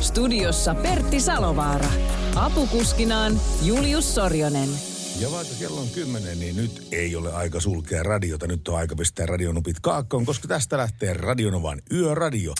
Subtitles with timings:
[0.00, 1.90] Studiossa Pertti Salovaara.
[2.34, 4.68] Apukuskinaan Julius Sorjonen.
[5.20, 8.46] Ja vaikka kello on kymmenen, niin nyt ei ole aika sulkea radiota.
[8.46, 12.54] Nyt on aika pistää radionupit kaakkoon, koska tästä lähtee Radionovan Yöradio.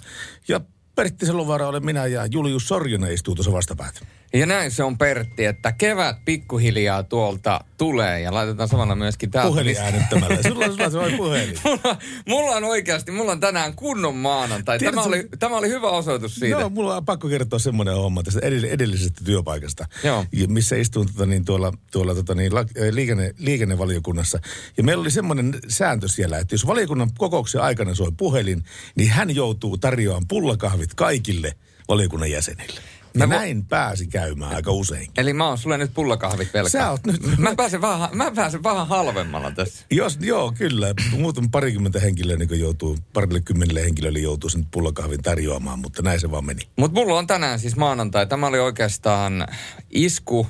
[0.48, 0.60] Ja
[0.94, 4.00] Pertti Salovaara olen minä ja Julius Sorjonen istuu tuossa vastapäätä.
[4.32, 9.48] Ja näin se on Pertti, että kevät pikkuhiljaa tuolta tulee ja laitetaan samalla myöskin täältä.
[9.48, 10.38] Puhelin äänettämällä.
[10.48, 11.58] Sulla on sulla on puhelin.
[11.64, 11.96] mulla,
[12.28, 14.78] mulla on oikeasti, mulla on tänään kunnon maanantai.
[14.78, 16.60] Tiedätkö, Tämä oli, tämä oli hyvä osoitus siitä.
[16.60, 20.24] Joo, mulla on pakko kertoa semmoinen homma tästä edellisestä työpaikasta, Joo.
[20.48, 24.38] missä istun tota, niin, tuolla, tuolla tota, niin, la, liikenne, liikennevaliokunnassa.
[24.76, 28.64] Ja meillä oli semmoinen sääntö siellä, että jos valiokunnan kokouksen aikana soi puhelin,
[28.94, 31.52] niin hän joutuu tarjoamaan pullakahvit kaikille
[31.88, 32.80] valiokunnan jäsenille.
[33.14, 35.10] Ja Mä näin pääsi käymään aika usein.
[35.16, 36.70] Eli mä oon sulle nyt pullakahvit velkaa.
[36.70, 39.84] Sä oot nyt- Mä pääsen vähän, mä pääsen vähän halvemmalla tässä.
[39.90, 40.94] Jos, joo, kyllä.
[41.18, 46.30] Muuten parikymmentä henkilöä niin joutuu, parille kymmenelle henkilölle joutuu sen pullakahvin tarjoamaan, mutta näin se
[46.30, 46.62] vaan meni.
[46.76, 48.26] Mutta mulla on tänään siis maanantai.
[48.26, 49.46] Tämä oli oikeastaan
[49.90, 50.46] isku,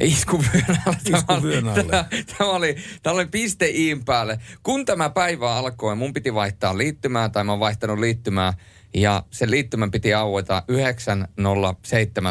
[0.00, 0.98] isku vyön alle.
[1.10, 1.62] Tämä alle.
[1.90, 2.04] Tämä,
[2.38, 4.38] tämä oli, tämä oli piste iin päälle.
[4.62, 8.54] Kun tämä päivä alkoi, mun piti vaihtaa liittymää, tai mä oon vaihtanut liittymää,
[8.94, 10.62] ja sen liittymän piti aueta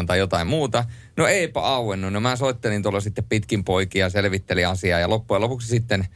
[0.00, 0.84] 9.07 tai jotain muuta.
[1.16, 2.12] No eipä auennut.
[2.12, 6.06] No mä soittelin tuolla sitten pitkin poikia, selvittelin asiaa, ja loppujen lopuksi sitten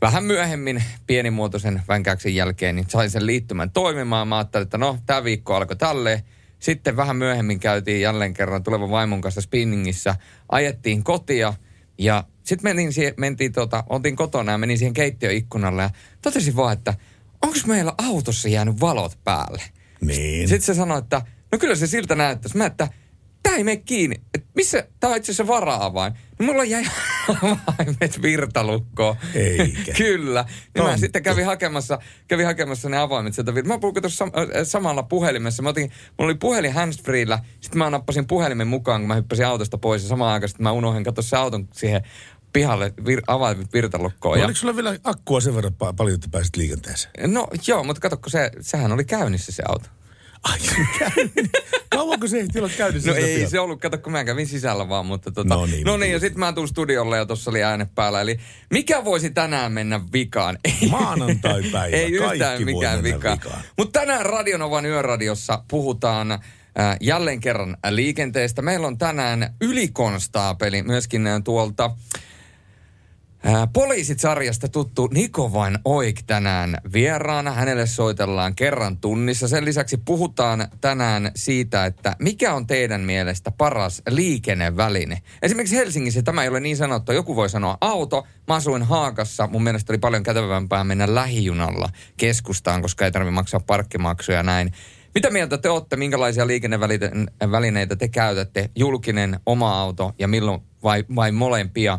[0.00, 4.28] vähän myöhemmin pienimuotoisen vänkäyksen jälkeen, niin sain sen liittymän toimimaan.
[4.28, 6.22] Mä ajattelin, että no, tämä viikko alkoi tälleen.
[6.58, 10.16] Sitten vähän myöhemmin käytiin jälleen kerran tulevan vaimon kanssa spinningissä.
[10.48, 11.54] Ajettiin kotia
[11.98, 15.90] ja sitten menin siihen, mentiin tota, oltiin kotona ja menin siihen keittiöikkunalle ja
[16.22, 16.94] totesin vaan, että
[17.42, 19.62] onko meillä autossa jäänyt valot päälle?
[20.00, 20.48] Niin.
[20.48, 21.22] Sitten se sanoi, että
[21.52, 22.56] no kyllä se siltä näyttäisi.
[22.56, 22.88] Mä, että
[23.42, 24.16] tää ei mene kiinni.
[24.34, 26.12] Et missä, tää on itse asiassa vara-avain.
[26.38, 26.84] No mulla jäi
[27.28, 29.16] avaimet virtalukkoon.
[29.34, 29.92] Eikä.
[30.04, 30.44] kyllä.
[30.74, 31.98] Niin mä sitten kävin hakemassa,
[32.28, 33.52] kävin hakemassa ne avaimet sieltä.
[33.52, 35.62] vir- Mä puhuin tuossa sam- äh, samalla puhelimessa.
[35.62, 37.38] Mä otin, mulla oli puhelin handsfreellä.
[37.60, 40.02] Sitten mä nappasin puhelimen mukaan, kun mä hyppäsin autosta pois.
[40.02, 42.02] Ja samaan aikaan sitten mä unohdin katsoa se auton siihen
[42.58, 44.38] pihalle vir- avaimet virtalukkoon.
[44.38, 47.32] Ja, Oliko sulla vielä akkua sen verran pa- paljon, että pääsit liikenteeseen?
[47.34, 49.88] no joo, mutta katsokko se, sehän oli käynnissä se auto.
[50.42, 50.58] Ai.
[51.90, 53.10] Kauanko se ehti olla käynnissä?
[53.10, 53.50] No ei pian?
[53.50, 55.54] se ollut, kato kun mä kävin sisällä vaan, mutta tota.
[55.54, 58.20] No niin, no niin ja sitten mä tulin studiolle ja tuossa oli ääne päällä.
[58.20, 58.38] Eli
[58.70, 60.58] mikä voisi tänään mennä vikaan?
[60.64, 63.38] Ei- Maanantai-päivä, ei yhtään mikään vikaan.
[63.38, 63.62] vikaan.
[63.78, 66.38] Mutta tänään Radionovan yöradiossa puhutaan
[67.00, 68.62] jälleen kerran liikenteestä.
[68.62, 71.42] Meillä on tänään ylikonstaapeli myöskin äh,
[73.42, 77.52] tuolta Ää, Poliisit-sarjasta tuttu Niko Vain Oik tänään vieraana.
[77.52, 79.48] Hänelle soitellaan kerran tunnissa.
[79.48, 85.22] Sen lisäksi puhutaan tänään siitä, että mikä on teidän mielestä paras liikenneväline.
[85.42, 87.12] Esimerkiksi Helsingissä tämä ei ole niin sanottu.
[87.12, 88.26] Joku voi sanoa auto.
[88.48, 89.46] Mä asuin Haakassa.
[89.46, 94.72] Mun mielestä oli paljon kätevämpää mennä lähijunalla keskustaan, koska ei tarvitse maksaa parkkimaksuja ja näin.
[95.14, 98.70] Mitä mieltä te olette, minkälaisia liikennevälineitä te käytätte?
[98.76, 101.98] Julkinen, oma auto ja milloin vai, vai molempia?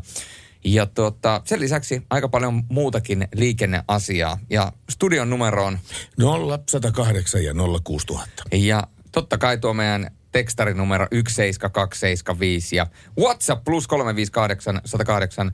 [0.73, 4.39] Ja tuota, sen lisäksi aika paljon muutakin liikenneasiaa.
[4.49, 5.79] Ja studion numero on,
[6.17, 7.53] 0, 108 ja
[7.83, 8.43] 06000.
[8.51, 12.87] ja totta kai tuo meidän tekstarinumero 17275 ja
[13.19, 15.51] WhatsApp plus 358 108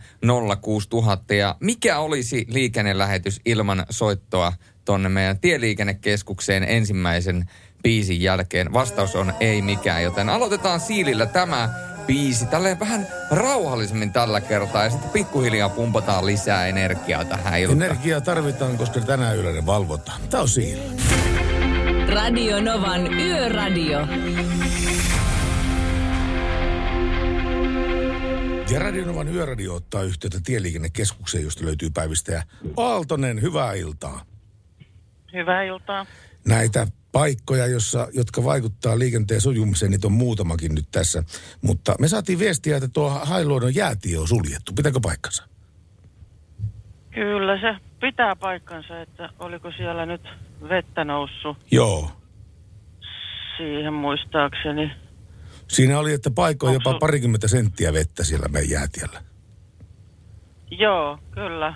[0.61, 1.33] 06000.
[1.33, 4.53] Ja mikä olisi liikennelähetys ilman soittoa
[4.85, 7.49] tonne meidän tieliikennekeskukseen ensimmäisen
[7.83, 8.73] biisin jälkeen?
[8.73, 12.45] Vastaus on ei mikään, joten aloitetaan siilillä tämä biisi.
[12.45, 17.81] Tälleen vähän rauhallisemmin tällä kertaa ja sitten pikkuhiljaa pumpataan lisää energiaa tähän iltaan.
[17.81, 20.21] Energiaa tarvitaan, koska tänään yleinen valvotaan.
[20.29, 20.81] Tämä on siinä.
[22.07, 23.99] Radio Novan Yöradio.
[28.71, 32.43] Ja Radionovan yöradio ottaa yhteyttä tieliikennekeskukseen, josta löytyy päivystäjä
[32.77, 33.41] Aaltonen.
[33.41, 34.25] Hyvää iltaa.
[35.33, 36.05] Hyvää iltaa.
[36.45, 41.23] Näitä paikkoja, jossa, jotka vaikuttaa liikenteen sujumiseen, niitä on muutamakin nyt tässä.
[41.61, 44.73] Mutta me saatiin viestiä, että tuo Hailuodon jäätie on suljettu.
[44.73, 45.43] Pitääkö paikkansa?
[47.11, 50.21] Kyllä se pitää paikkansa, että oliko siellä nyt
[50.69, 52.11] vettä noussut Joo.
[53.57, 54.91] siihen muistaakseni.
[55.67, 59.21] Siinä oli, että paikko jopa sul- parikymmentä senttiä vettä siellä meidän jäätiellä.
[60.71, 61.73] Joo, kyllä.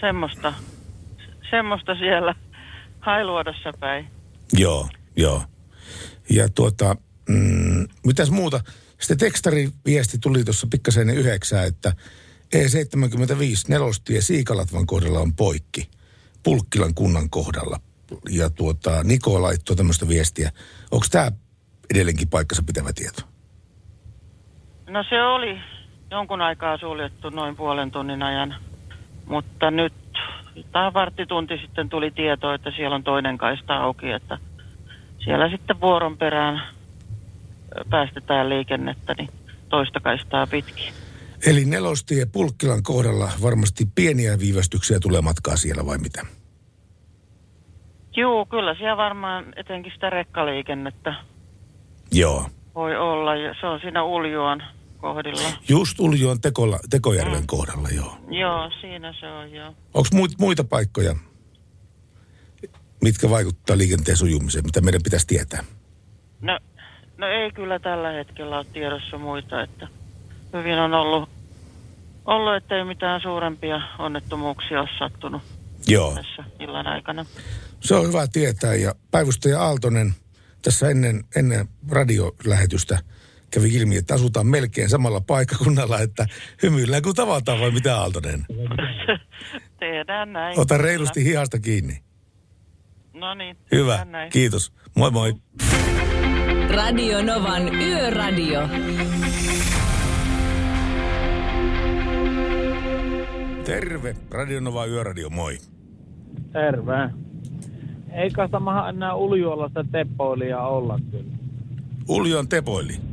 [0.00, 0.54] Semmoista,
[1.50, 2.34] semmoista siellä
[3.02, 4.10] Hailuodossa päin.
[4.52, 5.42] Joo, joo.
[6.30, 6.96] Ja tuota,
[7.28, 8.60] Mm, mitäs muuta?
[9.00, 11.92] Sitten tekstariviesti tuli tuossa pikkasen yhdeksää, että
[12.56, 15.90] E75 nelostie Siikalatvan kohdalla on poikki.
[16.42, 17.80] Pulkkilan kunnan kohdalla.
[18.30, 20.50] Ja tuota, Niko laittoi tämmöistä viestiä.
[20.90, 21.32] Onko tämä
[21.94, 23.22] edelleenkin paikkansa pitävä tieto?
[24.86, 25.60] No se oli
[26.10, 28.54] jonkun aikaa suljettu noin puolen tunnin ajan,
[29.26, 29.92] mutta nyt
[30.72, 34.38] tai varttitunti sitten tuli tieto, että siellä on toinen kaista auki, että
[35.24, 36.62] siellä sitten vuoron perään
[37.90, 39.28] päästetään liikennettä niin
[39.68, 40.92] toista kaistaa pitkin.
[41.46, 46.26] Eli nelostie Pulkkilan kohdalla varmasti pieniä viivästyksiä tulee matkaa siellä vai mitä?
[48.16, 51.14] Juu, kyllä siellä varmaan etenkin sitä rekkaliikennettä
[52.12, 52.46] Joo.
[52.74, 54.62] voi olla ja se on siinä Uljuan
[55.02, 55.52] kohdilla.
[55.68, 58.16] Just Uljoon Tekola, Tekojärven kohdalla, joo.
[58.30, 59.74] Joo, siinä se on joo.
[59.94, 60.08] Onko
[60.38, 61.16] muita paikkoja,
[63.02, 65.64] mitkä vaikuttaa liikenteen sujumiseen, mitä meidän pitäisi tietää?
[66.40, 66.58] No,
[67.16, 69.88] no ei kyllä tällä hetkellä ole tiedossa muita, että
[70.52, 71.28] hyvin on ollut,
[72.24, 75.42] ollut ettei mitään suurempia onnettomuuksia ole sattunut
[75.88, 76.14] Joo.
[76.14, 77.26] tässä illan aikana.
[77.80, 80.14] Se on hyvä tietää ja päivystäjä Aaltonen
[80.62, 82.98] tässä ennen, ennen radiolähetystä
[83.54, 86.26] kävi ilmi, että asutaan melkein samalla paikkakunnalla, että
[86.62, 88.46] hymyillään kun tavataan vai mitä Aaltonen?
[89.80, 90.58] Tehdään näin.
[90.60, 91.98] Ota reilusti hihasta kiinni.
[93.14, 94.30] No niin, Hyvä, näin.
[94.30, 94.72] kiitos.
[94.96, 95.34] Moi moi.
[96.74, 98.68] Radio Novan Yöradio.
[103.64, 105.58] Terve, Radionova Yöradio, moi.
[106.52, 107.10] Terve.
[108.12, 111.32] Ei kai maha enää uljuolla sitä teppoilijaa olla kyllä.
[112.08, 113.11] Uljon Tepoili.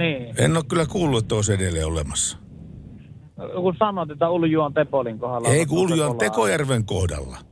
[0.00, 0.34] Niin.
[0.38, 2.38] En ole kyllä kuullut, että olisi edelleen olemassa.
[3.54, 5.48] Kun sanoit, että uljuon tepolin kohdalla.
[5.48, 6.14] Ei, kun Tekola.
[6.14, 7.49] Tekojärven kohdalla.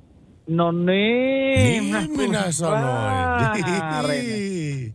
[0.48, 1.92] No niin.
[1.92, 2.88] Niin minä sanoin.
[4.08, 4.94] Niin.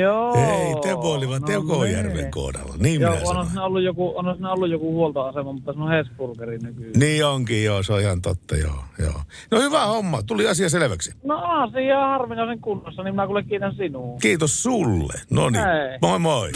[0.00, 0.34] Joo.
[0.34, 2.30] Ei, Tepoili, vaan no Tekojärven niin.
[2.30, 2.74] kohdalla.
[2.78, 3.58] Niin Joo, minä on sanoin.
[3.58, 6.92] ollut joku, on siinä ollut joku huoltoasema, mutta se on Hesburgeri nykyään.
[6.96, 9.20] Niin onkin, joo, se on ihan totta, joo, joo.
[9.50, 11.12] No hyvä homma, tuli asia selväksi.
[11.24, 14.18] No asia on harvinaisen kunnossa, niin mä kuule kiitän sinua.
[14.20, 15.14] Kiitos sulle.
[15.30, 15.64] No niin,
[16.02, 16.50] moi moi.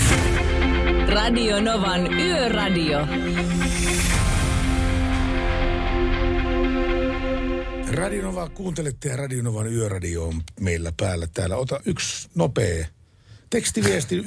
[1.14, 2.98] Radio Novan Yöradio.
[7.98, 11.56] Radionova kuuntelette ja Radionovan yöradio on meillä päällä täällä.
[11.56, 12.86] Ota yksi nopea
[13.50, 14.24] tekstiviesti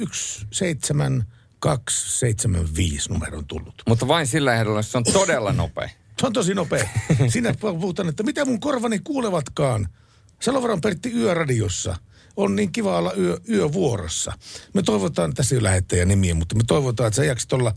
[0.50, 3.82] 17275 numero on tullut.
[3.88, 5.88] Mutta vain sillä ehdolla, että se on todella nopea.
[6.20, 6.88] Se on tosi nopea.
[7.28, 9.88] Sinä puhutaan, että mitä mun korvani kuulevatkaan.
[10.40, 11.96] Salovaran Pertti yöradiossa.
[12.36, 14.32] On niin kiva olla yö, yövuorossa.
[14.74, 17.74] Me toivotaan, tässä ei ole lähettäjä nimiä, mutta me toivotaan, että sä jaksit olla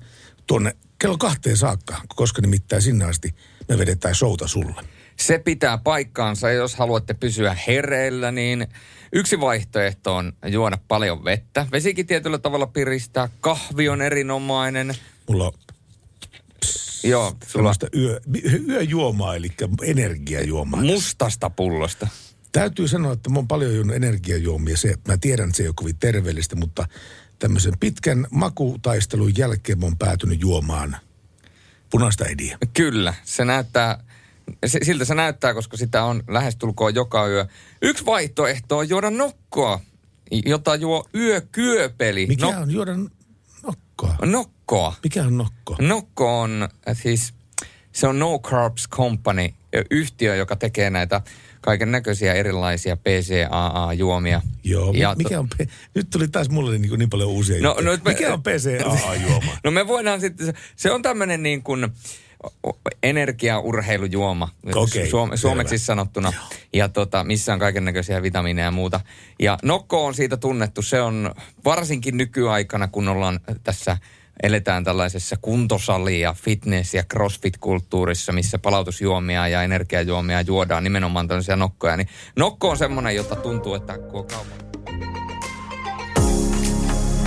[0.47, 3.35] tuonne kello kahteen saakka, koska nimittäin sinne asti
[3.69, 4.94] me vedetään showta sulle.
[5.19, 6.49] Se pitää paikkaansa.
[6.49, 8.67] Ja Jos haluatte pysyä hereillä, niin
[9.13, 11.67] yksi vaihtoehto on juoda paljon vettä.
[11.71, 13.29] Vesikin tietyllä tavalla piristää.
[13.41, 14.95] Kahvi on erinomainen.
[15.29, 15.53] Mulla on
[17.03, 18.19] Joo, sulla yö,
[18.67, 19.47] yöjuomaa, eli
[19.83, 20.81] energiajuomaa.
[20.81, 22.07] mustasta pullosta.
[22.51, 24.77] Täytyy sanoa, että mä oon paljon juonut energiajuomia.
[24.77, 26.87] Se, mä tiedän, että se ei ole kovin terveellistä, mutta
[27.39, 30.97] tämmöisen pitkän makutaistelun jälkeen mä oon päätynyt juomaan
[31.89, 32.57] punaista ediä.
[32.73, 34.03] Kyllä, se näyttää,
[34.65, 37.45] siltä se näyttää, koska sitä on lähestulkoon joka yö.
[37.81, 39.79] Yksi vaihtoehto on juoda nokkoa,
[40.45, 42.25] jota juo yökyöpeli.
[42.27, 42.91] Mikä No- on juoda
[43.63, 44.15] nokkoa?
[44.25, 44.95] Nokkoa.
[45.03, 45.75] Mikä on nokko?
[45.81, 47.33] Nokko on äh, siis,
[47.91, 49.49] se on No Carbs Company,
[49.91, 51.21] yhtiö, joka tekee näitä
[51.61, 54.41] kaiken näköisiä erilaisia PCAA-juomia.
[54.63, 57.91] Joo, Ja mikä on, pe- nyt tuli taas mulle niin, niin paljon uusia No, juttuja.
[57.91, 59.57] no, me- mikä on PCAA-juoma?
[59.63, 61.87] No me voidaan sitten, se on tämmöinen niin kuin
[63.03, 65.35] energiaurheilujuoma, suom- selvä.
[65.35, 66.33] suomeksi sanottuna,
[66.73, 68.99] ja tota, missä on kaiken näköisiä vitamiineja ja muuta.
[69.39, 73.97] Ja nokko on siitä tunnettu, se on varsinkin nykyaikana, kun ollaan tässä
[74.43, 81.97] eletään tällaisessa kuntosali- ja fitness- ja crossfit-kulttuurissa, missä palautusjuomia ja energiajuomia juodaan nimenomaan tällaisia nokkoja,
[81.97, 84.39] niin nokko on semmoinen, jota tuntuu, että kaupan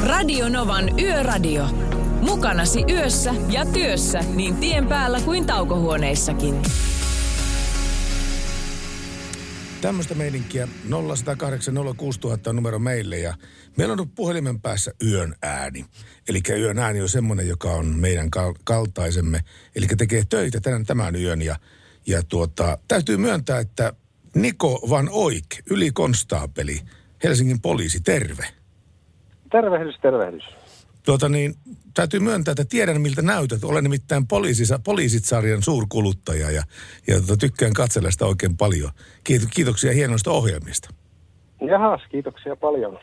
[0.06, 1.97] Radio Novan Yöradio.
[2.20, 6.54] Mukanasi yössä ja työssä niin tien päällä kuin taukohuoneissakin.
[9.80, 13.34] Tämmöistä meininkiä 0108 06000 on numero meille ja
[13.76, 15.84] meillä on puhelimen päässä yön ääni.
[16.28, 19.40] Eli yön ääni on semmoinen, joka on meidän kal- kaltaisemme,
[19.76, 21.56] eli tekee töitä tänään tämän yön ja,
[22.06, 23.92] ja tuota, täytyy myöntää, että
[24.34, 26.80] Niko Van Oik, ylikonstaapeli,
[27.24, 28.48] Helsingin poliisi, terve.
[29.50, 30.57] Tervehdys, tervehdys.
[31.08, 31.54] Tuota niin,
[31.94, 33.64] täytyy myöntää, että tiedän miltä näytät.
[33.64, 36.62] Olen nimittäin poliisisa, poliisit-sarjan suurkuluttaja ja,
[37.06, 38.90] ja tuota, tykkään katsella sitä oikein paljon.
[39.28, 40.88] Kiit- Kiitoksia hienoista ohjelmista.
[41.68, 42.98] Jahas, kiitoksia paljon.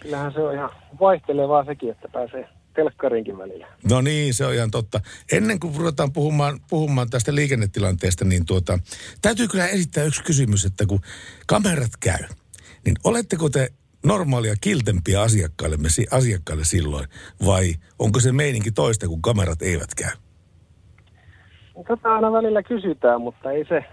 [0.00, 3.66] kyllähän se on ihan vaihtelevaa sekin, että pääsee telkkarinkin välillä.
[3.90, 5.00] No niin, se on ihan totta.
[5.32, 8.78] Ennen kuin ruvetaan puhumaan, puhumaan tästä liikennetilanteesta, niin tuota,
[9.22, 11.00] täytyy kyllä esittää yksi kysymys, että kun
[11.46, 12.24] kamerat käy,
[12.84, 13.72] niin oletteko te
[14.06, 15.76] normaalia kiltempiä asiakkaille,
[16.10, 17.06] asiakkaille silloin,
[17.46, 20.10] vai onko se meininki toista, kun kamerat eivät käy?
[21.88, 23.84] Tätä aina välillä kysytään, mutta ei se,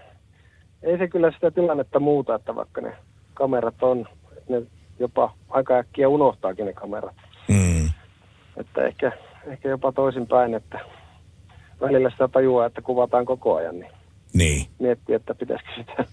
[0.82, 2.96] ei se kyllä sitä tilannetta muuta, että vaikka ne
[3.34, 4.08] kamerat on,
[4.48, 4.62] ne
[4.98, 7.16] jopa aika äkkiä unohtaakin ne kamerat.
[7.48, 7.86] Mm.
[8.56, 9.12] Että ehkä,
[9.46, 10.80] ehkä jopa toisinpäin, että
[11.80, 13.92] välillä sitä tajuaa, että kuvataan koko ajan, niin,
[14.34, 14.66] Niin.
[14.78, 16.04] miettii, että pitäisikö sitä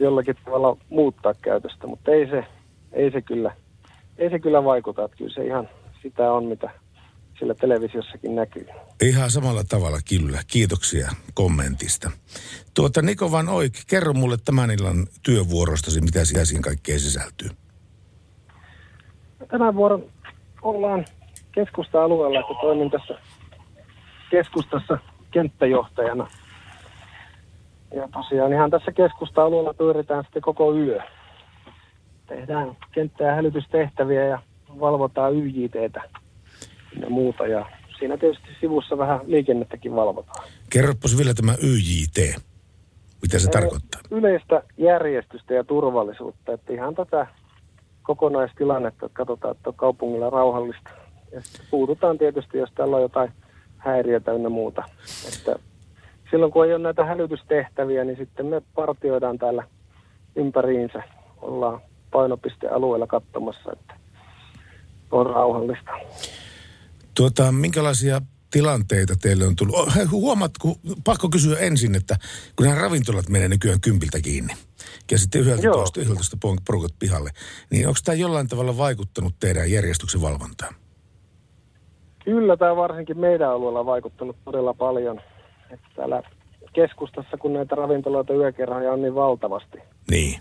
[0.00, 2.44] jollakin tavalla muuttaa käytöstä, mutta ei se,
[2.92, 3.54] ei se kyllä,
[4.18, 5.68] ei se kyllä vaikuta, että kyllä se ihan
[6.02, 6.70] sitä on, mitä
[7.38, 8.66] sillä televisiossakin näkyy.
[9.02, 10.38] Ihan samalla tavalla kyllä.
[10.46, 12.10] Kiitoksia kommentista.
[12.74, 17.48] Tuota Niko Van Oik, kerro mulle tämän illan työvuorostasi, mitä siellä siinä kaikkea sisältyy.
[19.48, 20.06] Tänä vuonna
[20.62, 21.04] ollaan
[21.52, 23.14] keskusta-alueella, että toimin tässä
[24.30, 24.98] keskustassa
[25.30, 26.26] kenttäjohtajana.
[27.94, 31.02] Ja tosiaan ihan tässä keskusta-alueella pyöritään sitten koko yö.
[32.28, 34.42] Tehdään kenttä- ja hälytystehtäviä ja
[34.80, 36.02] valvotaan YJTtä
[37.00, 37.46] ja muuta.
[37.46, 37.66] Ja
[37.98, 40.48] siinä tietysti sivussa vähän liikennettäkin valvotaan.
[40.70, 42.40] Kerropas vielä tämä YJT.
[43.22, 44.00] Mitä se tarkoittaa?
[44.10, 46.52] Yleistä järjestystä ja turvallisuutta.
[46.52, 47.26] Että ihan tätä
[48.02, 50.90] kokonaistilannetta, että katsotaan, että on kaupungilla rauhallista.
[51.32, 53.32] Ja puututaan tietysti, jos täällä on jotain
[53.76, 54.84] häiriötä ynnä muuta.
[55.28, 55.58] Että
[56.30, 59.64] silloin kun ei ole näitä hälytystehtäviä, niin sitten me partioidaan täällä
[60.36, 61.02] ympäriinsä.
[61.42, 63.94] Ollaan painopistealueella katsomassa, että
[65.10, 65.90] on rauhallista.
[67.14, 69.74] Tuota, minkälaisia tilanteita teille on tullut?
[69.74, 72.16] Oh, hei, Huomaat, kun, pakko kysyä ensin, että
[72.56, 74.54] kun nämä ravintolat menee nykyään kympiltä kiinni,
[75.10, 76.36] ja sitten 11, 11
[76.66, 77.30] porukat pihalle,
[77.70, 80.74] niin onko tämä jollain tavalla vaikuttanut teidän järjestyksen valvontaan?
[82.24, 85.20] Kyllä tämä varsinkin meidän alueella on vaikuttanut todella paljon.
[85.70, 86.22] Että täällä
[86.72, 89.78] keskustassa, kun näitä ravintoloita yökerhoja on niin valtavasti,
[90.10, 90.40] Niin.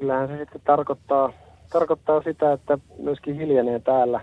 [0.00, 1.32] Kyllähän se sitten tarkoittaa,
[1.72, 4.20] tarkoittaa sitä, että myöskin hiljenee täällä.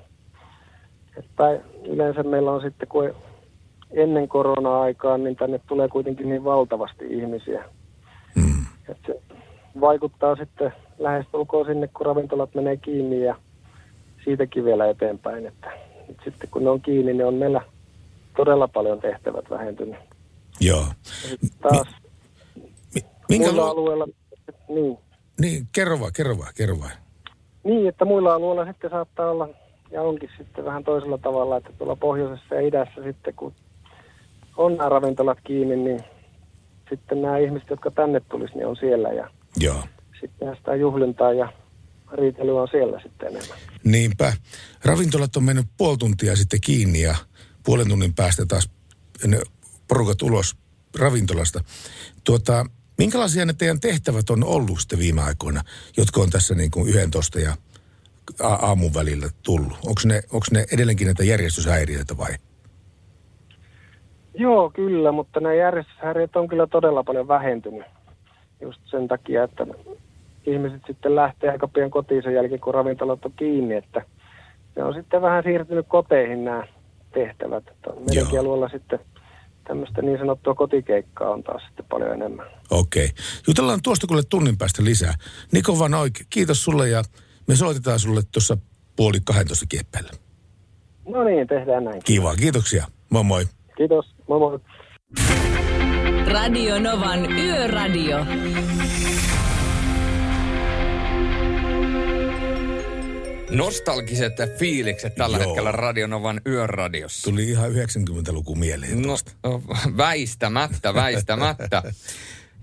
[1.18, 3.16] Että yleensä meillä on sitten, kun
[3.92, 7.64] ennen korona-aikaa, niin tänne tulee kuitenkin niin valtavasti ihmisiä.
[8.36, 8.66] Mm.
[8.90, 9.22] Että se
[9.82, 13.36] vaikuttaa sitten lähestulkoon sinne, kun ravintolat menee kiinni ja
[14.26, 15.46] siitäkin vielä eteenpäin.
[15.46, 15.72] Että
[16.08, 17.62] nyt sitten kun ne on kiinni, niin on meillä
[18.36, 20.00] todella paljon tehtävät vähentynyt.
[20.60, 20.86] Joo.
[21.32, 21.88] Ja taas
[22.96, 24.08] Mi- minkä muilla lu- alueilla,
[24.70, 24.98] niin,
[25.42, 26.92] Niin, kerro vaan, kerro vaan, kerro vaan.
[27.64, 29.50] niin, että muilla alueilla sitten saattaa olla
[29.92, 33.54] ja onkin sitten vähän toisella tavalla, että tuolla pohjoisessa ja idässä sitten kun
[34.58, 36.00] on nämä ravintolat kiinni, niin
[36.90, 39.84] sitten nämä ihmiset, jotka tänne tulisi, niin on siellä ja Joo.
[40.20, 41.54] sitten sitä juhlintaa ja
[42.14, 43.58] riitelyä on siellä sitten enemmän.
[43.84, 44.34] Niinpä.
[44.86, 47.16] Ravintolat on mennyt puoli tuntia sitten kiinni ja
[47.66, 48.70] puolen tunnin päästä taas
[49.28, 49.42] ne
[49.88, 50.56] porukat ulos
[51.00, 51.64] ravintolasta.
[52.24, 52.66] Tuota,
[52.98, 55.62] minkälaisia ne teidän tehtävät on ollut sitten viime aikoina,
[55.98, 57.54] jotka on tässä niin kuin 11 ja
[58.40, 59.74] a- aamun välillä tullut?
[59.74, 62.34] Onko ne, onko ne edelleenkin näitä järjestyshäiriöitä vai?
[64.34, 67.86] Joo, kyllä, mutta nämä järjestyshäiriöt on kyllä todella paljon vähentynyt.
[68.62, 69.68] Just sen takia, että
[70.46, 74.02] ihmiset sitten lähtee aika pian kotiin sen jälkeen, kun ravintolat on kiinni, että
[74.76, 76.64] ne on sitten vähän siirtynyt koteihin nämä
[77.14, 77.64] tehtävät.
[78.08, 79.00] Meidänkin alueella sitten
[79.64, 82.46] tämmöistä niin sanottua kotikeikkaa on taas sitten paljon enemmän.
[82.70, 83.10] Okei.
[83.48, 85.14] Jutellaan tuosta kuule tunnin päästä lisää.
[85.52, 87.04] Niko Van Oik, kiitos sulle ja
[87.48, 88.58] me soitetaan sulle tuossa
[88.96, 90.12] puoli 12 kieppeillä.
[91.08, 92.02] No niin, tehdään näin.
[92.06, 92.86] Kiva, kiitoksia.
[93.10, 93.46] Moi moi.
[93.78, 94.60] Kiitos, moi moi.
[96.28, 98.26] Radio Novan Yöradio.
[103.54, 105.46] Nostalgiset fiilikset tällä Joo.
[105.48, 107.30] hetkellä Radionovan yöradiossa.
[107.30, 109.62] Tuli ihan 90-luku mieleen No, no,
[109.98, 111.84] väistämättä, väistämättä.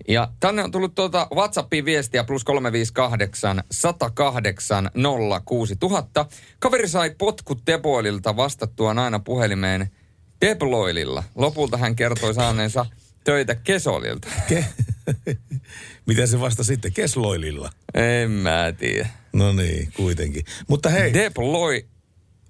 [0.08, 4.90] Ja tänne on tullut tuota WhatsAppiin viestiä plus 358 108
[5.44, 6.26] 06000.
[6.58, 9.90] Kaveri sai potkut Deboililta vastattuaan aina puhelimeen
[10.40, 11.22] Debloililla.
[11.34, 12.86] Lopulta hän kertoi saaneensa
[13.24, 14.28] töitä Kesolilta.
[14.48, 14.64] Ke-
[16.06, 16.92] Mitä se vasta sitten?
[16.92, 17.70] Kesloililla.
[17.94, 19.08] En mä tiedä.
[19.32, 20.44] No niin, kuitenkin.
[20.68, 21.86] Mutta hei, Debloi...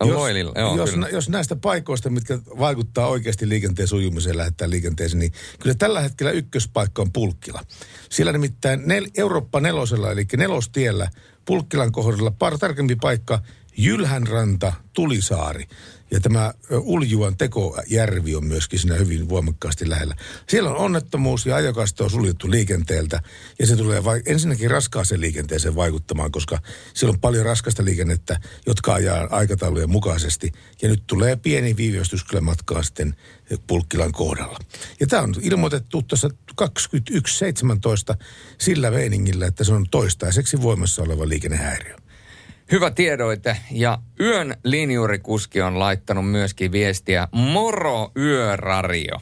[0.01, 1.09] Loililla, joo, jos, kyllä.
[1.09, 7.03] jos näistä paikoista, mitkä vaikuttaa oikeasti liikenteen sujumiseen, lähettää liikenteeseen, niin kyllä tällä hetkellä ykköspaikka
[7.03, 7.65] on Pulkkila.
[8.11, 11.11] Siellä nimittäin nel, Eurooppa nelosella, eli nelostiellä,
[11.45, 13.43] Pulkkilan kohdalla, par tarkempi paikka,
[13.81, 15.65] Jylhänranta, Tulisaari.
[16.11, 20.17] Ja tämä Uljuan tekojärvi on myöskin siinä hyvin voimakkaasti lähellä.
[20.49, 23.23] Siellä on onnettomuus ja ajokasto on suljettu liikenteeltä.
[23.59, 26.59] Ja se tulee vai, ensinnäkin raskaaseen liikenteeseen vaikuttamaan, koska
[26.95, 30.53] siellä on paljon raskasta liikennettä, jotka ajaa aikataulujen mukaisesti.
[30.83, 33.15] Ja nyt tulee pieni viivästys kyllä matkaa sitten
[33.67, 34.59] Pulkkilan kohdalla.
[35.01, 36.29] Ja tämä on ilmoitettu tuossa
[36.63, 36.67] 21.17
[38.59, 41.97] sillä meiningillä, että se on toistaiseksi voimassa oleva liikennehäiriö.
[42.73, 43.57] Hyvä tiedoite.
[43.71, 47.29] Ja yön linjurikuski on laittanut myöskin viestiä.
[47.33, 49.17] Moro yörario.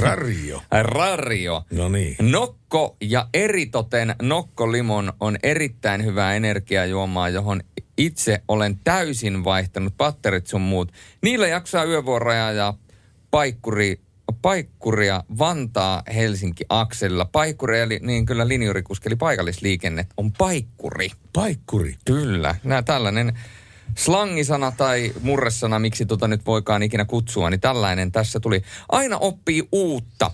[0.00, 0.62] Rario.
[0.82, 1.64] Rario.
[1.70, 2.16] No niin.
[2.20, 7.60] Nokko ja eritoten Nokkolimon on erittäin hyvää energiajuomaa, johon
[7.98, 10.92] itse olen täysin vaihtanut patterit sun muut.
[11.22, 12.74] Niillä jaksaa yövuoroja ja
[13.30, 14.00] paikkuri,
[14.42, 17.24] paikkuria Vantaa Helsinki akselilla.
[17.24, 21.10] Paikkuri eli niin kyllä linjurikuski eli paikallisliikenne on paikkuri.
[21.32, 21.96] Paikkuri.
[22.04, 22.54] Kyllä.
[22.64, 23.38] Nämä tällainen
[23.96, 28.62] slangisana tai murresana, miksi tota nyt voikaan ikinä kutsua, niin tällainen tässä tuli.
[28.88, 30.30] Aina oppii uutta.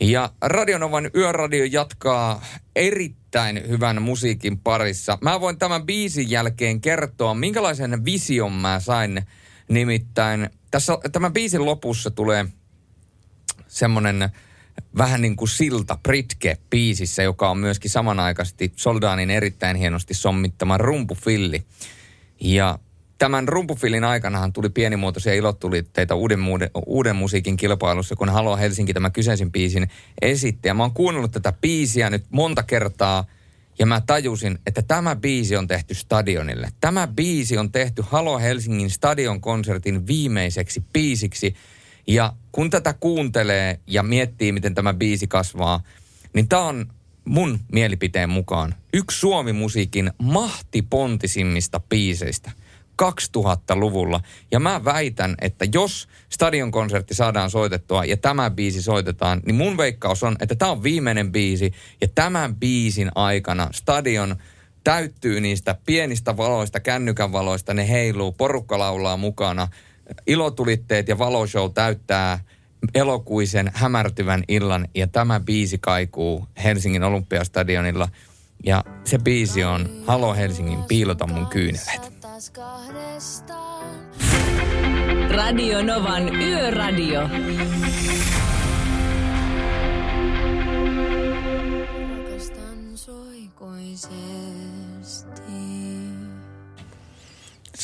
[0.00, 2.44] Ja Radionovan yöradio jatkaa
[2.76, 5.18] erittäin hyvän musiikin parissa.
[5.20, 9.22] Mä voin tämän biisin jälkeen kertoa, minkälaisen vision mä sain.
[9.68, 12.46] Nimittäin tässä tämän biisin lopussa tulee
[13.74, 14.28] semmoinen
[14.98, 21.64] vähän niin kuin silta Britke biisissä, joka on myöskin samanaikaisesti Soldaanin erittäin hienosti sommittama rumpufilli.
[22.40, 22.78] Ja
[23.18, 29.10] tämän rumpufillin aikanahan tuli pienimuotoisia ilotulitteita uuden, uuden, uuden musiikin kilpailussa, kun Halo Helsinki tämä
[29.10, 29.90] kyseisen biisin
[30.22, 30.68] esitti.
[30.68, 33.24] Ja mä oon kuunnellut tätä biisiä nyt monta kertaa
[33.78, 36.68] ja mä tajusin, että tämä biisi on tehty stadionille.
[36.80, 41.54] Tämä biisi on tehty Halo Helsingin stadion konsertin viimeiseksi biisiksi.
[42.06, 45.80] Ja kun tätä kuuntelee ja miettii, miten tämä biisi kasvaa,
[46.34, 46.86] niin tämä on
[47.24, 52.50] mun mielipiteen mukaan yksi Suomi-musiikin mahtipontisimmista biiseistä
[53.02, 54.20] 2000-luvulla.
[54.50, 60.22] Ja mä väitän, että jos stadionkonsertti saadaan soitettua ja tämä biisi soitetaan, niin mun veikkaus
[60.22, 61.72] on, että tämä on viimeinen biisi.
[62.00, 64.36] Ja tämän biisin aikana stadion
[64.84, 69.68] täyttyy niistä pienistä valoista, kännykän valoista, ne heiluu, porukka laulaa mukana,
[70.26, 72.38] ilotulitteet ja valoshow täyttää
[72.94, 78.08] elokuisen hämärtyvän illan ja tämä biisi kaikuu Helsingin Olympiastadionilla
[78.64, 82.14] ja se biisi on Halo Helsingin, piilota mun kyynelet.
[85.30, 87.20] Radio Novan Yöradio.
[92.10, 94.12] Rakastan soikoisesti.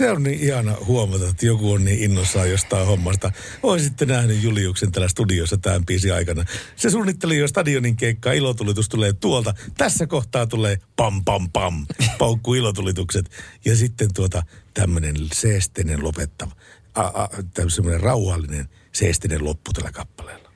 [0.00, 3.32] Se on niin ihana huomata, että joku on niin innossaan jostain hommasta.
[3.62, 6.44] Olisitte nähnyt Juliuksen täällä studiossa tämän biisin aikana.
[6.76, 9.54] Se suunnitteli jo stadionin keikkaa, ilotulitus tulee tuolta.
[9.76, 11.86] Tässä kohtaa tulee pam pam pam,
[12.18, 13.30] paukku ilotulitukset.
[13.64, 14.42] Ja sitten tuota
[14.74, 16.52] tämmöinen seesteinen lopettava,
[17.54, 20.50] tämmöinen rauhallinen seesteinen loppu tällä kappaleella.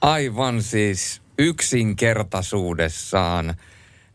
[0.00, 3.54] Aivan siis yksinkertaisuudessaan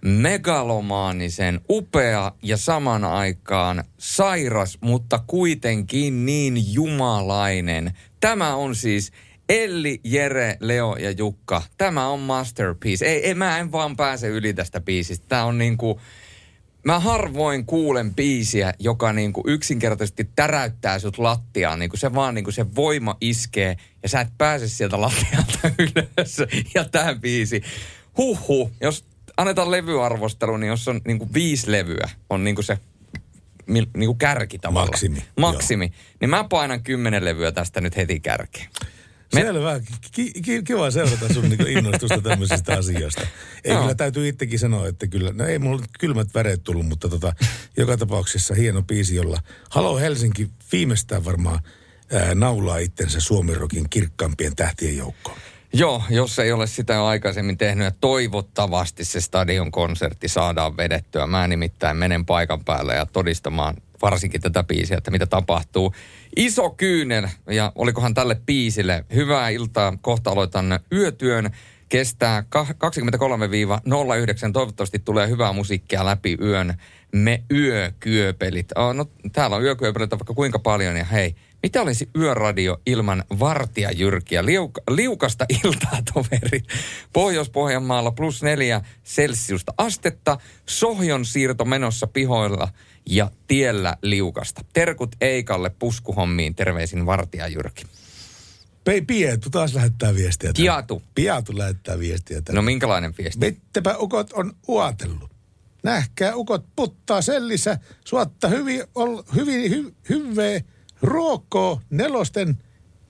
[0.01, 7.93] megalomaanisen, upea ja saman aikaan sairas, mutta kuitenkin niin jumalainen.
[8.19, 9.11] Tämä on siis
[9.49, 11.63] Elli, Jere, Leo ja Jukka.
[11.77, 13.05] Tämä on masterpiece.
[13.05, 15.25] Ei, ei mä en vaan pääse yli tästä biisistä.
[15.27, 16.01] Tämä on niinku,
[16.83, 21.79] mä harvoin kuulen biisiä, joka niinku yksinkertaisesti täräyttää sut lattiaan.
[21.79, 26.37] Niinku se vaan niinku se voima iskee ja sä et pääse sieltä lattialta ylös.
[26.75, 27.61] Ja tämä biisi,
[28.17, 29.05] huhu, jos
[29.39, 32.77] annetaan levyarvostelu, niin jos on niinku viisi levyä, on niinku se
[33.71, 34.87] mil- niinku kärki tavallaan.
[34.87, 35.91] Maksimi, Maksimi.
[36.21, 38.69] Niin mä painan kymmenen levyä tästä nyt heti kärkeen.
[39.33, 39.79] Me- Selvä.
[40.11, 43.21] Ki- ki- kiva seurata sun niinku innostusta tämmöisistä asioista.
[43.63, 43.81] Ei Joo.
[43.81, 47.33] kyllä täytyy itsekin sanoa, että kyllä, no ei mulla kylmät väreet tullut, mutta tota,
[47.77, 51.59] joka tapauksessa hieno biisi, jolla Halo Helsinki viimeistään varmaan
[52.13, 55.37] ää, naulaa itsensä Suomirokin kirkkaampien tähtien joukkoon.
[55.73, 61.27] Joo, jos ei ole sitä jo aikaisemmin tehnyt ja toivottavasti se stadion konsertti saadaan vedettyä.
[61.27, 65.93] Mä nimittäin menen paikan päälle ja todistamaan varsinkin tätä biisiä, että mitä tapahtuu.
[66.35, 69.97] Iso kyynel ja olikohan tälle biisille hyvää iltaa.
[70.01, 71.51] Kohta aloitan yötyön.
[71.89, 72.67] Kestää ka-
[74.49, 74.53] 23-09.
[74.53, 76.73] Toivottavasti tulee hyvää musiikkia läpi yön.
[77.15, 78.71] Me yökyöpelit.
[78.75, 83.91] Oh, no, täällä on yökyöpelit vaikka kuinka paljon ja hei, mitä olisi yöradio ilman vartija
[83.91, 84.45] Jyrkiä?
[84.45, 86.65] Liuka, liukasta iltaa, toverit.
[87.13, 90.37] Pohjois-Pohjanmaalla plus neljä celsiusta astetta.
[90.65, 92.67] Sohjon siirto menossa pihoilla
[93.05, 94.61] ja tiellä liukasta.
[94.73, 96.55] Terkut Eikalle puskuhommiin.
[96.55, 97.83] Terveisin vartija Jyrki.
[98.83, 100.53] Pei Pietu taas lähettää viestiä.
[100.53, 100.63] tänne.
[100.63, 101.01] Kiatu.
[101.15, 102.41] Piatu lähettää viestiä.
[102.41, 102.57] tänne.
[102.57, 103.45] No minkälainen viesti?
[103.45, 105.31] Mittepä ukot on uatellut.
[105.83, 110.59] nähkää ukot puttaa sellissä, suotta hyvin, ol, hyvin hy, hyvää
[111.01, 112.57] ruokkoa nelosten,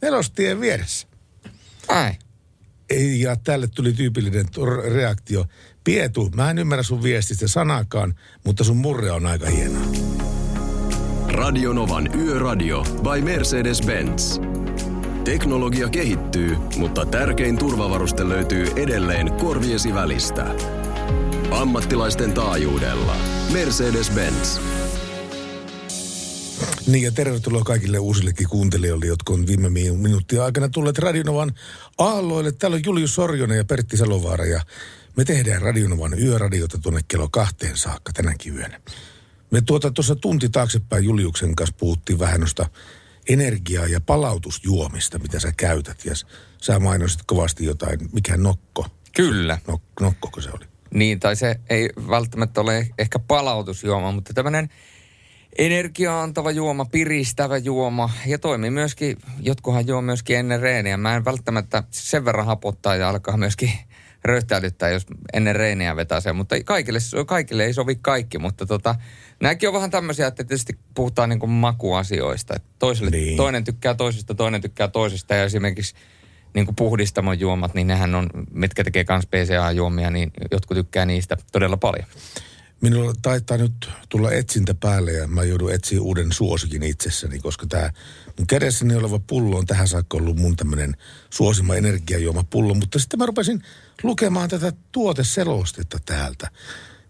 [0.02, 1.08] nelostien vieressä.
[1.88, 2.14] Ai.
[2.90, 4.46] Ei, ja tälle tuli tyypillinen
[4.94, 5.46] reaktio.
[5.84, 9.86] Pietu, mä en ymmärrä sun viestistä sanakaan, mutta sun murre on aika hienoa.
[11.28, 14.42] Radionovan Yöradio by Mercedes-Benz.
[15.24, 20.56] Teknologia kehittyy, mutta tärkein turvavaruste löytyy edelleen korviesi välistä.
[21.52, 23.16] Ammattilaisten taajuudella.
[23.52, 24.62] Mercedes-Benz.
[26.92, 31.54] Niin ja tervetuloa kaikille uusillekin kuuntelijoille, jotka on viime mi- minuuttien aikana tulleet Radionovan
[31.98, 32.52] aalloille.
[32.52, 34.62] Täällä on Julius Sorjonen ja Pertti Salovaara ja
[35.18, 38.82] me tehdään Radionovan yöradiota tuonne kello kahteen saakka tänäkin yönä.
[39.52, 42.70] Me tuota tuossa tunti taaksepäin Juliuksen kanssa puhuttiin vähän noista
[43.30, 46.06] energiaa ja palautusjuomista, mitä sä käytät.
[46.06, 46.14] Ja
[46.62, 48.86] sä mainosit kovasti jotain, mikä nokko.
[49.16, 49.60] Kyllä.
[49.68, 50.66] Nok, nokkoko se oli?
[50.94, 54.70] Niin, tai se ei välttämättä ole ehkä palautusjuoma, mutta tämmöinen
[55.58, 60.98] energiaa antava juoma, piristävä juoma ja toimii myöskin, jotkuhan juo myöskin ennen reeniä.
[60.98, 63.72] Mä en välttämättä sen verran hapottaa ja alkaa myöskin
[64.24, 68.96] röyhtäydyttää, jos ennen reeniä vetää sen, mutta kaikille, kaikille ei sovi kaikki, mutta tota,
[69.40, 72.56] nämäkin on vähän tämmöisiä, että tietysti puhutaan niin kuin makuasioista.
[72.80, 73.38] Toiselle, Niin.
[73.38, 75.96] Toinen tykkää toisesta, toinen tykkää toisesta ja esimerkiksi
[76.54, 81.38] niin kuin puhdistamon juomat, niin nehän on, mitkä tekee myös PCA-juomia, niin jotkut tykkää niistä
[81.52, 82.06] todella paljon.
[82.82, 87.92] Minulla taitaa nyt tulla etsintä päälle ja mä joudun etsiä uuden suosikin itsessäni, koska tämä
[88.38, 90.96] mun kädessäni oleva pullo on tähän saakka ollut mun tämmöinen
[91.30, 93.64] suosima energiajuomapullo, mutta sitten mä rupesin
[94.04, 96.52] lukemaan tätä tuoteselostetta täältä.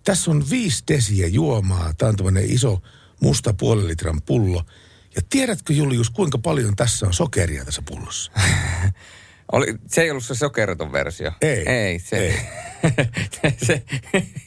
[0.04, 2.82] Tässä on viisi desiä juomaa, tämä on tämmöinen iso
[3.22, 4.64] musta puolen litran pullo.
[5.16, 8.32] Ja tiedätkö Julius, kuinka paljon tässä on sokeria tässä pullossa?
[9.52, 11.32] Oli, se ei ollut se sokeriton versio.
[11.42, 11.70] Ei.
[11.70, 12.34] Ei, se, Ei.
[13.68, 13.84] se,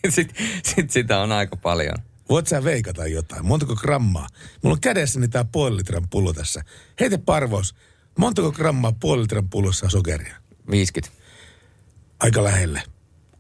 [0.09, 0.35] sit,
[0.65, 1.95] sit sitä on aika paljon.
[2.29, 3.47] Voit sä veikata jotain?
[3.47, 4.27] Montako grammaa?
[4.63, 6.65] Mulla on kädessäni tää puolen litran pullo tässä.
[7.01, 7.75] Heitä parvaus.
[8.19, 10.37] Montako grammaa puolen litran pullossa on sokeria?
[10.71, 11.23] 50.
[12.21, 12.83] Aika lähelle.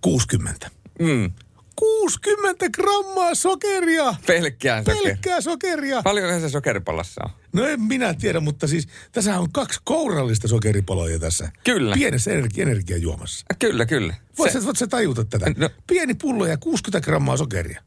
[0.00, 0.70] 60.
[0.98, 1.30] Mm,
[1.76, 4.14] 60 grammaa sokeria!
[4.26, 5.02] pelkkää sokeria.
[5.02, 6.02] Pelkkää sokeria!
[6.02, 7.30] Paljonko se sokeripallassa on?
[7.52, 11.50] No en minä tiedä, mutta siis tässä on kaksi kourallista sokeripaloja tässä.
[11.64, 11.94] Kyllä.
[11.94, 13.46] Pienessä energi- energiajuomassa.
[13.52, 14.14] Ah, Kyllä, kyllä.
[14.38, 15.46] Voit Se, sä, voit sä tajuta tätä?
[15.56, 15.70] No.
[15.86, 17.82] Pieni pullo ja 60 grammaa sokeria.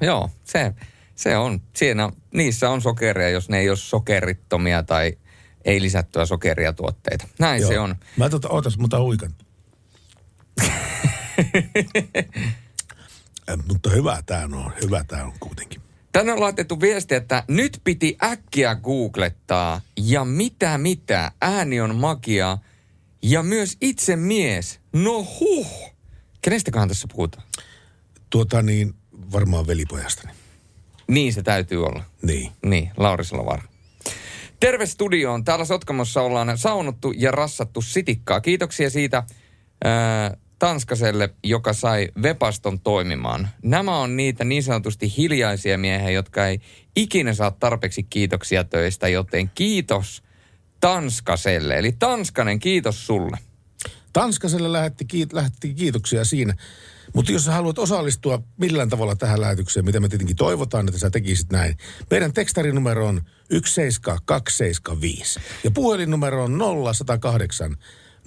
[0.00, 0.72] joo, se,
[1.14, 1.60] se on.
[1.76, 5.18] Siinä, niissä on sokeria, jos ne ei ole sokerittomia tai
[5.64, 7.28] ei lisättyä sokeria tuotteita.
[7.38, 7.94] Näin se on.
[8.16, 9.30] Mä tota, ootas, mutta huikan.
[13.50, 15.80] Äh, mutta hyvä tää on, hyvä tää on kuitenkin.
[16.12, 22.58] Tänne on laitettu viesti, että nyt piti äkkiä googlettaa ja mitä mitä, ääni on magia
[23.22, 24.80] ja myös itse mies.
[24.92, 25.92] No huh.
[26.42, 27.44] Kenestäköhän tässä puhutaan?
[28.30, 28.94] Tuota niin,
[29.32, 30.32] varmaan velipojastani.
[31.08, 32.04] Niin se täytyy olla.
[32.22, 32.52] Niin.
[32.64, 33.62] Niin, Lauri Salovaara.
[34.60, 35.44] Terve studioon.
[35.44, 38.40] Täällä Sotkamossa ollaan saunottu ja rassattu sitikkaa.
[38.40, 39.22] Kiitoksia siitä
[39.84, 43.48] ää, Tanskaselle, joka sai Vepaston toimimaan.
[43.62, 46.60] Nämä on niitä niin sanotusti hiljaisia miehiä, jotka ei
[46.96, 50.22] ikinä saa tarpeeksi kiitoksia töistä, joten kiitos
[50.80, 51.78] Tanskaselle.
[51.78, 53.38] Eli Tanskanen, kiitos sulle.
[54.12, 56.54] Tanskaselle lähetti, kiit, lähetti kiitoksia siinä.
[57.14, 61.10] Mutta jos sä haluat osallistua millään tavalla tähän lähetykseen, mitä me tietenkin toivotaan, että sä
[61.10, 61.76] tekisit näin.
[62.10, 66.58] Meidän tekstarinumero on 17275 ja puhelinnumero on
[66.94, 67.76] 0108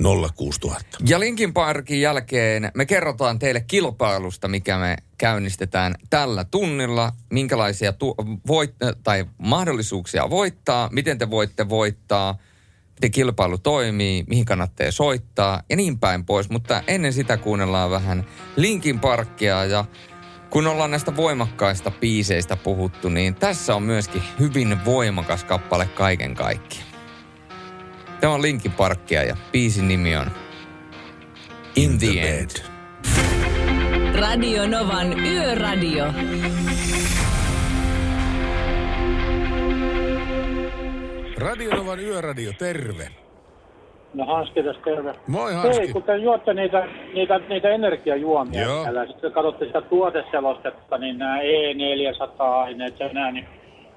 [0.03, 0.97] 06000.
[1.07, 8.15] Ja Linkin Parkin jälkeen me kerrotaan teille kilpailusta, mikä me käynnistetään tällä tunnilla, minkälaisia tu-
[8.47, 12.37] voit- tai mahdollisuuksia voittaa, miten te voitte voittaa,
[12.93, 16.49] miten kilpailu toimii, mihin kannattaa soittaa ja niin päin pois.
[16.49, 19.85] Mutta ennen sitä kuunnellaan vähän Linkin Parkkia ja
[20.49, 26.94] kun ollaan näistä voimakkaista biiseistä puhuttu, niin tässä on myöskin hyvin voimakas kappale kaiken kaikkiaan.
[28.25, 30.25] Tämä on Linkin Parkkia ja biisin nimi on
[31.75, 32.49] In the End.
[34.19, 36.05] Radio Novan Yöradio.
[41.37, 43.07] Radionovan yöradio, terve.
[44.13, 45.13] No Hanski tässä terve.
[45.27, 45.93] Moi Hei, Hanski.
[45.93, 48.83] kun te juotte niitä, niitä, niitä energiajuomia Joo.
[48.83, 53.47] täällä, ja sitten katsotte sitä tuoteselostetta, niin nämä E400-aineet ja nämä, niin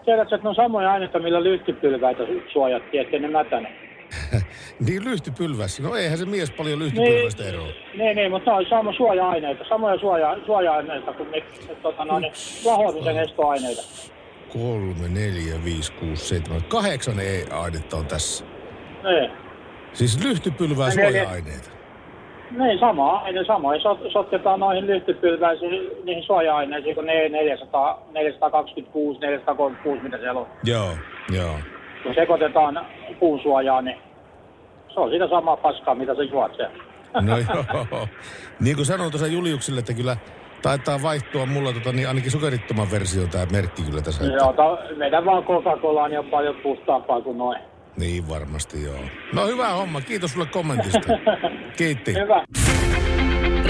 [0.04, 3.88] tiedätkö, että ne on samoja aineita, millä lyhtypylväitä suojattiin, ettei ne mätänä.
[4.86, 5.80] Niin lyhtypylväs.
[5.80, 7.66] No eihän se mies paljon lyhtypylvästä eroa.
[7.94, 11.42] Niin, niin, mutta ne on sama suoja-aineita, samoja suoja, suoja-aineita kuin ne,
[11.82, 12.32] tota, no, ne
[12.64, 13.82] lahoamisen estoaineita.
[14.52, 18.44] Kolme, neljä, viisi, kuusi, seitsemän, kahdeksan E-ainetta on tässä.
[19.04, 19.30] Niin.
[19.92, 21.70] Siis lyhtypylvää suoja-aineita.
[22.50, 23.74] Niin, sama aine, sama.
[23.74, 30.46] Ja sot, sotketaan noihin lyhtypylväisiin, niihin suoja-aineisiin, kun ne 400, 426, 436, mitä siellä on.
[30.64, 30.90] Joo,
[31.32, 31.54] joo.
[32.02, 32.87] Kun sekoitetaan
[33.20, 33.96] puun suojaa, niin
[34.94, 36.84] se on sitä samaa paskaa, mitä se juot siellä.
[37.20, 38.08] No joo.
[38.61, 40.16] Niin kuin sanoin tuossa Juliukselle, että kyllä
[40.62, 44.24] taitaa vaihtua mulla tota, niin ainakin sokerittoman versio tämä merkki kyllä tässä.
[44.24, 44.37] Että...
[44.37, 47.58] Joo, ta, meidän vaan Coca-Cola niin on paljon puhtaampaa kuin noin.
[47.96, 48.98] Niin varmasti joo.
[49.32, 51.00] No hyvä homma, kiitos sulle kommentista.
[51.78, 52.14] Kiitti.
[52.14, 52.44] Hyvä.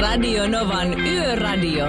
[0.00, 1.86] Radio Novan Yöradio.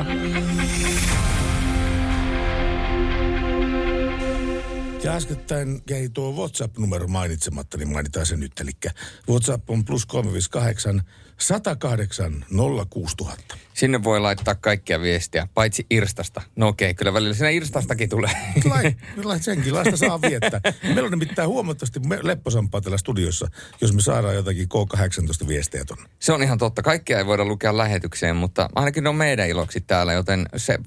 [5.09, 8.59] Ja äskettäin jäi tuo WhatsApp-numero mainitsematta, niin mainitaan se nyt.
[8.59, 8.71] Eli
[9.29, 11.01] WhatsApp on plus 358
[11.37, 12.45] 108
[12.89, 13.57] 06000.
[13.73, 16.41] Sinne voi laittaa kaikkia viestiä, paitsi Irstasta.
[16.55, 18.31] No okei, kyllä välillä siinä Irstastakin tulee.
[18.69, 20.61] Lai, lai, senkin laista saa viettää.
[20.83, 23.47] Meillä on nimittäin huomattavasti lepposampaa täällä studiossa,
[23.81, 26.09] jos me saadaan jotakin K18 viestejä tonne.
[26.19, 26.81] Se on ihan totta.
[26.81, 30.79] Kaikkea ei voida lukea lähetykseen, mutta ainakin ne on meidän iloksi täällä, joten se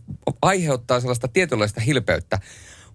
[0.42, 2.38] aiheuttaa sellaista tietynlaista hilpeyttä.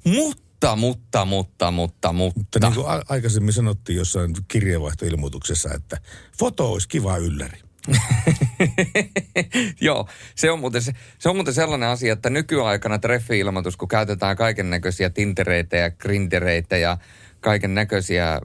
[0.04, 2.60] Mutta, mutta, mutta, mutta, Mutta mutta.
[2.60, 5.98] niin kuin aikaisemmin sanottiin jossain kirjeenvaihtoilmoituksessa, että
[6.40, 7.60] foto olisi kiva ylläri.
[9.82, 14.38] Joo, se on, muuten, se, se on muuten sellainen asia, että nykyaikana treffi-ilmoitus, kun käytetään
[14.38, 16.98] kaiken näköisiä tintereitä ja grindereitä ja
[17.40, 18.42] kaiken näköisiä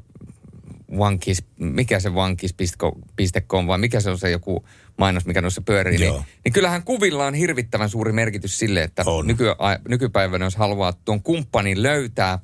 [0.98, 4.64] vankis, mikä se vankis.com vai mikä se on se joku
[4.98, 9.26] mainos, mikä noissa pyörii, niin, niin kyllähän kuvilla on hirvittävän suuri merkitys sille, että On.
[9.26, 9.44] nyky,
[9.88, 12.38] nykypäivänä jos haluaa tuon kumppanin löytää.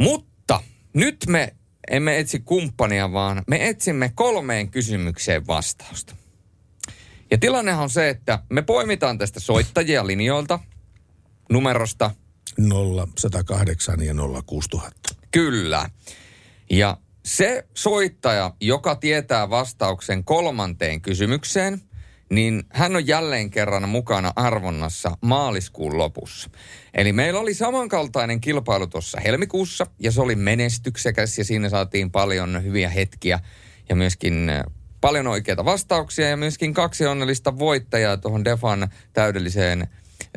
[0.00, 0.60] Mutta
[0.94, 1.56] nyt me
[1.90, 6.16] emme etsi kumppania, vaan me etsimme kolmeen kysymykseen vastausta.
[7.30, 10.58] Ja tilannehan on se, että me poimitaan tästä soittajia linjoilta,
[11.50, 12.10] numerosta
[12.58, 14.14] 0, 108 ja
[14.46, 15.14] 06000.
[15.30, 15.90] Kyllä.
[16.70, 21.80] Ja se soittaja, joka tietää vastauksen kolmanteen kysymykseen,
[22.30, 26.50] niin hän on jälleen kerran mukana arvonnassa maaliskuun lopussa.
[26.94, 32.64] Eli meillä oli samankaltainen kilpailu tuossa helmikuussa, ja se oli menestyksekäs, ja siinä saatiin paljon
[32.64, 33.40] hyviä hetkiä,
[33.88, 34.62] ja myöskin äh,
[35.00, 39.88] paljon oikeita vastauksia, ja myöskin kaksi onnellista voittajaa tuohon Defan täydelliseen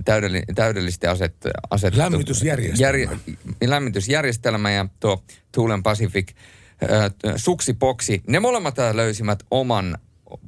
[0.05, 1.35] täydelli, täydellisesti aset,
[1.69, 1.99] asetettu.
[1.99, 2.97] Lämmitysjärjestelmä.
[2.97, 3.17] Jär,
[3.65, 6.31] lämmitysjärjestelmä ja tuo Tuulen Pacific
[7.35, 8.21] suksipoksi.
[8.27, 9.97] Ne molemmat löysivät oman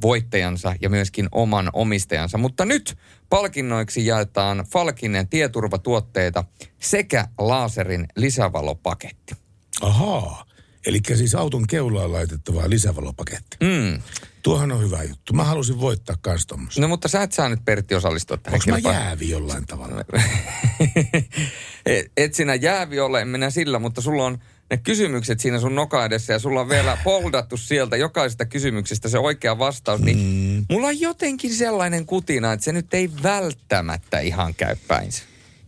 [0.02, 2.38] voittajansa ja myöskin oman omistajansa.
[2.38, 2.98] Mutta nyt
[3.30, 6.44] palkinnoiksi jaetaan Falkinen tieturvatuotteita
[6.80, 9.36] sekä laserin lisävalopaketti.
[9.82, 10.48] Ahaa.
[10.86, 13.58] Eli siis auton keulaan laitettava lisävalopaketti.
[13.64, 14.02] Mm.
[14.44, 15.34] Tuohan on hyvä juttu.
[15.34, 16.82] Mä halusin voittaa kans tommosen.
[16.82, 19.96] No mutta sä et saa nyt Pertti osallistua tähän Onko mä jäävi jollain tavalla?
[21.86, 24.38] et, et sinä jäävi ole, en minä sillä, mutta sulla on
[24.70, 29.20] ne kysymykset siinä sun noka edessä ja sulla on vielä poldattu sieltä jokaisesta kysymyksestä se
[29.20, 30.66] oikea vastaus, niin mm.
[30.70, 35.24] mulla on jotenkin sellainen kutina, että se nyt ei välttämättä ihan käy päinsä.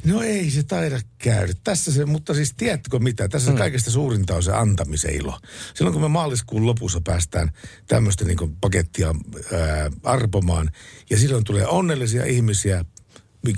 [0.06, 1.54] No ei se taida käydä.
[1.64, 3.28] Tässä se, mutta siis tiedätkö mitä?
[3.28, 3.58] Tässä mm.
[3.58, 5.40] kaikista suurinta on se antamisen ilo.
[5.74, 7.52] Silloin kun me maaliskuun lopussa päästään
[7.88, 10.72] tämmöistä niin pakettia ää, arpomaan
[11.10, 12.86] ja silloin tulee onnellisia ihmisiä,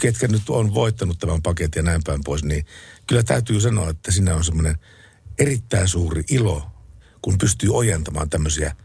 [0.01, 2.65] ketkä nyt on voittanut tämän paketin ja näin päin pois, niin
[3.07, 4.75] kyllä täytyy sanoa, että siinä on semmoinen
[5.41, 6.67] erittäin suuri ilo,
[7.21, 8.75] kun pystyy ojentamaan tämmöisiä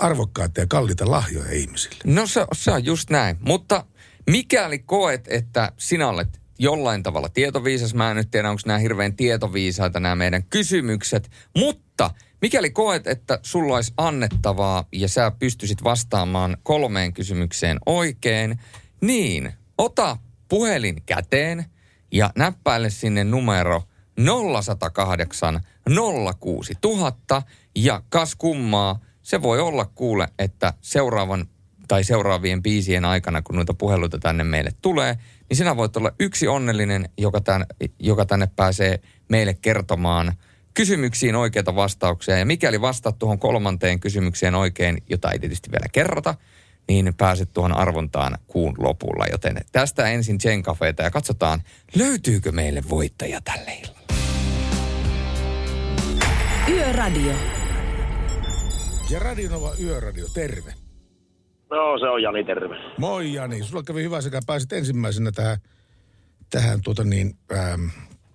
[0.00, 1.96] arvokkaita ja kalliita lahjoja ihmisille.
[2.04, 3.84] No se, se on just näin, mutta
[4.30, 9.16] mikäli koet, että sinä olet jollain tavalla tietoviisas, mä en nyt tiedä, onko nämä hirveän
[9.16, 12.10] tietoviisaita nämä meidän kysymykset, mutta
[12.42, 18.58] mikäli koet, että sulla olisi annettavaa ja sä pystyisit vastaamaan kolmeen kysymykseen oikein,
[19.00, 20.16] niin ota
[20.48, 21.64] puhelin käteen
[22.12, 23.82] ja näppäile sinne numero
[24.24, 25.60] 0108
[26.40, 27.42] 06000
[27.76, 31.46] ja kas kummaa, se voi olla kuule, että seuraavan
[31.88, 35.16] tai seuraavien biisien aikana, kun noita puheluita tänne meille tulee,
[35.48, 37.66] niin sinä voit olla yksi onnellinen, joka, tämän,
[37.98, 40.32] joka tänne pääsee meille kertomaan
[40.74, 42.38] kysymyksiin oikeita vastauksia.
[42.38, 46.34] Ja mikäli vastaat tuohon kolmanteen kysymykseen oikein, jota ei tietysti vielä kerrota,
[46.88, 49.26] niin pääset tuohon arvontaan kuun lopulla.
[49.30, 51.62] Joten tästä ensin Jen Cafeeta ja katsotaan,
[51.94, 53.99] löytyykö meille voittaja tälle illalla.
[56.70, 57.32] Yöradio.
[59.10, 60.74] Ja Radionova Yöradio, terve.
[61.70, 62.76] No se on Jani, terve.
[62.98, 65.58] Moi Jani, sulla kävi hyvä sekä pääsit ensimmäisenä tähän,
[66.50, 67.86] tähän tuota niin, ähm,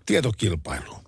[0.06, 1.04] tietokilpailuun.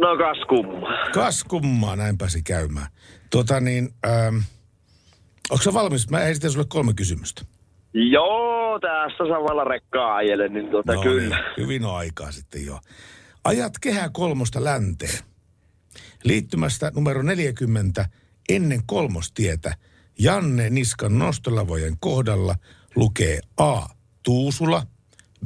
[0.00, 0.88] No kas kumma.
[1.14, 2.86] Kas kummaa, näin pääsi käymään.
[3.30, 4.36] Tuota niin, ähm,
[5.50, 6.10] onko sä valmis?
[6.10, 7.42] Mä esitän sulle kolme kysymystä.
[7.94, 11.36] Joo, tässä samalla rekkaa ajelen, niin tuota No kyllä.
[11.36, 12.78] Niin, hyvin on aikaa sitten jo.
[13.44, 15.31] Ajat kehä kolmosta länteen.
[16.24, 18.08] Liittymästä numero 40
[18.48, 19.76] ennen kolmostietä
[20.18, 22.54] Janne Niskan nostolavojen kohdalla
[22.96, 23.86] lukee A.
[24.22, 24.86] Tuusula,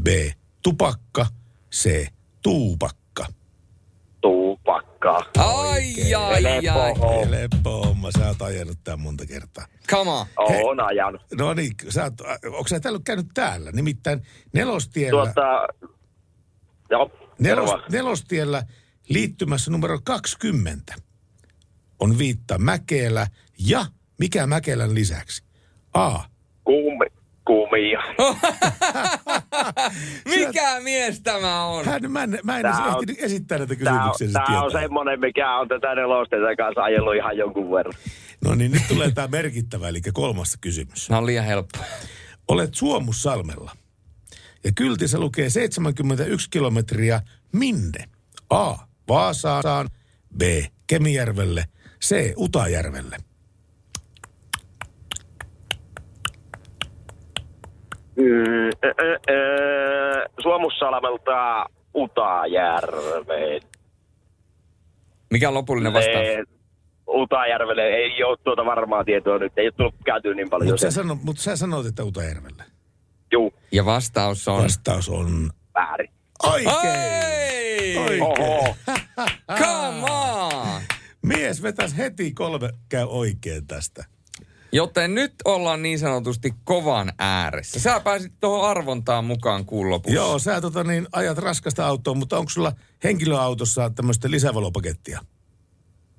[0.02, 0.06] B.
[0.62, 1.26] Tupakka,
[1.74, 2.06] C.
[2.42, 3.26] Tuupakka.
[4.20, 5.22] Tuupakka.
[5.38, 6.94] Ai, ai, ai.
[7.30, 9.66] Helppo homma, sä oot ajanut tää monta kertaa.
[9.90, 10.26] Come on.
[10.36, 11.22] On ajanut.
[11.38, 13.72] No niin, sä oot, onko sä täällä käynyt täällä?
[13.72, 15.68] Nimittäin nelostiellä, Tuota,
[16.90, 18.62] joo, nelos, nelostiellä
[19.08, 20.94] liittymässä numero 20
[22.00, 23.26] on viitta Mäkelä
[23.58, 23.86] ja
[24.18, 25.42] mikä Mäkelän lisäksi?
[25.94, 26.18] A.
[26.64, 27.06] Kuumi,
[27.46, 28.00] kuumia.
[30.36, 31.84] Mikä mies tämä on?
[31.84, 34.26] Hän, mä en, mä en edes Tää on- esittää näitä on, kysymyksiä.
[34.26, 34.80] se tää on tietää.
[34.82, 37.94] semmonen, mikä on tätä nelosteita kanssa ajellut ihan jonkun verran.
[38.44, 41.08] No niin, nyt tulee tämä merkittävä, eli kolmas kysymys.
[41.08, 41.78] Nämä on liian helppo.
[42.48, 43.76] Olet Suomussalmella.
[44.64, 47.20] Ja kyltissä lukee 71 kilometriä
[47.52, 48.04] minne?
[48.50, 48.74] A.
[49.08, 49.88] Vaasaan.
[50.38, 50.42] B.
[50.86, 51.64] Kemijärvelle.
[52.04, 52.32] C.
[52.36, 53.16] Utajärvelle.
[58.16, 58.24] Mm,
[58.84, 63.60] ö, ö, ö, Suomussalmelta Utajärveen.
[65.30, 66.16] Mikä on lopullinen vastaus?
[66.16, 66.44] Ne-
[67.08, 69.52] Utajärvelle ei ole tuota varmaa tietoa nyt.
[69.56, 70.68] Ei ole tullut käytyä niin paljon.
[70.70, 72.64] Mutta sä, sano, mut sä sanoit, että Utajärvelle.
[73.32, 74.62] Juu, Ja vastaus on...
[74.62, 76.10] Vastaus on väärin.
[76.42, 77.98] Oikein.
[77.98, 78.22] Oikein.
[78.22, 78.76] Oho.
[79.58, 80.82] Come on!
[81.22, 84.04] Mies vetäisi heti kolme käy oikein tästä.
[84.72, 87.80] Joten nyt ollaan niin sanotusti kovan ääressä.
[87.80, 90.16] Sä pääsit tuohon arvontaan mukaan kuun lopussa.
[90.16, 92.72] Joo, sä tota niin, ajat raskasta autoa, mutta onko sulla
[93.04, 95.20] henkilöautossa tämmöistä lisävalopakettia?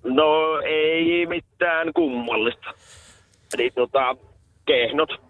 [0.04, 2.74] No ei mitään kummallista.
[3.54, 4.16] Eli tota,
[4.66, 5.27] kehnot.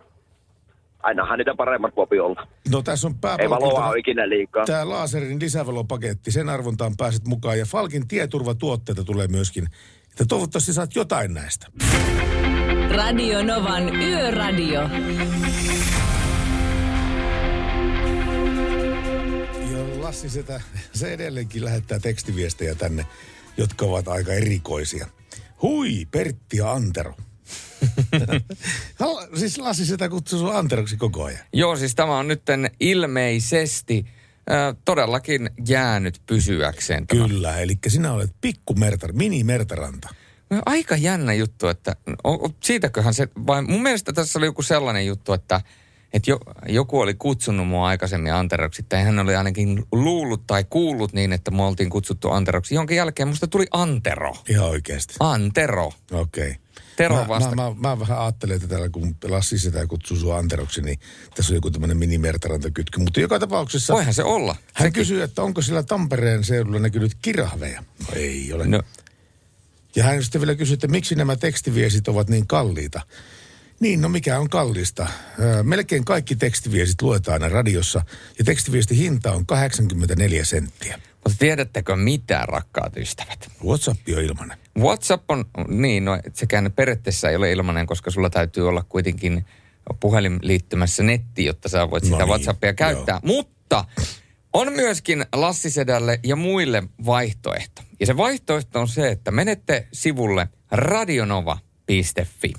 [1.08, 2.48] Ainahan niitä paremmat voi olla.
[2.72, 3.56] No tässä on Ei pääpalkinto.
[3.56, 4.66] valoa ole ikinä liikaa.
[4.66, 7.60] Tämä laserin lisävalopaketti, sen arvontaan pääset mukaan.
[7.60, 9.68] Ja Falkin tieturvatuotteita tulee myöskin.
[10.12, 11.68] Että toivottavasti saat jotain näistä.
[12.96, 14.82] Radio Novan Yöradio.
[19.72, 20.62] Ja Lassi Setä,
[20.94, 23.06] se edelleenkin lähettää tekstiviestejä tänne,
[23.58, 25.08] jotka ovat aika erikoisia.
[25.62, 27.14] Hui, Pertti ja Antero.
[29.00, 31.40] Hal- siis Lassi Setä kutsuu sinua Anteroksi koko ajan.
[31.54, 34.06] Joo, siis tämä on nytten ilmeisesti
[34.52, 37.08] äh, todellakin jäänyt pysyäkseen.
[37.08, 37.28] Tämä.
[37.28, 40.10] Kyllä, eli sinä olet pikku mertar, mini mertaranta.
[40.50, 44.62] No, Aika jännä juttu, että o, o, siitäköhän se, vai mun mielestä tässä oli joku
[44.62, 45.62] sellainen juttu, että
[46.14, 51.14] että jo, joku oli kutsunut mua aikaisemmin Anteroksi, tai hän oli ainakin luullut tai kuullut
[51.14, 52.76] niin, että mua oltiin kutsuttu Anteroksi.
[52.76, 54.36] Jonka jälkeen musta tuli Antero.
[54.50, 55.16] Ihan oikeasti.
[55.20, 55.92] Antero.
[56.12, 56.56] Okei.
[56.98, 57.56] Tero mä, vasta.
[57.56, 61.00] Mä, mä, mä, vähän ajattelen, että täällä kun Lassi sitä kutsuu sua Anteroksi, niin
[61.36, 63.00] tässä on joku tämmöinen mini-mertarantakytky.
[63.00, 64.56] Mutta joka tapauksessa Voihan se olla.
[64.74, 64.94] hän Sekin.
[65.02, 67.84] kysyy, että onko sillä Tampereen seudulla näkynyt kirahveja.
[68.00, 68.68] No ei ole.
[68.68, 68.82] No,
[69.96, 73.02] Ja hän sitten vielä kysyy, että miksi nämä tekstiviestit ovat niin kalliita.
[73.80, 75.08] Niin, no mikä on kallista?
[75.40, 78.02] Öö, melkein kaikki tekstiviestit luetaan aina radiossa
[78.40, 81.00] ja tekstiviestin hinta on 84 senttiä.
[81.24, 83.50] Mutta tiedättekö mitä, rakkaat ystävät?
[83.66, 84.58] WhatsApp on ilmanen.
[84.80, 89.46] WhatsApp on, niin, no sekään periaatteessa ei ole ilmainen, koska sulla täytyy olla kuitenkin
[90.00, 93.20] puhelin liittymässä netti, jotta sä voit No sitä niin, WhatsAppia käyttää.
[93.24, 93.86] Mutta
[94.54, 97.82] on myöskin Lassisedälle ja muille vaihtoehto.
[98.00, 102.54] Ja se vaihtoehto on se, että menette sivulle radionova.fi.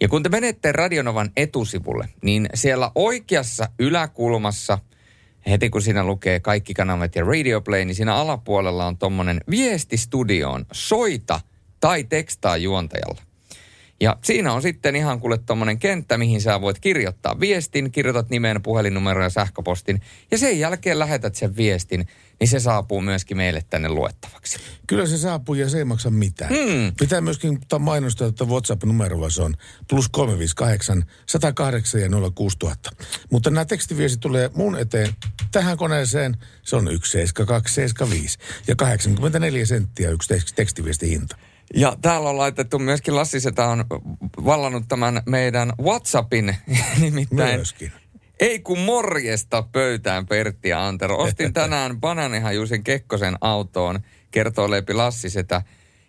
[0.00, 4.78] Ja kun te menette Radionovan etusivulle, niin siellä oikeassa yläkulmassa,
[5.50, 9.96] heti kun siinä lukee kaikki kanavat ja Radio Play, niin siinä alapuolella on tommonen viesti
[9.96, 11.40] studioon, soita
[11.80, 13.20] tai tekstaa juontajalle.
[14.00, 18.62] Ja siinä on sitten ihan kuule tommonen kenttä, mihin sä voit kirjoittaa viestin, kirjoitat nimen,
[18.62, 20.00] puhelinnumero ja sähköpostin.
[20.30, 22.06] Ja sen jälkeen lähetät sen viestin,
[22.40, 24.58] niin se saapuu myöskin meille tänne luettavaksi.
[24.86, 26.50] Kyllä se saapuu ja se ei maksa mitään.
[26.50, 26.92] Hmm.
[27.00, 29.54] Pitää myöskin mainostaa, että WhatsApp-numero se on
[29.88, 32.90] plus 358 108 ja 06000.
[33.30, 35.08] Mutta nämä tekstiviestit tulee mun eteen
[35.52, 36.36] tähän koneeseen.
[36.62, 41.36] Se on 17275 ja 84 senttiä yksi tekst- tekstiviestin hinta.
[41.74, 43.84] Ja täällä on laitettu myöskin, Lassi Setä on
[44.44, 46.56] vallannut tämän meidän WhatsAppin,
[47.00, 47.92] nimittäin Myöskin.
[48.40, 51.16] Ei kun morjesta pöytään Pertti ja Antero.
[51.16, 55.62] Ostin tänään Bananihajuisen Kekkosen autoon, kertoo Leipi Lassi Setä.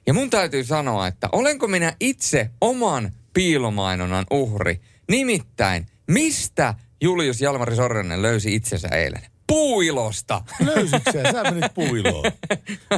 [0.08, 4.82] Ja mun täytyy sanoa, että olenko minä itse oman piilomainonnan uhri.
[5.10, 9.22] Nimittäin, mistä Julius Jalmari Sorjonen löysi itsensä eilen?
[9.50, 10.42] puuilosta.
[10.60, 11.32] Löysitkö sä?
[11.32, 12.32] Sä menit puiloon.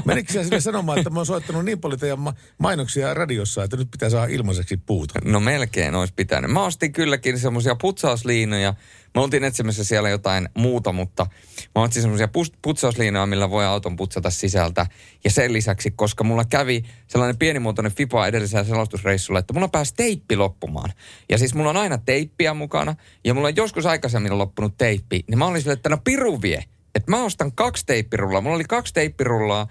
[0.06, 3.78] Menikö sä sille sanomaan, että mä oon soittanut niin paljon teidän ma- mainoksia radiossa, että
[3.78, 5.20] nyt pitää saada ilmaiseksi puuta?
[5.26, 6.52] No melkein olisi pitänyt.
[6.52, 8.74] Mä ostin kylläkin semmoisia putsausliinoja.
[9.16, 11.26] Me oltiin etsimässä siellä jotain muuta, mutta
[11.76, 12.30] mä otsin semmoisia
[12.62, 14.86] putsausliinoja, millä voi auton putsata sisältä.
[15.24, 20.36] Ja sen lisäksi, koska mulla kävi sellainen pienimuotoinen FIPA edellisellä selostusreissulla, että mulla pääsi teippi
[20.36, 20.90] loppumaan.
[21.30, 25.24] Ja siis mulla on aina teippiä mukana, ja mulla on joskus aikaisemmin loppunut teippi.
[25.28, 26.64] Niin mä olin sille, että no piru vie.
[26.96, 28.42] Että mä ostan kaksi teippirullaa.
[28.42, 29.68] Mulla oli kaksi teippirullaa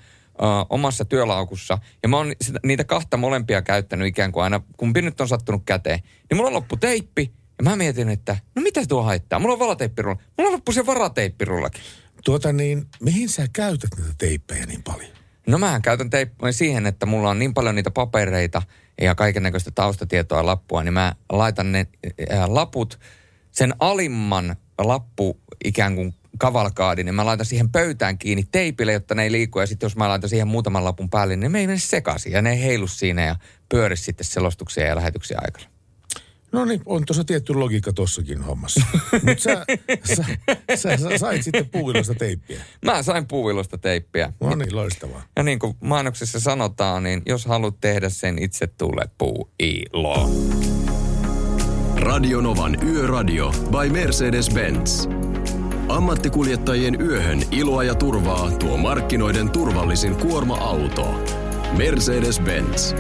[0.70, 1.78] omassa työlaukussa.
[2.02, 2.32] Ja mä oon
[2.64, 6.00] niitä kahta molempia käyttänyt ikään kuin aina, kumpi nyt on sattunut käteen.
[6.30, 7.32] Niin mulla loppu teippi.
[7.60, 9.38] Ja mä mietin, että no mitä tuo haittaa?
[9.38, 10.20] Mulla on valateippirulla.
[10.38, 11.82] Mulla loppu se varateippirullakin.
[12.24, 15.10] Tuota niin, mihin sä käytät näitä teippejä niin paljon?
[15.46, 18.62] No mä käytän teippiä siihen, että mulla on niin paljon niitä papereita
[19.00, 21.86] ja kaiken näköistä taustatietoa ja lappua, niin mä laitan ne
[22.30, 23.00] ää, laput,
[23.50, 29.22] sen alimman lappu ikään kuin kavalkaadin, niin mä laitan siihen pöytään kiinni teipille, jotta ne
[29.22, 29.60] ei liiku.
[29.60, 32.32] Ja sitten jos mä laitan siihen muutaman lapun päälle, niin ne ei mene sekaisin.
[32.32, 33.36] Ja ne ei heilu siinä ja
[33.68, 35.79] pyöri sitten selostuksia ja lähetyksiä aikana.
[36.52, 38.80] No niin, on tuossa tietty logiikka tossakin hommassa.
[39.26, 39.64] Mutta sä,
[40.04, 40.24] sä,
[40.74, 42.60] sä, sä, sait sitten puuvilosta teippiä.
[42.84, 44.32] Mä sain puuvilosta teippiä.
[44.40, 45.22] No niin, loistavaa.
[45.36, 50.30] Ja niin kuin mainoksessa sanotaan, niin jos haluat tehdä sen, itse tule puuilo.
[51.96, 55.10] Radionovan Yöradio by Mercedes-Benz.
[55.88, 61.24] Ammattikuljettajien yöhön iloa ja turvaa tuo markkinoiden turvallisin kuorma-auto.
[61.76, 62.96] Mercedes-Benz.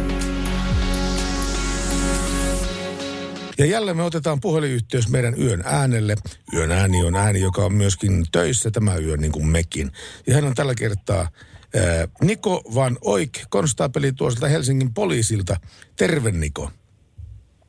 [3.60, 6.16] Ja jälleen me otetaan puhelinyhteys meidän yön äänelle.
[6.54, 9.92] Yön ääni on ääni, joka on myöskin töissä tämä yö niin kuin mekin.
[10.26, 15.56] Ja hän on tällä kertaa ää, Niko Van Oik, konstaapeli tuosta Helsingin poliisilta.
[15.96, 16.70] Terve Niko.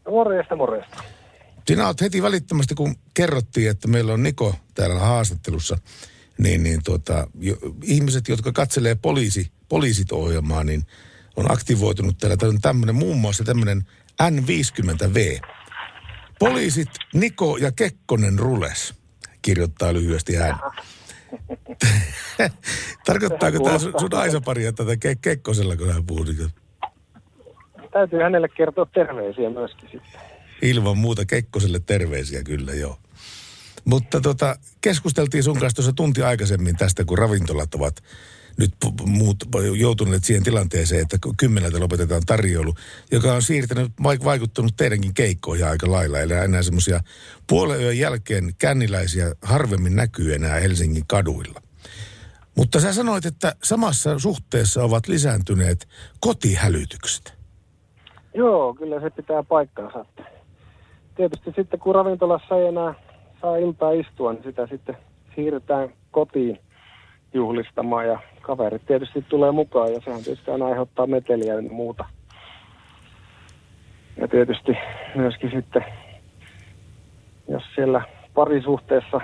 [0.09, 1.03] Morjesta, morjesta.
[1.67, 5.77] Sinä olet heti välittömästi, kun kerrottiin, että meillä on Niko täällä haastattelussa,
[6.37, 10.83] niin, niin tuota, jo, ihmiset, jotka katselee poliisi, poliisit ohjelmaa, niin
[11.35, 12.37] on aktivoitunut täällä.
[12.37, 13.81] Täällä on tämmöinen, muun muassa tämmöinen
[14.21, 15.41] N50V.
[16.41, 18.93] Poliisit Niko ja Kekkonen rules,
[19.41, 20.55] kirjoittaa lyhyesti hän.
[23.05, 26.25] Tarkoittaako tämä sun, Aisaparia tätä Ke- Kekkosella, kun hän puhuu?
[27.93, 30.21] Täytyy hänelle kertoa terveisiä myöskin sitten.
[30.61, 32.97] Ilman muuta Kekkoselle terveisiä kyllä, joo.
[33.85, 37.95] Mutta tota, keskusteltiin sun kanssa tuossa tunti aikaisemmin tästä, kun ravintolat ovat
[38.57, 38.75] nyt
[39.05, 39.37] muut,
[39.77, 42.73] joutuneet siihen tilanteeseen, että kymmeneltä lopetetaan tarjoulu,
[43.11, 46.19] joka on siirtänyt, vaikuttanut teidänkin keikkoihin aika lailla.
[46.19, 46.99] Eli enää semmoisia
[47.47, 51.61] puolen yön jälkeen känniläisiä harvemmin näkyy enää Helsingin kaduilla.
[52.57, 55.87] Mutta sä sanoit, että samassa suhteessa ovat lisääntyneet
[56.19, 57.33] kotihälytykset.
[58.33, 60.05] Joo, kyllä se pitää paikkaansa.
[61.15, 62.93] Tietysti sitten kun ravintolassa ei enää
[63.41, 64.97] saa iltaa istua, niin sitä sitten
[65.35, 66.59] siirretään kotiin
[67.33, 72.05] juhlistamaan ja kaverit tietysti tulee mukaan ja sehän tietysti aina aiheuttaa meteliä ja muuta.
[74.17, 74.71] Ja tietysti
[75.15, 75.85] myöskin sitten,
[77.47, 78.01] jos siellä
[78.33, 79.21] parisuhteessa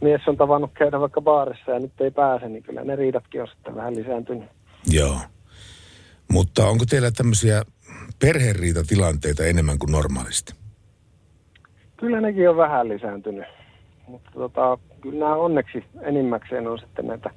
[0.00, 3.48] mies on tavannut käydä vaikka baarissa ja nyt ei pääse, niin kyllä ne riidatkin on
[3.48, 4.48] sitten vähän lisääntynyt.
[4.90, 5.16] Joo.
[6.32, 7.62] Mutta onko teillä tämmöisiä
[8.20, 10.54] perheriitatilanteita enemmän kuin normaalisti?
[11.96, 13.44] Kyllä nekin on vähän lisääntynyt.
[14.08, 17.30] Mutta tota, kyllä nämä onneksi enimmäkseen on sitten näitä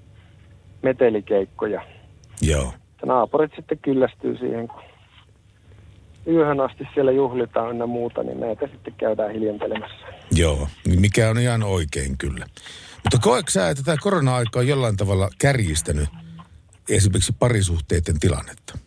[0.81, 1.81] metelikeikkoja.
[2.41, 2.73] Joo.
[3.01, 4.81] Ja naapurit sitten kyllästyy siihen, kun
[6.27, 10.05] yöhön asti siellä juhlitaan ynnä muuta, niin näitä sitten käydään hiljentelemässä.
[10.31, 12.45] Joo, niin mikä on ihan oikein kyllä.
[13.03, 16.09] Mutta koetko sä, että tämä korona-aika on jollain tavalla kärjistänyt
[16.89, 18.77] esimerkiksi parisuhteiden tilannetta?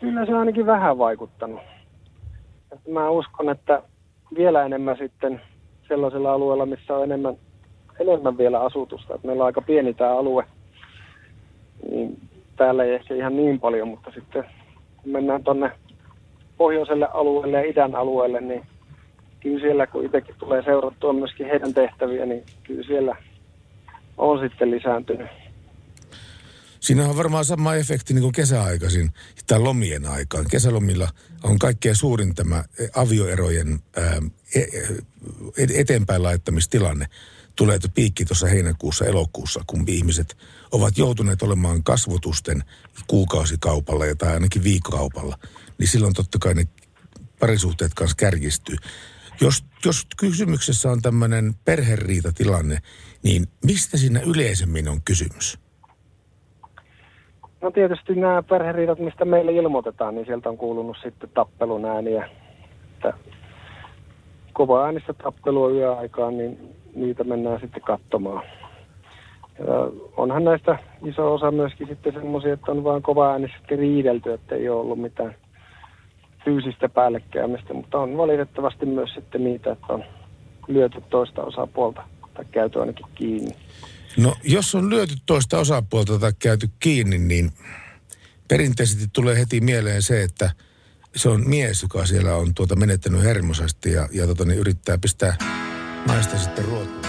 [0.00, 1.60] Kyllä se on ainakin vähän vaikuttanut.
[2.88, 3.82] Mä uskon, että
[4.36, 5.40] vielä enemmän sitten
[5.88, 7.36] sellaisella alueella, missä on enemmän,
[8.00, 9.14] enemmän vielä asutusta.
[9.14, 10.44] Että meillä on aika pieni tämä alue,
[11.90, 12.20] niin
[12.56, 14.44] täällä ei ehkä ihan niin paljon, mutta sitten
[15.02, 15.70] kun mennään tuonne
[16.56, 18.62] pohjoiselle alueelle ja idän alueelle, niin
[19.40, 23.16] kyllä siellä, kun itsekin tulee seurattua myöskin heidän tehtäviä, niin kyllä siellä
[24.18, 25.28] on sitten lisääntynyt.
[26.80, 29.10] Siinä on varmaan sama efekti niin kuin kesäaikaisin
[29.46, 30.44] tai lomien aikaan.
[30.50, 31.08] Kesälomilla
[31.44, 32.64] on kaikkein suurin tämä
[32.96, 34.22] avioerojen ää,
[35.76, 37.06] eteenpäin laittamistilanne.
[37.56, 40.36] Tulee piikki tuossa heinäkuussa, elokuussa, kun ihmiset
[40.72, 42.64] ovat joutuneet olemaan kasvotusten
[43.06, 45.36] kuukausikaupalla ja tai ainakin viikkokaupalla.
[45.78, 46.64] Niin silloin totta kai ne
[47.40, 48.76] parisuhteet kanssa kärjistyy.
[49.40, 52.78] Jos, jos kysymyksessä on tämmöinen perheriitatilanne,
[53.22, 55.58] niin mistä siinä yleisemmin on kysymys?
[57.60, 62.28] No tietysti nämä perheriidat, mistä meille ilmoitetaan, niin sieltä on kuulunut sitten tappelun ääniä.
[64.52, 68.42] Kova äänistä tappelua yöaikaan, niin niitä mennään sitten katsomaan.
[69.58, 69.74] Ja
[70.16, 74.68] onhan näistä iso osa myöskin sitten semmoisia, että on vaan kova äänisesti riidelty, että ei
[74.68, 75.34] ole ollut mitään
[76.44, 80.04] fyysistä päällekkäymistä, mutta on valitettavasti myös sitten niitä, että on
[80.68, 82.02] lyöty toista osapuolta
[82.34, 83.56] tai käyty ainakin kiinni.
[84.16, 87.50] No, jos on lyöty toista osapuolta tai käyty kiinni, niin
[88.48, 90.50] perinteisesti tulee heti mieleen se, että
[91.16, 95.36] se on mies, joka siellä on tuota menettänyt hermosasti ja, ja tota, niin yrittää pistää
[96.06, 97.00] naista sitten ruotuun.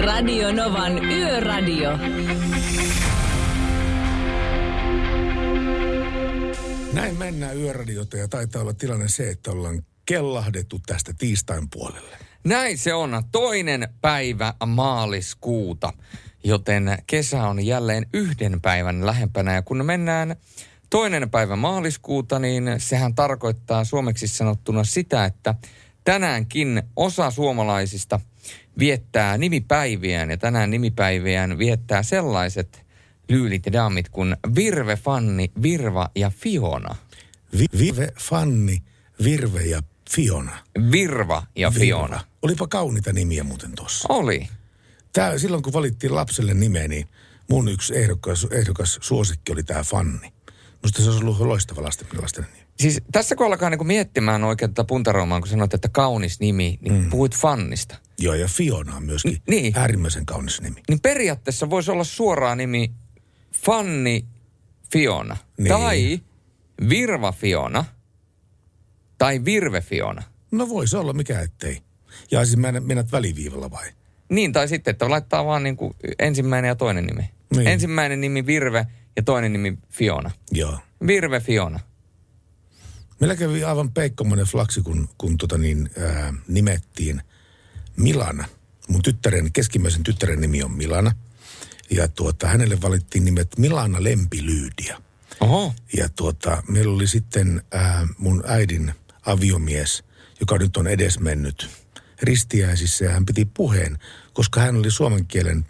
[0.00, 1.98] Radio Novan Yöradio.
[6.92, 12.16] Näin mennään yöradiota ja taitaa olla tilanne se, että ollaan kellahdettu tästä tiistain puolelle.
[12.44, 13.22] Näin se on.
[13.32, 15.92] Toinen päivä maaliskuuta,
[16.44, 19.54] joten kesä on jälleen yhden päivän lähempänä.
[19.54, 20.36] Ja kun mennään
[20.90, 25.54] toinen päivä maaliskuuta, niin sehän tarkoittaa suomeksi sanottuna sitä, että
[26.04, 28.20] tänäänkin osa suomalaisista
[28.78, 30.30] viettää nimipäiviään.
[30.30, 32.86] Ja tänään nimipäiviään viettää sellaiset
[33.28, 36.96] lyylit ja daamit kuin Virve, Fanni, Virva ja Fiona.
[37.58, 38.82] Vi- Vive, Fanni,
[39.24, 40.58] Virve ja Fiona.
[40.90, 42.16] Virva ja Fiona.
[42.16, 42.20] Virva.
[42.42, 44.08] Olipa kauniita nimiä muuten tuossa.
[44.08, 44.48] Oli.
[45.12, 47.08] Tää, silloin kun valittiin lapselle nimeä, niin
[47.50, 50.32] mun yksi ehdokas, ehdokas suosikki oli tämä Fanni.
[50.82, 52.57] Musta se olisi ollut loistava lasten, lasten nimi.
[52.80, 57.02] Siis tässä kun alkaa niinku miettimään oikein tätä puntaroimaan, kun sanoit, että kaunis nimi, niin
[57.02, 57.10] mm.
[57.10, 57.96] puhuit Fannista.
[58.18, 59.78] Joo, ja Fiona on myöskin N- niin.
[59.78, 60.82] äärimmäisen kaunis nimi.
[60.88, 62.92] Niin periaatteessa voisi olla suoraan nimi
[63.64, 64.24] Fanni
[64.92, 65.36] Fiona.
[65.58, 65.68] Niin.
[65.68, 66.20] Tai
[66.88, 67.84] Virva Fiona.
[69.18, 70.22] Tai Virve Fiona.
[70.50, 71.82] No voisi olla, mikä ettei.
[72.30, 73.86] Ja siis mä mennät väliviivalla vai?
[74.28, 77.30] Niin, tai sitten, että laittaa vaan niin kuin ensimmäinen ja toinen nimi.
[77.56, 77.66] Niin.
[77.68, 80.30] Ensimmäinen nimi Virve ja toinen nimi Fiona.
[80.52, 80.78] Joo.
[81.06, 81.80] Virve Fiona.
[83.20, 87.22] Meillä kävi aivan peikkomainen flaksi, kun, kun tota niin, ää, nimettiin
[87.96, 88.44] Milana.
[88.88, 91.12] Mun tyttären, keskimmäisen tyttären nimi on Milana.
[91.90, 95.02] Ja tuota, hänelle valittiin nimet Milana Lempilyydia.
[95.40, 95.74] Oho.
[95.96, 98.94] Ja tuota, meillä oli sitten ää, mun äidin
[99.26, 100.04] aviomies,
[100.40, 101.68] joka nyt on edesmennyt
[102.22, 103.98] ristiäisissä ja hän piti puheen,
[104.32, 105.66] koska hän oli suomen kielen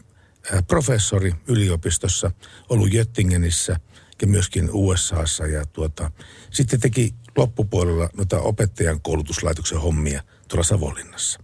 [0.53, 2.30] ää, professori yliopistossa,
[2.68, 3.80] ollut Göttingenissä
[4.22, 6.11] ja myöskin USAssa ja tuota,
[6.51, 11.41] sitten teki loppupuolella noita opettajan koulutuslaitoksen hommia tuolla Savonlinnassa.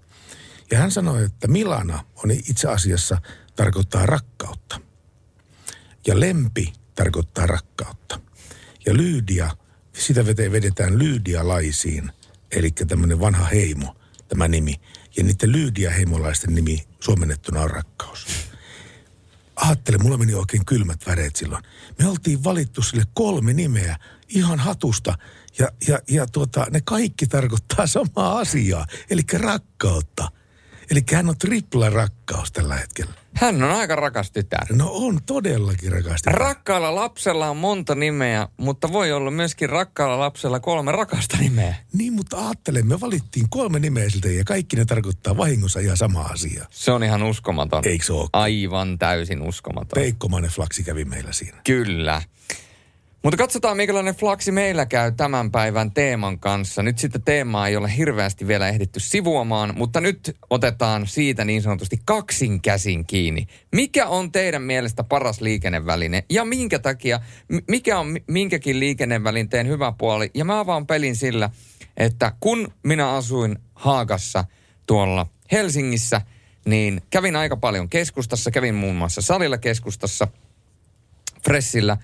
[0.70, 3.18] Ja hän sanoi, että Milana on itse asiassa
[3.56, 4.80] tarkoittaa rakkautta.
[6.06, 8.20] Ja lempi tarkoittaa rakkautta.
[8.86, 9.50] Ja Lyydia,
[9.92, 12.12] sitä vedetään Lyydialaisiin,
[12.50, 13.96] eli tämmöinen vanha heimo,
[14.28, 14.80] tämä nimi.
[15.16, 18.26] Ja niiden Lyydia-heimolaisten nimi suomennettuna on rakkaus.
[19.56, 21.64] Ajattele, mulla meni oikein kylmät väreet silloin.
[21.98, 25.18] Me oltiin valittu sille kolme nimeä ihan hatusta
[25.58, 30.30] ja, ja, ja tuota, ne kaikki tarkoittaa samaa asiaa, eli rakkautta.
[30.90, 33.12] Eli hän on tripla rakkaus tällä hetkellä.
[33.34, 34.66] Hän on aika rakas tytär.
[34.72, 36.30] No on todellakin rakasti.
[36.30, 41.74] Rakkaalla lapsella on monta nimeä, mutta voi olla myöskin rakkaalla lapsella kolme rakasta nimeä.
[41.92, 46.20] Niin, mutta ajattele, me valittiin kolme nimeä siltä ja kaikki ne tarkoittaa vahingossa ihan sama
[46.20, 46.66] asia.
[46.70, 47.82] Se on ihan uskomaton.
[47.86, 48.28] Eikö se ole?
[48.32, 49.94] Aivan täysin uskomaton.
[49.94, 51.60] Peikkomainen flaksi kävi meillä siinä.
[51.64, 52.22] Kyllä.
[53.24, 56.82] Mutta katsotaan, minkälainen flaksi meillä käy tämän päivän teeman kanssa.
[56.82, 62.00] Nyt sitten teemaa ei ole hirveästi vielä ehditty sivuamaan, mutta nyt otetaan siitä niin sanotusti
[62.04, 63.46] kaksin käsin kiinni.
[63.72, 67.20] Mikä on teidän mielestä paras liikenneväline ja minkä takia,
[67.68, 70.30] mikä on mi- minkäkin liikennevälinteen hyvä puoli?
[70.34, 71.50] Ja mä avaan pelin sillä,
[71.96, 74.44] että kun minä asuin Haagassa
[74.86, 76.20] tuolla Helsingissä,
[76.66, 80.28] niin kävin aika paljon keskustassa, kävin muun muassa salilla keskustassa,
[81.44, 81.96] Fressillä.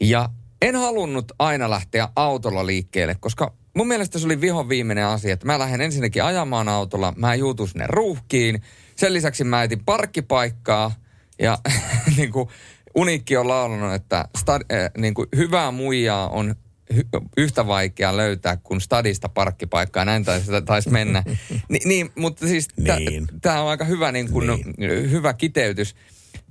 [0.00, 0.28] Ja
[0.62, 5.46] en halunnut aina lähteä autolla liikkeelle, koska mun mielestä se oli vihon viimeinen asia, että
[5.46, 8.62] mä lähden ensinnäkin ajamaan autolla, mä juutun sinne ruuhkiin.
[8.96, 10.92] Sen lisäksi mä etin parkkipaikkaa
[11.38, 11.58] ja
[12.16, 12.48] niin kuin
[12.94, 16.54] Uniikki on laulanut, että stad, äh, niin kuin hyvää muijaa on
[16.94, 17.02] hy,
[17.36, 20.04] yhtä vaikea löytää kuin stadista parkkipaikkaa.
[20.04, 21.22] Näin taisi, taisi mennä.
[21.68, 23.26] Ni, niin, mutta siis Niin.
[23.42, 24.46] tämä on aika hyvä, niin kuin,
[24.78, 25.10] Niin.
[25.10, 25.94] hyvä kiteytys.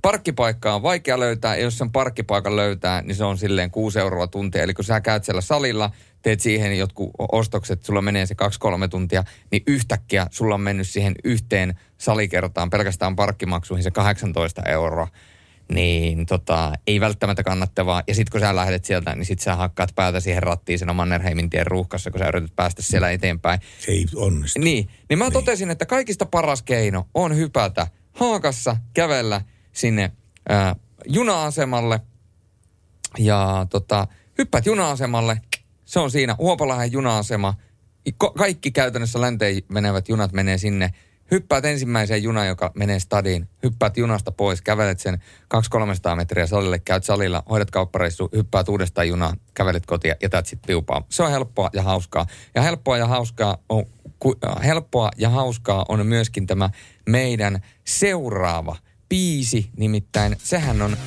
[0.02, 4.28] Parkkipaikkaa on vaikea löytää, ja jos sen parkkipaikan löytää, niin se on silleen 6 euroa
[4.28, 4.64] tuntia.
[4.64, 5.92] Eli kun sä käyt siellä salilla,
[6.22, 8.36] teet siihen jotkut ostokset, sulla menee se
[8.86, 15.08] 2-3 tuntia, niin yhtäkkiä sulla on mennyt siihen yhteen salikertaan pelkästään parkkimaksuihin se 18 euroa.
[15.72, 18.04] Niin tota, ei välttämättä kannattavaa.
[18.08, 21.50] Ja sitten kun sä lähdet sieltä, niin sit sä hakkaat päätä siihen rattiin siinä Mannerheimin
[21.50, 23.60] tien ruuhkassa, kun sä yrität päästä siellä eteenpäin.
[23.88, 24.60] Ei onnistu.
[24.60, 25.34] Niin, niin mä niin.
[25.34, 29.42] totesin, että kaikista paras keino on hypätä haakassa, kävellä
[29.78, 30.12] sinne
[30.50, 30.76] ää,
[31.06, 32.00] juna-asemalle.
[33.18, 34.08] Ja tota,
[34.38, 35.42] hyppäät juna-asemalle,
[35.86, 37.54] se on siinä Huopalahen juna-asema.
[38.38, 40.94] Kaikki käytännössä länteen menevät junat menee sinne.
[41.32, 45.22] hyppäät ensimmäiseen junaan, joka menee stadiin, hyppäät junasta pois, kävelet sen
[46.14, 50.68] 200-300 metriä salille, käyt salilla, hoidat kauppareissu, hyppäät uudestaan junaan, kävelet kotia ja täät sitten
[50.68, 51.04] piupaa.
[51.10, 52.26] Se on helppoa ja hauskaa.
[52.56, 53.86] Ja helppoa ja hauskaa on,
[54.20, 56.70] ku, äh, helppoa ja hauskaa on myöskin tämä
[57.10, 58.76] meidän seuraava
[59.10, 60.98] biisi, nimittäin sehän on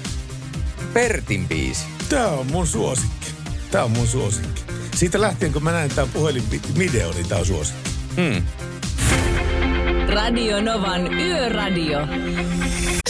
[0.93, 1.85] Pertin biisi.
[2.09, 3.27] Tää on mun suosikki.
[3.71, 4.63] Tää on mun suosikki.
[4.95, 7.91] Siitä lähtien, kun mä näin tämän puhelinvideo, niin tää on suosikki.
[8.17, 8.43] Hmm.
[10.09, 11.99] Radio Novan Yöradio.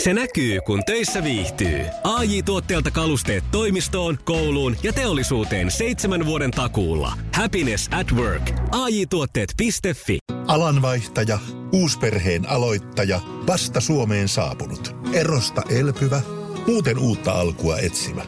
[0.01, 1.81] Se näkyy, kun töissä viihtyy.
[2.05, 7.13] ai tuotteelta kalusteet toimistoon, kouluun ja teollisuuteen seitsemän vuoden takuulla.
[7.35, 8.51] Happiness at work.
[8.71, 11.39] ai tuotteetfi Alanvaihtaja,
[11.73, 16.21] uusperheen aloittaja, vasta Suomeen saapunut, erosta elpyvä,
[16.67, 18.23] muuten uutta alkua etsimä.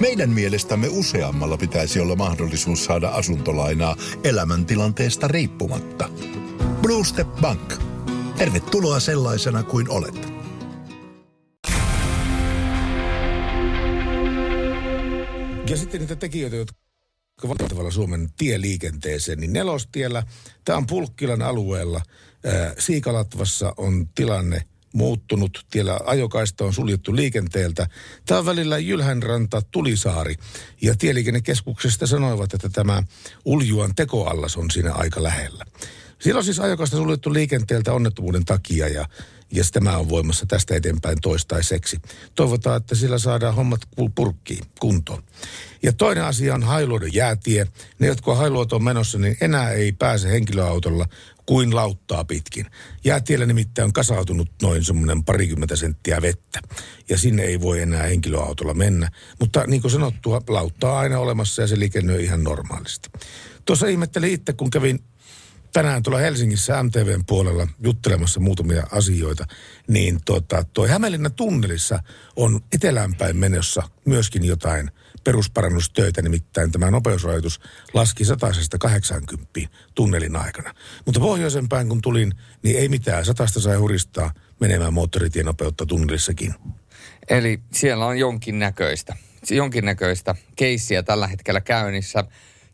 [0.00, 6.10] Meidän mielestämme useammalla pitäisi olla mahdollisuus saada asuntolainaa elämäntilanteesta riippumatta.
[6.82, 7.74] Blue Step Bank.
[8.38, 10.28] Tervetuloa sellaisena kuin olet.
[15.70, 20.22] Ja sitten niitä tekijöitä, jotka vaikuttavat Suomen tieliikenteeseen, niin nelostiellä,
[20.64, 22.00] tämä on Pulkkilan alueella,
[22.78, 24.62] Siikalatvassa on tilanne
[24.92, 25.66] muuttunut.
[25.70, 27.86] Tiellä ajokaista on suljettu liikenteeltä.
[28.26, 30.34] Tämä on välillä Jylhänranta, Tulisaari.
[30.82, 33.02] Ja tieliikennekeskuksesta sanoivat, että tämä
[33.44, 35.64] Uljuan tekoallas on siinä aika lähellä.
[36.18, 39.08] Siellä on siis ajokaista suljettu liikenteeltä onnettomuuden takia ja,
[39.52, 41.98] ja tämä on voimassa tästä eteenpäin toistaiseksi.
[42.34, 43.80] Toivotaan, että sillä saadaan hommat
[44.14, 45.22] purkkiin kuntoon.
[45.82, 47.66] Ja toinen asia on Hailuodon jäätie.
[47.98, 51.06] Ne, jotka on Hailuotoon menossa, niin enää ei pääse henkilöautolla
[51.46, 52.66] kuin lauttaa pitkin.
[53.04, 56.60] Jäätiellä nimittäin on kasautunut noin semmoinen parikymmentä senttiä vettä.
[57.08, 59.10] Ja sinne ei voi enää henkilöautolla mennä.
[59.40, 63.10] Mutta niin kuin sanottua, lauttaa aina olemassa ja se liikennöi ihan normaalisti.
[63.64, 65.00] Tuossa ihmettelin itse, kun kävin
[65.72, 69.46] tänään tuolla Helsingissä MTVn puolella juttelemassa muutamia asioita,
[69.88, 72.02] niin tota, toi Hämeenlinnan tunnelissa
[72.36, 74.90] on eteläänpäin menossa myöskin jotain
[75.24, 77.60] perusparannustöitä, nimittäin tämä nopeusrajoitus
[77.94, 79.48] laski 180
[79.94, 80.74] tunnelin aikana.
[81.06, 86.54] Mutta pohjoisen päin kun tulin, niin ei mitään, satasta sai huristaa menemään moottoritienopeutta tunnelissakin.
[87.28, 89.16] Eli siellä on jonkinnäköistä,
[89.50, 92.24] jonkinnäköistä keissiä tällä hetkellä käynnissä.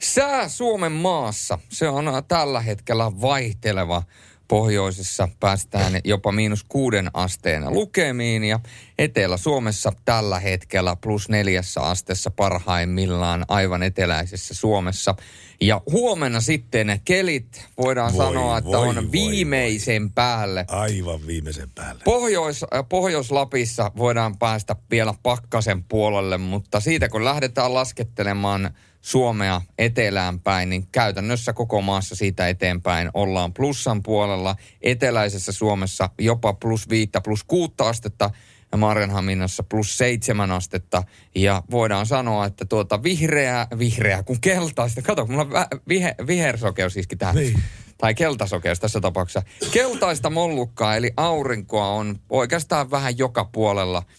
[0.01, 4.03] Sää Suomen maassa, se on tällä hetkellä vaihteleva.
[4.49, 8.61] Pohjoisessa päästään jopa miinus kuuden asteen lukemiin ja
[8.99, 15.15] Etelä-Suomessa tällä hetkellä plus neljässä asteessa parhaimmillaan aivan eteläisessä Suomessa.
[15.61, 20.11] Ja huomenna sitten kelit voidaan voi, sanoa, että voi, on viimeisen voi.
[20.15, 20.65] päälle.
[20.69, 22.03] Aivan viimeisen päälle.
[22.05, 28.71] Pohjois, äh, Pohjois-Lapissa voidaan päästä vielä pakkasen puolelle, mutta siitä kun lähdetään laskettelemaan
[29.05, 34.57] Suomea etelään päin, niin käytännössä koko maassa siitä eteenpäin ollaan plussan puolella.
[34.83, 38.31] Eteläisessä Suomessa jopa plus viittä, plus kuutta astetta
[38.73, 41.03] ja Marjanhaminassa plus seitsemän astetta.
[41.35, 45.51] Ja voidaan sanoa, että tuota vihreää, vihreää kun keltaista, kato, mulla on
[45.89, 47.35] vihe, vihersokeus iski tähän.
[47.35, 47.63] Niin.
[47.99, 49.43] Tai keltasokeus tässä tapauksessa.
[49.71, 54.03] Keltaista mollukkaa, eli aurinkoa on oikeastaan vähän joka puolella–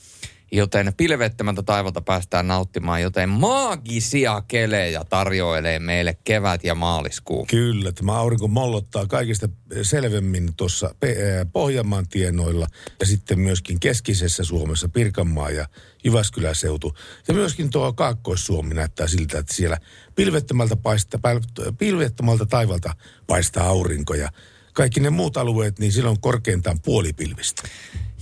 [0.56, 7.46] joten pilvettömältä taivalta päästään nauttimaan, joten maagisia kelejä tarjoilee meille kevät ja maaliskuu.
[7.46, 9.50] Kyllä, tämä aurinko mollottaa kaikista
[9.82, 10.96] selvemmin tuossa
[11.54, 12.68] Pohjanmaan tienoilla
[13.00, 15.68] ja sitten myöskin keskisessä Suomessa Pirkanmaa ja
[16.04, 16.98] Jyväskylän seutu.
[17.28, 19.78] Ja myöskin tuo Kaakkois-Suomi näyttää siltä, että siellä
[20.16, 21.20] pilvettömältä, paista,
[21.78, 22.96] pilvettömältä taivalta
[23.28, 24.30] paistaa aurinko ja
[24.74, 27.64] kaikki ne muut alueet, niin silloin korkeintaan puolipilvistä.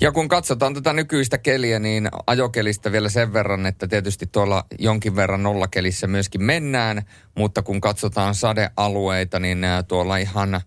[0.02, 5.16] Ja kun katsotaan tätä nykyistä keliä, niin ajokelistä vielä sen verran, että tietysti tuolla jonkin
[5.16, 7.02] verran nollakelissä myöskin mennään,
[7.36, 10.62] mutta kun katsotaan sadealueita, niin tuolla ihan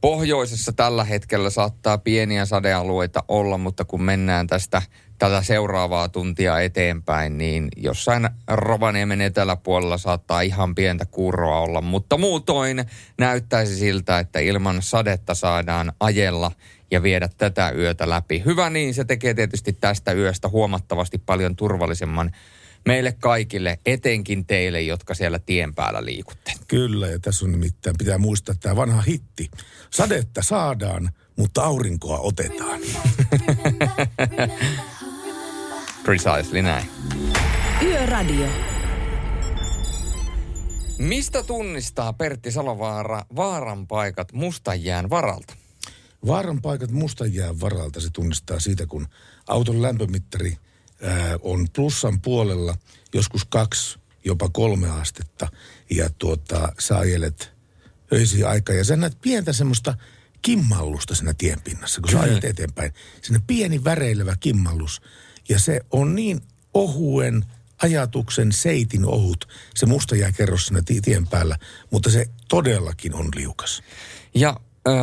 [0.00, 4.82] pohjoisessa tällä hetkellä saattaa pieniä sadealueita olla, mutta kun mennään tästä
[5.18, 12.84] tätä seuraavaa tuntia eteenpäin, niin jossain Rovaniemen eteläpuolella saattaa ihan pientä kuuroa olla, mutta muutoin
[13.18, 16.50] näyttäisi siltä, että ilman sadetta saadaan ajella
[16.92, 18.42] ja viedä tätä yötä läpi.
[18.44, 22.30] Hyvä niin, se tekee tietysti tästä yöstä huomattavasti paljon turvallisemman
[22.86, 26.52] meille kaikille, etenkin teille, jotka siellä tien päällä liikutte.
[26.68, 29.50] Kyllä, ja tässä on nimittäin, pitää muistaa tämä vanha hitti.
[29.90, 32.80] Sadetta saadaan, mutta aurinkoa otetaan.
[36.04, 36.86] Precisely näin.
[37.82, 38.48] Yöradio.
[40.98, 45.61] Mistä tunnistaa Pertti Salovaara vaaran paikat mustajään varalta?
[46.26, 49.08] Vaaran paikat mustajään varalta se tunnistaa siitä, kun
[49.46, 50.58] auton lämpömittari
[51.02, 52.76] ää, on plussan puolella,
[53.14, 55.48] joskus kaksi, jopa kolme astetta.
[55.90, 57.52] Ja tuota, sä ajelet
[58.12, 59.94] öisiä aikaa ja sä näet pientä semmoista
[60.42, 62.92] kimmallusta siinä tienpinnassa, kun sä ajat eteenpäin.
[63.22, 65.02] Siinä pieni väreilevä kimmallus.
[65.48, 66.40] Ja se on niin
[66.74, 67.44] ohuen
[67.82, 71.58] ajatuksen seitin ohut, se musta jääkerros siinä ti- tien päällä,
[71.90, 73.82] mutta se todellakin on liukas.
[74.34, 74.60] Ja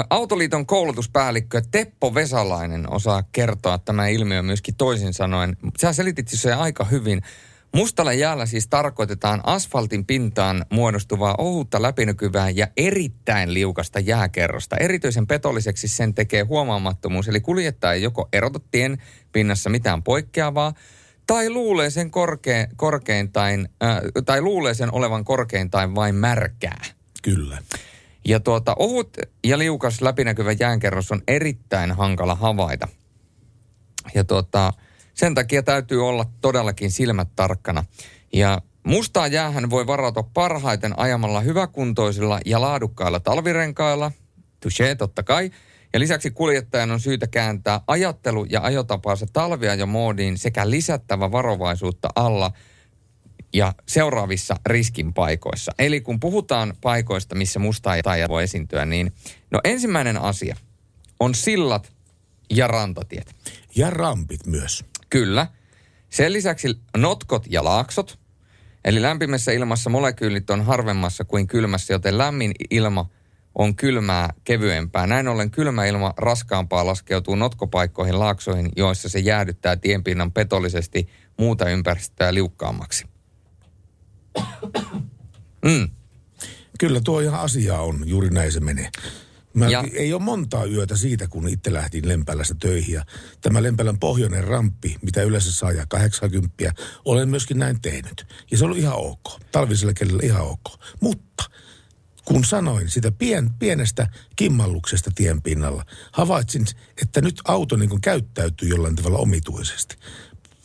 [0.09, 5.57] Autoliiton koulutuspäällikkö Teppo Vesalainen osaa kertoa tämä ilmiö myöskin toisin sanoen.
[5.77, 7.21] Sä selitit se aika hyvin.
[7.75, 14.77] Mustalla jäällä siis tarkoitetaan asfaltin pintaan muodostuvaa ohutta läpinäkyvää ja erittäin liukasta jääkerrosta.
[14.77, 18.97] Erityisen petolliseksi sen tekee huomaamattomuus, eli kuljettaja joko erota tien
[19.31, 20.73] pinnassa mitään poikkeavaa,
[21.27, 26.81] tai luulee sen korkein, korkeintain, äh, tai luulee sen olevan korkeintain vain märkää.
[27.21, 27.57] Kyllä.
[28.25, 32.87] Ja tuota, ohut ja liukas läpinäkyvä jäänkerros on erittäin hankala havaita.
[34.15, 34.73] Ja tuota,
[35.13, 37.83] sen takia täytyy olla todellakin silmät tarkkana.
[38.33, 44.11] Ja mustaa jäähän voi varautua parhaiten ajamalla hyväkuntoisilla ja laadukkailla talvirenkailla.
[44.65, 45.51] Touché, totta kai.
[45.93, 52.51] Ja lisäksi kuljettajan on syytä kääntää ajattelu- ja ajotapaansa talviajomoodiin sekä lisättävä varovaisuutta alla
[53.53, 55.71] ja seuraavissa riskin paikoissa.
[55.79, 59.13] Eli kun puhutaan paikoista, missä mustaa ja voi esiintyä, niin
[59.51, 60.55] no ensimmäinen asia
[61.19, 61.91] on sillat
[62.49, 63.35] ja rantatiet.
[63.75, 64.85] Ja rampit myös.
[65.09, 65.47] Kyllä.
[66.09, 68.19] Sen lisäksi notkot ja laaksot.
[68.85, 73.09] Eli lämpimässä ilmassa molekyylit on harvemmassa kuin kylmässä, joten lämmin ilma
[73.55, 75.07] on kylmää kevyempää.
[75.07, 82.33] Näin ollen kylmä ilma raskaampaa laskeutuu notkopaikkoihin laaksoihin, joissa se jäädyttää tienpinnan petollisesti muuta ympäristöä
[82.33, 83.08] liukkaammaksi.
[85.65, 85.89] Mm.
[86.79, 88.89] Kyllä tuo ihan asia on, juuri näin se menee.
[89.53, 92.93] Mä Ja- ei ole montaa yötä siitä, kun itse lähdin Lempälästä töihin.
[92.93, 93.05] Ja
[93.41, 96.73] tämä Lempälän pohjoinen ramppi, mitä yleensä saa ja 80,
[97.05, 98.25] olen myöskin näin tehnyt.
[98.51, 99.41] Ja se on ihan ok.
[99.51, 100.79] Talvisella kelillä ihan ok.
[101.01, 101.43] Mutta
[102.25, 106.65] kun sanoin sitä pien, pienestä kimmalluksesta tien pinnalla, havaitsin,
[107.01, 109.95] että nyt auto niin kuin käyttäytyy jollain tavalla omituisesti.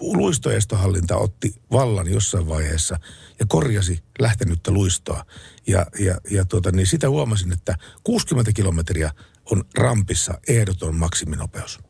[0.01, 2.99] Luistoestohallinta otti vallan jossain vaiheessa
[3.39, 5.25] ja korjasi lähtenyttä luistoa.
[5.67, 7.75] Ja, ja, ja tuota, niin sitä huomasin, että
[8.05, 9.11] 60 kilometriä
[9.51, 11.81] on rampissa ehdoton maksiminopeus.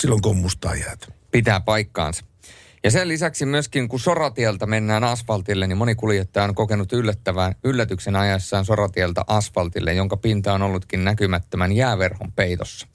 [0.00, 1.06] Silloin kun on mustaa jäätä.
[1.30, 2.24] pitää paikkaansa.
[2.84, 8.16] Ja sen lisäksi myöskin, kun soratieltä mennään asfaltille, niin moni kuljettaja on kokenut yllättävän yllätyksen
[8.16, 12.86] ajassaan soratieltä asfaltille, jonka pinta on ollutkin näkymättömän jääverhon peitossa.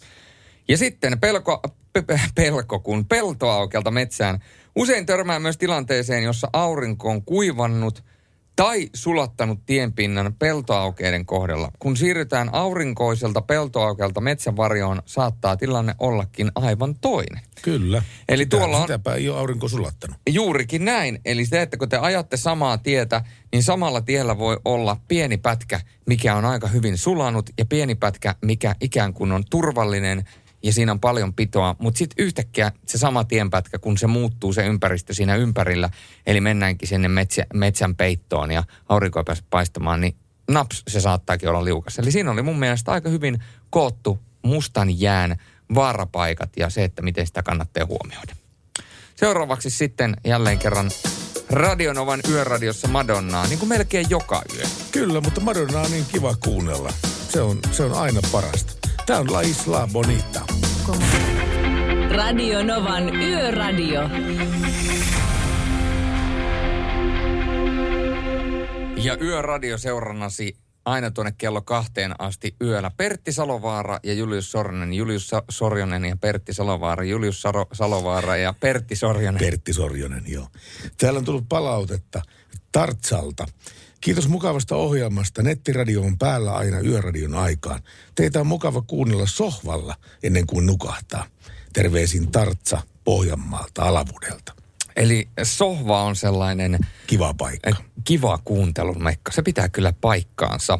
[0.67, 1.61] Ja sitten pelko,
[1.93, 4.39] pe, pe- pelko kun peltoaukelta metsään.
[4.75, 8.03] Usein törmää myös tilanteeseen, jossa aurinko on kuivannut
[8.55, 11.71] tai sulattanut tienpinnan peltoaukeiden kohdalla.
[11.79, 17.43] Kun siirrytään aurinkoiselta peltoaukelta metsänvarjoon, saattaa tilanne ollakin aivan toinen.
[17.61, 18.03] Kyllä.
[18.29, 20.17] Eli Sitä- tuolla on- Sitäpä ei ole aurinko sulattanut.
[20.29, 21.19] Juurikin näin.
[21.25, 25.79] Eli se, että kun te ajatte samaa tietä, niin samalla tiellä voi olla pieni pätkä,
[26.07, 30.23] mikä on aika hyvin sulanut, ja pieni pätkä, mikä ikään kuin on turvallinen,
[30.65, 31.75] ja siinä on paljon pitoa.
[31.79, 35.89] Mutta sitten yhtäkkiä se sama tienpätkä, kun se muuttuu se ympäristö siinä ympärillä,
[36.25, 40.15] eli mennäänkin sinne metsä, metsän peittoon ja aurinko ei paistamaan, niin
[40.51, 41.99] naps, se saattaakin olla liukas.
[41.99, 43.39] Eli siinä oli mun mielestä aika hyvin
[43.69, 45.35] koottu mustan jään
[45.75, 48.35] vaarapaikat ja se, että miten sitä kannattaa huomioida.
[49.15, 50.91] Seuraavaksi sitten jälleen kerran
[51.49, 54.63] Radionovan yöradiossa Madonnaa, niin kuin melkein joka yö.
[54.91, 56.93] Kyllä, mutta Madonna on niin kiva kuunnella.
[57.29, 58.84] Se on, se on aina parasta.
[59.05, 60.41] Tämä on La Isla Bonita.
[62.15, 64.01] Radio Novan Yöradio.
[69.03, 72.91] Ja yöradio seurannasi aina tuonne kello kahteen asti yöllä.
[72.97, 74.93] Pertti Salovaara ja Julius Sorjonen.
[74.93, 77.03] Julius Sa- Sorjonen ja Pertti Salovaara.
[77.03, 79.39] Julius Saro- Salovaara ja Pertti Sorjonen.
[79.39, 80.47] Pertti Sorjonen, joo.
[80.97, 82.21] Täällä on tullut palautetta
[82.71, 83.45] Tartsalta.
[84.01, 85.41] Kiitos mukavasta ohjelmasta.
[85.43, 87.81] Nettiradio on päällä aina yöradion aikaan.
[88.15, 91.25] Teitä on mukava kuunnella sohvalla ennen kuin nukahtaa.
[91.73, 94.53] Terveisin Tartsa Pohjanmaalta, Alavudelta.
[94.95, 97.75] Eli sohva on sellainen Kiva paikka.
[98.03, 99.31] kiva kuuntelun mekka.
[99.31, 100.79] Se pitää kyllä paikkaansa.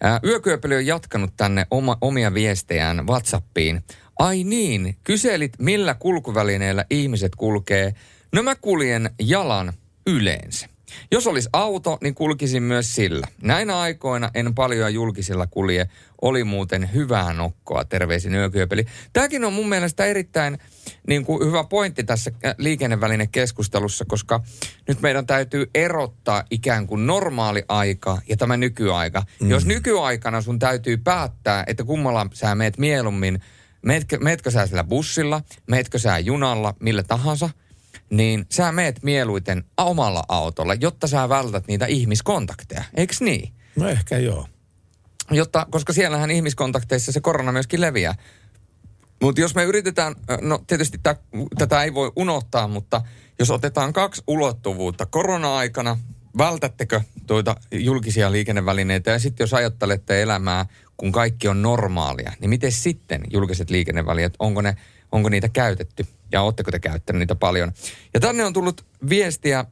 [0.00, 3.84] Ää, Yökyöpeli on jatkanut tänne oma, omia viestejään WhatsAppiin.
[4.18, 7.94] Ai niin, kyselit millä kulkuvälineellä ihmiset kulkee.
[8.32, 9.72] No mä kuljen jalan
[10.06, 10.68] yleensä.
[11.12, 13.26] Jos olisi auto, niin kulkisin myös sillä.
[13.42, 15.88] Näinä aikoina en paljon julkisilla kulje.
[16.22, 18.84] Oli muuten hyvää nokkoa, terveisin yökyöpeli.
[19.12, 20.58] Tämäkin on mun mielestä erittäin
[21.08, 24.40] niin kuin hyvä pointti tässä äh, liikennevälinekeskustelussa, koska
[24.88, 29.22] nyt meidän täytyy erottaa ikään kuin normaali aika ja tämä nykyaika.
[29.40, 29.50] Mm.
[29.50, 33.40] Jos nykyaikana sun täytyy päättää, että kummalla sä meet mieluummin,
[33.82, 37.50] meetkö, meetkö sä sillä bussilla, meetkö sä junalla, millä tahansa,
[38.10, 42.84] niin sä meet mieluiten omalla autolla, jotta sä vältät niitä ihmiskontakteja.
[42.94, 43.52] Eiks niin?
[43.76, 44.46] No ehkä joo.
[45.30, 48.14] jotta, koska siellähän ihmiskontakteissa se korona myöskin leviää.
[49.22, 51.16] Mutta jos me yritetään, no tietysti tä,
[51.58, 53.02] tätä ei voi unohtaa, mutta
[53.38, 55.98] jos otetaan kaksi ulottuvuutta korona-aikana,
[56.38, 62.72] vältättekö tuota julkisia liikennevälineitä ja sitten jos ajattelette elämää, kun kaikki on normaalia, niin miten
[62.72, 64.76] sitten julkiset liikennevälineet, onko, ne,
[65.12, 67.72] onko niitä käytetty ja oletteko te käyttänyt niitä paljon?
[68.14, 69.64] Ja tänne on tullut viestiä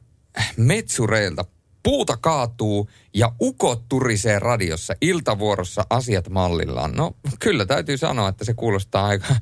[0.57, 1.45] metsureilta.
[1.83, 6.91] Puuta kaatuu ja ukot turisee radiossa iltavuorossa asiat mallillaan.
[6.91, 9.35] No kyllä täytyy sanoa, että se kuulostaa aika,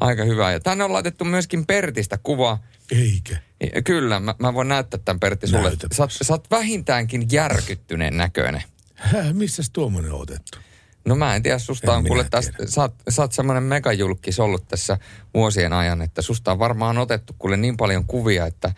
[0.00, 0.52] aika hyvää.
[0.52, 2.58] Ja tänne on laitettu myöskin Pertistä kuva.
[2.92, 3.36] Eikä.
[3.84, 5.72] Kyllä, mä, mä voin näyttää tämän Pertti sulle.
[5.92, 8.62] Sä, sä oot vähintäänkin järkyttyneen näköinen.
[8.94, 10.58] Häh, missäs tuommoinen on otettu?
[11.04, 14.40] No mä en tiedä, susta En on kuule tästä, sä oot, sä oot semmoinen megajulkis
[14.40, 14.98] ollut tässä
[15.34, 18.72] vuosien ajan, että susta on varmaan otettu kuule niin paljon kuvia, että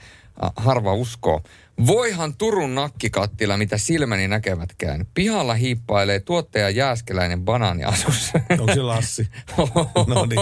[0.57, 1.43] harva uskoo.
[1.87, 5.07] Voihan Turun nakkikattila, mitä silmäni näkevätkään.
[5.15, 8.41] Pihalla hiippailee tuottaja Jääskeläinen banaaniasussa.
[8.51, 9.29] Onko se Lassi?
[10.07, 10.41] no niin.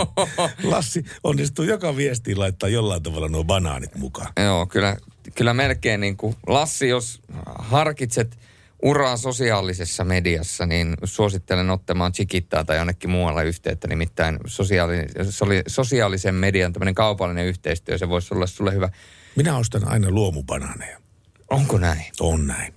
[0.62, 4.33] Lassi onnistuu joka viestiin laittaa jollain tavalla nuo banaanit mukaan.
[4.45, 4.97] Joo, kyllä,
[5.35, 7.20] kyllä melkein niin kuin Lassi, jos
[7.59, 8.39] harkitset
[8.83, 13.89] uraa sosiaalisessa mediassa, niin suosittelen ottamaan Chikittaa tai jonnekin muualle yhteyttä.
[13.89, 14.97] Nimittäin sosiaali,
[15.66, 18.89] sosiaalisen median tämmöinen kaupallinen yhteistyö, se voisi olla sulle hyvä.
[19.37, 20.99] Minä ostan aina luomubanaaneja.
[21.51, 22.05] Onko näin?
[22.20, 22.74] On näin.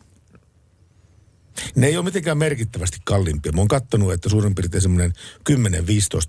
[1.75, 3.51] Ne ei ole mitenkään merkittävästi kalliimpia.
[3.51, 5.13] Mä oon kattonut, että suurin piirtein semmoinen
[5.49, 5.53] 10-15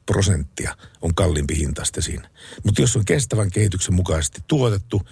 [0.07, 2.31] prosenttia on kalliimpi hintaista siinä.
[2.64, 5.03] Mutta jos on kestävän kehityksen mukaisesti tuotettu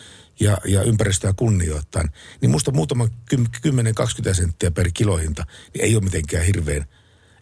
[0.42, 6.44] ja, ja ympäristöä kunnioittain, niin musta muutama 10-20 senttiä per kilohinta niin ei ole mitenkään
[6.44, 6.86] hirveän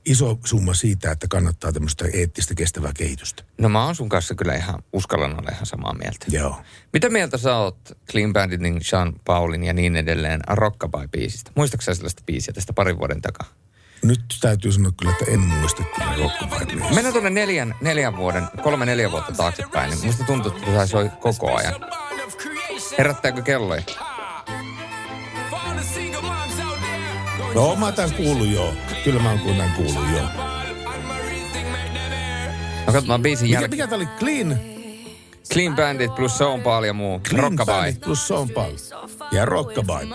[0.07, 3.43] iso summa siitä, että kannattaa tämmöistä eettistä kestävää kehitystä.
[3.59, 6.27] No mä oon sun kanssa kyllä ihan, uskallan olla ihan samaa mieltä.
[6.29, 6.63] Joo.
[6.93, 7.79] Mitä mieltä sä oot
[8.11, 11.51] Clean Banditin, Sean Paulin ja niin edelleen Rockabye-biisistä?
[11.55, 13.47] Muistatko sä sellaista biisiä tästä parin vuoden takaa?
[14.03, 18.87] Nyt täytyy sanoa kyllä, että en muista kyllä rockabye Mennään tuonne neljän, neljän vuoden, kolme
[18.87, 21.75] neljä vuotta taaksepäin, niin musta tuntuu, että soi koko ajan.
[22.99, 23.83] Herättääkö kelloja?
[27.55, 28.73] No mä tämän kuullut joo.
[29.05, 30.29] Kyllä mä oon tämän kuullut joo.
[32.87, 33.71] No katsotaan biisin Mikä, jälkeen.
[33.71, 34.07] mikä tää oli?
[34.19, 34.59] Clean?
[35.53, 37.21] Clean Bandit plus Sean Paul ja muu.
[37.21, 37.75] Clean Rockabye.
[37.75, 38.73] Bandit plus Sean Paul.
[39.33, 40.09] Ja Rockabye.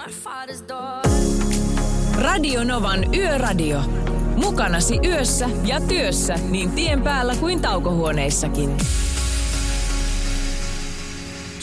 [2.21, 3.81] Radio Novan Yöradio.
[4.35, 8.77] Mukanasi yössä ja työssä niin tien päällä kuin taukohuoneissakin.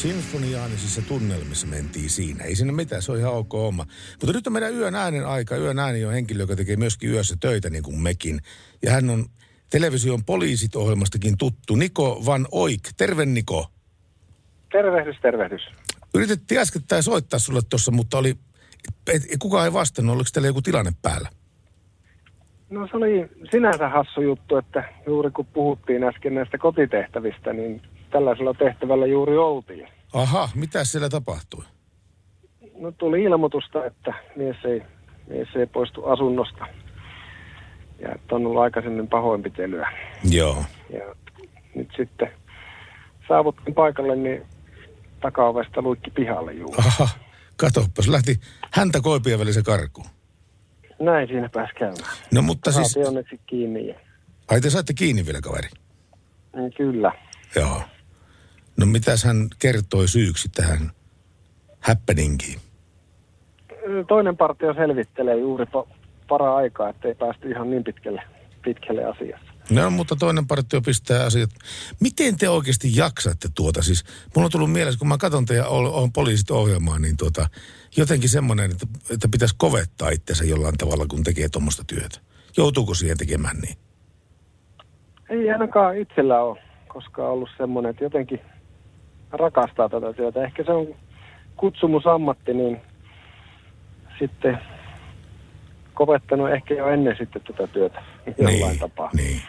[0.03, 2.45] Sinfoniaanisissa tunnelmissa mentiin siinä.
[2.45, 3.87] Ei siinä mitään, se on ihan ok oma.
[4.11, 5.57] Mutta nyt on meidän yön äänen aika.
[5.57, 8.41] Yön ääni on henkilö, joka tekee myöskin yössä töitä niin kuin mekin.
[8.83, 9.25] Ja hän on
[9.71, 11.75] television poliisit ohjelmastakin tuttu.
[11.75, 12.81] Niko Van Oik.
[12.97, 13.67] Terve Niko.
[14.73, 15.63] Tervehdys, tervehdys.
[16.15, 18.35] Yritettiin äskettäin soittaa sulle tuossa, mutta oli,
[19.13, 20.17] et, kukaan ei vastannut.
[20.17, 21.29] Oliko teillä joku tilanne päällä?
[22.71, 27.83] No se oli sinänsä hassu juttu, että juuri kun puhuttiin äsken näistä kotitehtävistä, niin
[28.13, 29.89] tällaisella tehtävällä juuri oltiin.
[30.13, 31.65] Aha, mitä siellä tapahtui?
[32.79, 34.83] No tuli ilmoitusta, että mies ei,
[35.29, 36.67] mies ei poistu asunnosta.
[37.99, 39.93] Ja että on ollut aikaisemmin pahoinpitelyä.
[40.31, 40.65] Joo.
[40.93, 41.15] Ja
[41.75, 42.29] nyt sitten
[43.29, 44.43] saavuttiin paikalle, niin
[45.21, 46.79] takaovesta luikki pihalle juuri.
[46.79, 47.09] Aha,
[47.57, 48.41] katoppas, lähti
[48.73, 50.07] häntä koipien välissä karkuun.
[51.01, 52.17] Näin siinä pääsi käymään.
[52.35, 53.95] No mutta siis, Saatiin onneksi kiinni.
[54.51, 55.69] Ai te saitte kiinni vielä kaveri?
[56.57, 57.13] niin kyllä.
[57.57, 57.83] Joo.
[58.83, 60.91] No mitäs hän kertoi syyksi tähän
[61.81, 62.61] happeningiin?
[64.09, 65.95] Toinen partio selvittelee juuri pa-
[66.29, 68.23] para aikaa, ettei päästy ihan niin pitkälle,
[68.65, 69.53] pitkälle asiassa.
[69.71, 71.51] No mutta toinen partio pistää asiat.
[72.01, 73.83] Miten te oikeasti jaksatte tuota?
[73.83, 74.05] Siis
[74.37, 77.49] mulla on tullut mielessä, kun mä katson teidän o- o- poliisit ohjelmaa, niin tuota,
[77.97, 82.21] jotenkin semmoinen, että, että pitäisi kovettaa itsensä jollain tavalla, kun tekee tuommoista työtä.
[82.57, 83.77] Joutuuko siihen tekemään niin?
[85.31, 86.59] Ei ainakaan itsellä ole
[86.89, 88.41] koskaan ollut semmoinen, että jotenkin
[89.33, 90.45] rakastaa tätä työtä.
[90.45, 90.87] Ehkä se on
[91.57, 92.81] kutsumusammatti, niin
[94.19, 94.59] sitten
[95.95, 98.03] kovettanut ehkä jo ennen sitten tätä työtä
[98.39, 99.11] jollain Niin, tapaa.
[99.15, 99.43] Niin.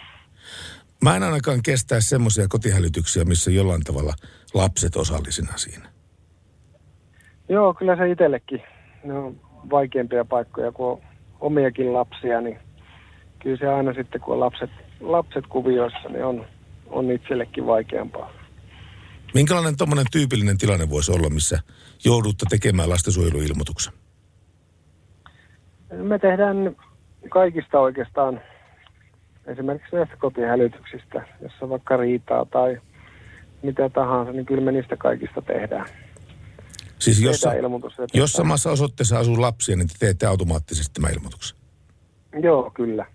[1.04, 4.14] Mä en ainakaan kestää semmoisia kotihälytyksiä, missä jollain tavalla
[4.54, 5.90] lapset osallisina siinä.
[7.50, 8.62] Joo, kyllä se itsellekin.
[9.04, 9.40] Ne on
[9.72, 11.02] vaikeampia paikkoja, kun on
[11.40, 12.60] omiakin lapsia, niin
[13.40, 14.70] kyllä se aina sitten, kun on lapset,
[15.00, 16.46] lapset kuvioissa, niin on,
[16.90, 18.43] on itsellekin vaikeampaa.
[19.34, 21.60] Minkälainen tuommoinen tyypillinen tilanne voisi olla, missä
[22.06, 23.94] joudutte tekemään lastensuojeluilmoituksen?
[25.94, 26.76] Me tehdään
[27.30, 28.42] kaikista oikeastaan,
[29.46, 32.82] esimerkiksi näistä kotihälytyksistä, jossa vaikka riitaa tai
[33.64, 35.86] mitä tahansa, niin kyllä me niistä kaikista tehdään.
[37.00, 41.58] Siis jos, Tehdään ilmoitus jos samassa osoitteessa asuu lapsia, niin te teette automaattisesti tämän ilmoituksen.
[42.42, 43.06] Joo, kyllä.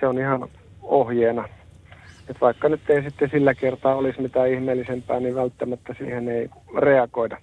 [0.00, 0.48] se on ihan
[0.82, 1.48] ohjeena.
[2.28, 6.48] Et vaikka nyt ei sitten sillä kertaa olisi mitään ihmeellisempää, niin välttämättä siihen ei
[6.78, 7.40] reagoida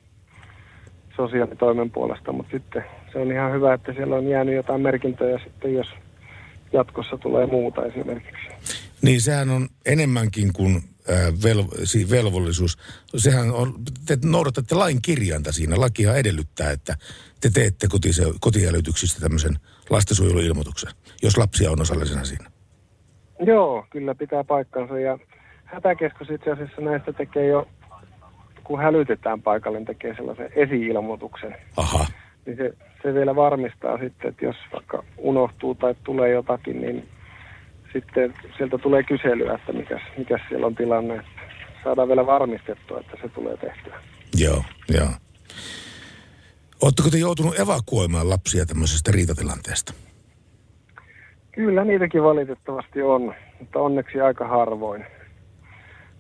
[1.15, 5.73] sosiaalitoimen puolesta, mutta sitten se on ihan hyvä, että siellä on jäänyt jotain merkintöjä sitten,
[5.73, 5.88] jos
[6.73, 8.47] jatkossa tulee muuta esimerkiksi.
[9.01, 10.84] Niin sehän on enemmänkin kuin
[12.11, 12.77] velvollisuus.
[13.17, 13.75] Sehän on,
[14.05, 15.79] te noudatatte lain kirjainta siinä.
[15.79, 16.97] Lakia edellyttää, että
[17.41, 17.88] te teette
[18.39, 19.59] kotiälytyksistä tämmöisen
[19.89, 20.91] lastensuojeluilmoituksen,
[21.23, 22.53] jos lapsia on osallisena siinä.
[23.45, 25.17] Joo, kyllä pitää paikkansa ja
[25.65, 27.67] hätäkeskus itse asiassa näistä tekee jo,
[28.63, 31.55] kun hälytetään paikalle, niin tekee sellaisen esi-ilmoituksen.
[31.77, 32.05] Aha.
[32.45, 32.73] Niin se,
[33.03, 37.09] se vielä varmistaa sitten, että jos vaikka unohtuu tai tulee jotakin, niin
[37.93, 41.23] sitten sieltä tulee kyselyä, että mikä, mikä siellä on tilanne.
[41.83, 43.99] Saadaan vielä varmistettua, että se tulee tehtyä.
[44.37, 45.09] Joo, joo.
[46.81, 49.93] Oletteko te joutunut evakuoimaan lapsia tämmöisestä riitatilanteesta?
[51.56, 55.06] Kyllä niitäkin valitettavasti on, mutta onneksi aika harvoin.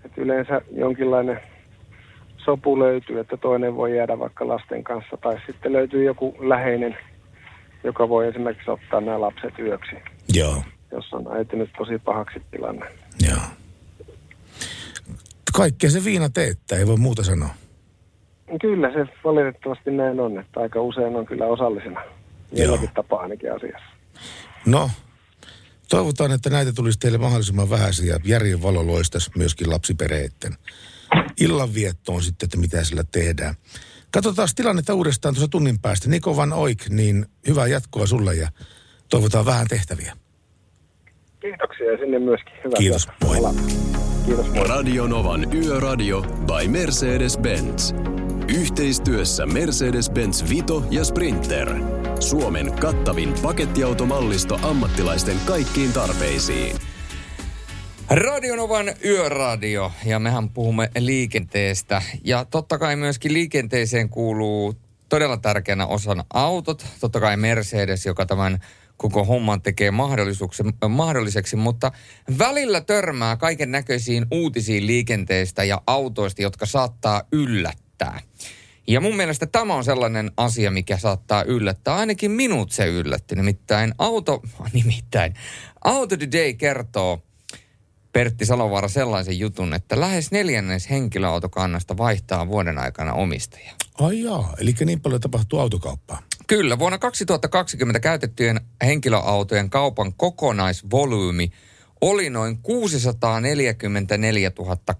[0.05, 1.39] Et yleensä jonkinlainen
[2.37, 6.97] sopu löytyy, että toinen voi jäädä vaikka lasten kanssa, tai sitten löytyy joku läheinen,
[7.83, 9.95] joka voi esimerkiksi ottaa nämä lapset yöksi,
[10.33, 12.85] Joo, jos on äitynyt tosi pahaksi tilanne.
[13.27, 13.37] joo.
[15.57, 17.49] Kaikkea se viina teettää, ei voi muuta sanoa.
[18.61, 22.01] Kyllä se valitettavasti näin on, että aika usein on kyllä osallisena.
[22.51, 23.85] Jollakin tapaa ainakin asiassa.
[24.65, 24.89] No,
[25.93, 30.53] toivotaan, että näitä tulisi teille mahdollisimman vähäisiä ja järjen valo loistaisi myöskin lapsiperheiden
[31.39, 33.55] illanviettoon sitten, että mitä sillä tehdään.
[34.11, 36.09] Katsotaan tilannetta uudestaan tuossa tunnin päästä.
[36.09, 38.49] Niko Van Oik, niin hyvää jatkoa sulle ja
[39.09, 40.17] toivotaan vähän tehtäviä.
[41.39, 42.53] Kiitoksia ja sinne myöskin.
[42.63, 43.37] Hyvää Kiitos, moi.
[44.25, 44.67] Kiitos, moi.
[44.67, 47.93] Radio Novan Yöradio by Mercedes-Benz.
[48.47, 51.75] Yhteistyössä Mercedes-Benz Vito ja Sprinter.
[52.19, 56.75] Suomen kattavin pakettiautomallisto ammattilaisten kaikkiin tarpeisiin.
[58.09, 62.01] Radionovan yöradio, ja mehän puhumme liikenteestä.
[62.23, 64.73] Ja totta kai myöskin liikenteeseen kuuluu
[65.09, 66.85] todella tärkeänä osana autot.
[66.99, 68.59] Totta kai Mercedes, joka tämän
[68.97, 69.91] koko homman tekee
[70.87, 71.91] mahdolliseksi, mutta
[72.39, 77.82] välillä törmää kaiken näköisiin uutisiin liikenteestä ja autoista, jotka saattaa yllättää.
[78.87, 81.95] Ja mun mielestä tämä on sellainen asia, mikä saattaa yllättää.
[81.95, 83.35] Ainakin minut se yllätti.
[83.35, 84.41] Nimittäin auto,
[84.73, 85.33] nimittäin
[85.83, 87.23] Auto Today kertoo,
[88.13, 93.75] Pertti Salovaara sellaisen jutun, että lähes neljännes henkilöautokannasta vaihtaa vuoden aikana omistajaa.
[93.99, 96.21] Ai jaa, eli niin paljon tapahtuu autokauppaa.
[96.47, 101.51] Kyllä, vuonna 2020 käytettyjen henkilöautojen kaupan kokonaisvolyymi
[102.01, 104.51] oli noin 644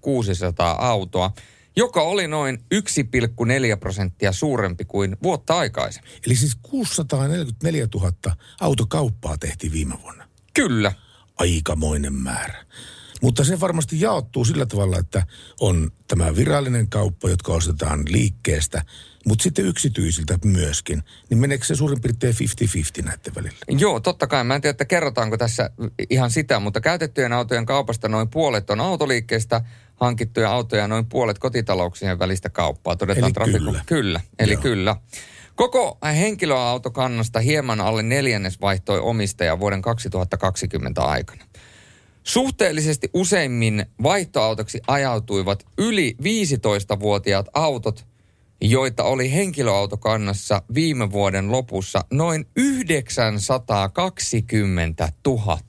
[0.02, 1.32] 600 autoa,
[1.76, 6.12] joka oli noin 1,4 prosenttia suurempi kuin vuotta aikaisemmin.
[6.26, 8.14] Eli siis 644 000
[8.62, 10.28] autokauppaa tehtiin viime vuonna.
[10.54, 10.92] Kyllä.
[11.38, 12.66] Aikamoinen määrä.
[13.22, 15.26] Mutta se varmasti jaottuu sillä tavalla, että
[15.60, 18.82] on tämä virallinen kauppa, jotka ostetaan liikkeestä,
[19.26, 21.04] mutta sitten yksityisiltä myöskin.
[21.30, 22.36] Niin meneekö se suurin piirtein
[23.02, 23.58] 50-50 näiden välillä?
[23.68, 24.44] Joo, totta kai.
[24.44, 25.70] Mä en tiedä, että kerrotaanko tässä
[26.10, 29.62] ihan sitä, mutta käytettyjen autojen kaupasta noin puolet on autoliikkeestä
[29.96, 32.96] hankittuja autoja, noin puolet kotitalouksien välistä kauppaa.
[32.96, 33.84] Todetaan Eli trafiku- kyllä.
[33.86, 34.62] Kyllä, eli Joo.
[34.62, 34.96] kyllä.
[35.56, 41.44] Koko henkilöautokannasta hieman alle neljännes vaihtoi omistaja vuoden 2020 aikana.
[42.24, 48.06] Suhteellisesti useimmin vaihtoautoksi ajautuivat yli 15-vuotiaat autot,
[48.62, 55.60] joita oli henkilöautokannassa viime vuoden lopussa noin 920 000.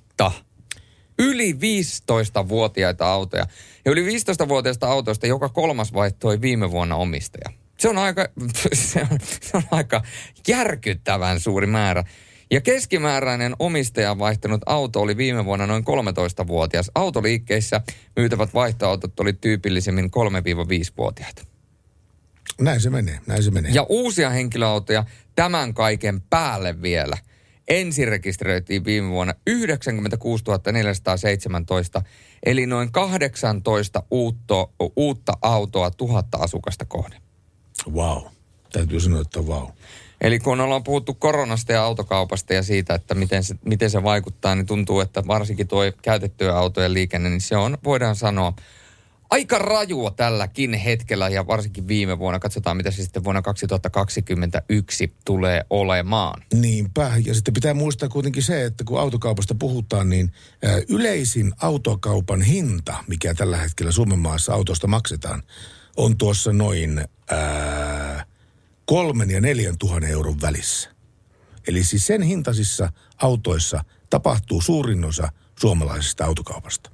[1.19, 3.47] Yli 15-vuotiaita autoja.
[3.85, 7.51] Ja yli 15-vuotiaista autoista joka kolmas vaihtoi viime vuonna omistaja.
[7.79, 8.29] Se on aika,
[8.73, 10.03] se on, se on aika
[10.49, 12.05] järkyttävän suuri määrä.
[12.51, 16.91] Ja keskimääräinen omistaja vaihtanut auto oli viime vuonna noin 13-vuotias.
[16.95, 17.81] Autoliikkeissä
[18.17, 21.43] myytävät vaihtoautot oli tyypillisemmin 3-5-vuotiaita.
[22.61, 23.73] Näin se menee, näin se menee.
[23.75, 25.05] Ja uusia henkilöautoja
[25.35, 27.19] tämän kaiken päälle vielä.
[27.69, 32.03] Ensin rekisteröitiin viime vuonna 96 417,
[32.47, 37.23] eli noin 18 uutta, uutta autoa tuhatta asukasta kohden.
[37.93, 38.23] Wow.
[38.73, 39.69] Täytyy sanoa, että wow.
[40.21, 44.55] Eli kun ollaan puhuttu koronasta ja autokaupasta ja siitä, että miten se, miten se vaikuttaa,
[44.55, 48.53] niin tuntuu, että varsinkin tuo käytettyä autojen liikenne, niin se on, voidaan sanoa,
[49.35, 52.39] aika rajua tälläkin hetkellä ja varsinkin viime vuonna.
[52.39, 56.43] Katsotaan, mitä se sitten vuonna 2021 tulee olemaan.
[56.55, 57.12] Niinpä.
[57.24, 60.32] Ja sitten pitää muistaa kuitenkin se, että kun autokaupasta puhutaan, niin
[60.89, 65.43] yleisin autokaupan hinta, mikä tällä hetkellä Suomen maassa autosta maksetaan,
[65.97, 67.05] on tuossa noin
[68.85, 70.91] kolmen ja neljän tuhannen euron välissä.
[71.68, 75.28] Eli siis sen hintaisissa autoissa tapahtuu suurin osa
[75.61, 76.91] suomalaisesta autokaupasta.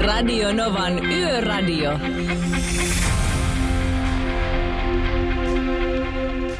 [0.00, 1.90] Radio Novan Yöradio.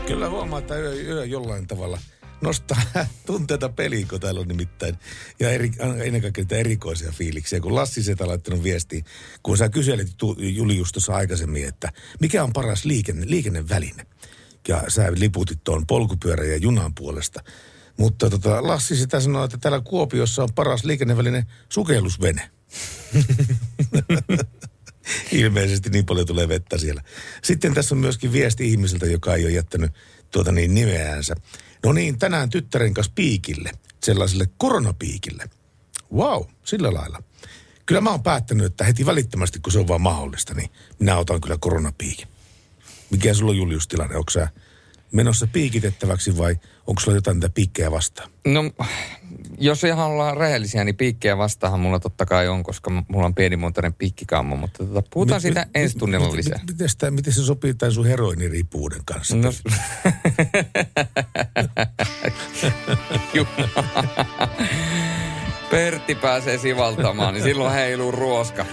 [0.07, 1.99] Kyllä huomaa, että yö, yö jollain tavalla
[2.41, 2.83] nostaa
[3.27, 4.99] tunteita peliin, kun täällä on nimittäin.
[5.41, 5.71] Ja eri,
[6.05, 7.61] ennen kaikkea erikoisia fiiliksiä.
[7.61, 9.05] Kun Lassi Setä laittanut viestiä,
[9.43, 14.07] kun sä kyselit Julius tuossa aikaisemmin, että mikä on paras liikenne, liikenneväline.
[14.69, 17.41] Ja sä liputit tuon polkupyörän ja junan puolesta.
[17.99, 22.51] Mutta tota, Lassi sitä sanoo, että täällä Kuopiossa on paras liikenneväline sukellusvene.
[25.33, 27.03] Ilmeisesti niin paljon tulee vettä siellä.
[27.43, 29.93] Sitten tässä on myöskin viesti ihmiseltä, joka ei ole jättänyt
[30.31, 31.35] tuota niin nimeäänsä.
[31.85, 35.51] No niin, tänään tyttären kanssa piikille, sellaiselle koronapiikille.
[36.15, 37.23] Wow, sillä lailla.
[37.87, 41.41] Kyllä mä oon päättänyt, että heti välittömästi, kun se on vaan mahdollista, niin minä otan
[41.41, 42.29] kyllä koronapiikin.
[43.11, 44.17] Mikä sulla on Julius tilanne?
[44.17, 44.49] Onko sä
[45.13, 46.57] menossa piikitettäväksi vai
[46.87, 48.31] onko sulla jotain niitä piikkejä vastaan?
[48.47, 48.71] No,
[49.61, 53.95] jos ihan ollaan rehellisiä, niin piikkejä vastaan mulla totta kai on, koska mulla on pienimuotoinen
[53.95, 56.59] piikkikammo, mutta tota, puhutaan Mit- siitä mit- ensi tunnilla mit- lisää.
[56.59, 59.37] mit- Miten, sitä, miten se sopii tämän sun heroiniriippuvuuden kanssa?
[59.37, 59.53] No.
[65.71, 68.67] Pertti pääsee sivaltamaan, niin silloin heiluu ruoska.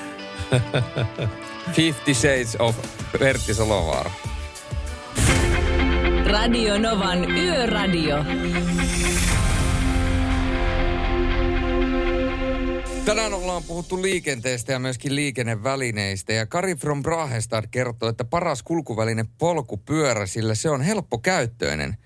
[1.71, 2.75] Fifty Shades of
[3.19, 4.11] Pertti Salovaara.
[6.25, 8.17] Radio Novan Yöradio.
[13.07, 16.33] Tänään ollaan puhuttu liikenteestä ja myöskin liikennevälineistä.
[16.33, 21.97] Ja Kari from Brahestad kertoo, että paras kulkuväline polkupyörä, sillä se on helppokäyttöinen.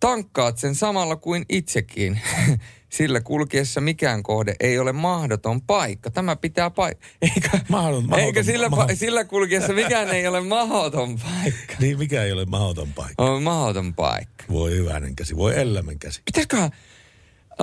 [0.00, 2.20] Tankkaat sen samalla kuin itsekin.
[2.88, 6.10] Sillä kulkiessa mikään kohde ei ole mahdoton paikka.
[6.10, 7.06] Tämä pitää paikka.
[7.22, 11.74] Eikä, Mahdoton- mahdoton- eikä sillä, pa- sillä kulkiessa mikään ei ole mahdoton paikka.
[11.80, 13.24] Niin, mikä ei ole mahdoton paikka.
[13.24, 14.44] On mahdoton paikka.
[14.50, 16.22] Voi hyvänen käsi, voi elämän käsi.
[16.24, 16.70] Pitäisiköhän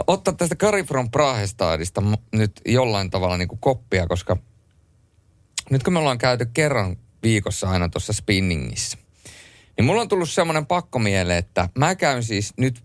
[0.07, 4.37] ottaa tästä Kari from Prahestadista nyt jollain tavalla niin kuin koppia, koska
[5.69, 8.97] nyt kun me ollaan käyty kerran viikossa aina tuossa spinningissä,
[9.77, 12.83] niin mulla on tullut semmoinen pakko mieleen, että mä käyn siis nyt,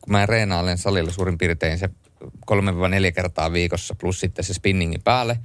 [0.00, 1.90] kun mä reenailen salilla suurin piirtein se
[2.50, 5.38] 3-4 kertaa viikossa plus sitten se spinningin päälle,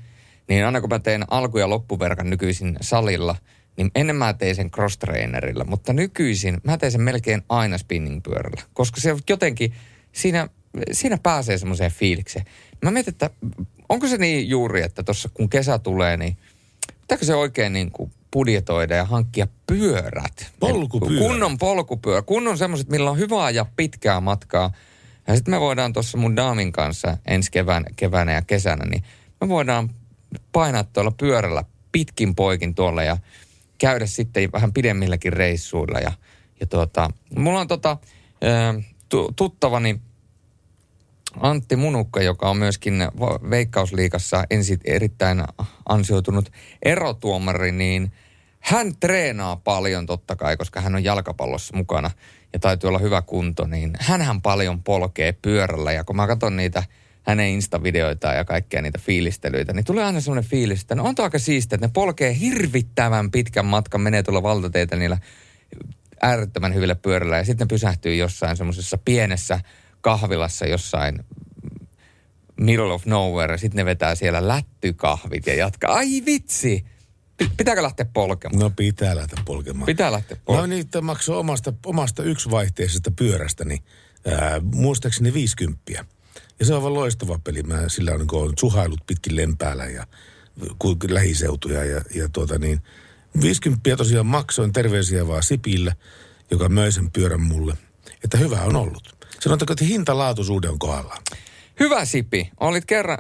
[0.48, 3.36] niin aina kun mä teen alku- ja loppuverkan nykyisin salilla,
[3.78, 9.02] niin ennen mä tein sen cross-trainerilla, mutta nykyisin mä teen sen melkein aina spinning-pyörällä, koska
[9.02, 9.74] se jotenkin,
[10.12, 10.50] siinä,
[10.92, 12.46] siinä pääsee semmoiseen fiilikseen.
[12.84, 13.30] Mä mietin, että
[13.90, 16.38] onko se niin juuri, että tuossa kun kesä tulee, niin
[17.02, 20.52] pitääkö se oikein niin kuin budjetoida ja hankkia pyörät?
[20.60, 21.28] Polkupyörä.
[21.28, 22.22] Kunnon polkupyörä.
[22.22, 24.72] Kunnon semmoiset, millä on hyvää ja pitkää matkaa.
[25.28, 29.04] Ja sitten me voidaan tuossa mun daamin kanssa ensi kevään, keväänä ja kesänä, niin
[29.42, 29.90] me voidaan
[30.52, 33.18] painaa tuolla pyörällä pitkin poikin tuolla ja
[33.78, 36.00] käydä sitten vähän pidemmilläkin reissuilla.
[36.00, 36.12] Ja,
[36.60, 37.98] ja tuota, mulla on tota,
[39.36, 40.02] tuttavani
[41.40, 42.94] Antti Munukka, joka on myöskin
[43.50, 45.44] Veikkausliigassa ensi erittäin
[45.90, 46.52] ansioitunut
[46.84, 48.12] erotuomari, niin
[48.60, 52.12] hän treenaa paljon totta kai, koska hän on jalkapallossa mukana
[52.54, 55.92] ja täytyy olla hyvä kunto, niin hän paljon polkee pyörällä.
[55.92, 56.84] Ja kun mä katson niitä
[57.24, 61.40] hänen Insta-videoitaan ja kaikkia niitä fiilistelyitä, niin tulee aina semmoinen fiilis, että no on aika
[61.40, 65.18] siistiä, että ne polkee hirvittävän pitkän matkan, menee tuolla valtateitä niillä
[66.22, 69.60] äärettömän hyvillä pyörällä ja sitten ne pysähtyy jossain semmoisessa pienessä
[70.02, 71.24] kahvilassa jossain
[72.60, 75.94] middle of nowhere ja sitten ne vetää siellä lättykahvit ja jatkaa.
[75.96, 76.86] Ai vitsi!
[77.38, 78.60] Pi- Pitääkö lähteä polkemaan?
[78.60, 79.86] No pitää lähteä polkemaan.
[79.86, 80.70] Pitää lähteä No polkemaan.
[80.70, 83.84] niitä maksoi omasta, omasta yksivaihteisesta pyörästäni,
[84.28, 85.82] ää, muistaakseni 50.
[86.60, 87.64] Ja se on aivan loistava peli.
[87.64, 90.08] Mä sillä on, niin on suhailut pitkin lempäällä ja
[91.10, 92.82] lähiseutuja ja, ja tuota niin.
[93.42, 95.96] 50 tosiaan maksoin terveisiä vaan Sipille,
[96.52, 97.78] joka möi sen pyörän mulle.
[98.24, 99.19] Että hyvä on ollut.
[99.42, 101.22] Sanotaanko, että hintalaatuisuuden on kohdallaan.
[101.80, 102.52] Hyvä Sipi.
[102.60, 103.18] Olit kerran,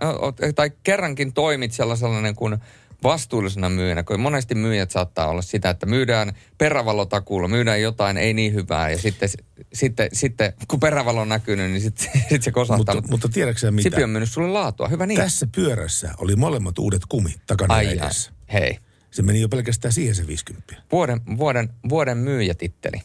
[0.55, 2.57] tai kerrankin toimit sellaisena kuin
[3.03, 8.53] vastuullisena myyjänä, kun monesti myyjät saattaa olla sitä, että myydään perävalotakuulla, myydään jotain ei niin
[8.53, 9.29] hyvää ja sitten,
[9.73, 12.95] sitten, sitten kun perävalo on näkynyt, niin sitten sit se kosahtaa.
[12.95, 13.89] Mutta, mutta tiedätkö sä mitä?
[13.89, 15.19] Sipi on myynyt sulle laatua, hyvä niin.
[15.19, 18.31] Tässä pyörässä oli molemmat uudet kumit takana Ai edessä.
[18.53, 18.79] Hei.
[19.11, 20.75] Se meni jo pelkästään siihen se 50.
[20.91, 23.01] Vuoden, vuoden, vuoden myyjätitteli.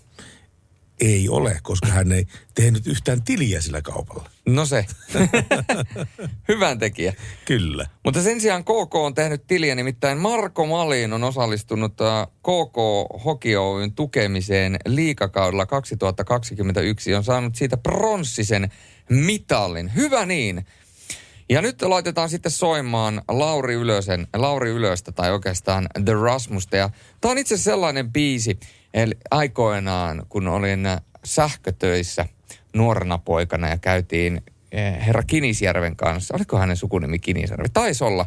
[1.00, 4.30] Ei ole, koska hän ei tehnyt yhtään tiliä sillä kaupalla.
[4.46, 4.86] No se.
[6.48, 7.14] Hyvän tekijä.
[7.44, 7.86] Kyllä.
[8.04, 12.76] Mutta sen sijaan KK on tehnyt tiliä, nimittäin Marko Malin on osallistunut äh, KK
[13.24, 18.70] Hoki Oyn tukemiseen liikakaudella 2021 ja on saanut siitä pronssisen
[19.08, 19.94] mitalin.
[19.94, 20.66] Hyvä niin.
[21.48, 26.76] Ja nyt laitetaan sitten soimaan Lauri Ylösen, Lauri Ylöstä tai oikeastaan The Rasmusta.
[26.76, 26.90] Ja
[27.20, 28.58] tämä on itse sellainen biisi,
[28.94, 30.86] eli aikoinaan kun olin
[31.24, 32.26] sähkötöissä
[32.74, 34.42] nuorena poikana ja käytiin
[34.72, 36.36] eh, herra Kinisjärven kanssa.
[36.36, 37.68] Oliko hänen sukunimi Kinisjärvi?
[37.72, 38.26] Taisi olla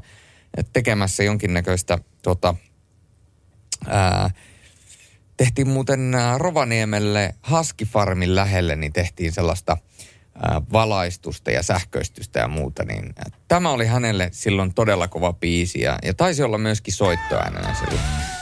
[0.57, 2.55] eh, tekemässä jonkinnäköistä tota,
[3.87, 4.29] ää,
[5.37, 9.77] tehtiin muuten Rovaniemelle Haskifarmin lähelle, niin tehtiin sellaista
[10.35, 12.83] ää, valaistusta ja sähköistystä ja muuta.
[12.83, 13.15] Niin,
[13.47, 18.36] tämä oli hänelle silloin todella kova biisi ja, ja taisi olla myöskin soittoäänenä silloin.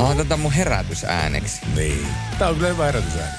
[0.00, 1.60] Ah, tätä mun herätysääneksi.
[1.74, 2.06] Niin.
[2.38, 3.38] Tää on kyllä hyvä herätysääni.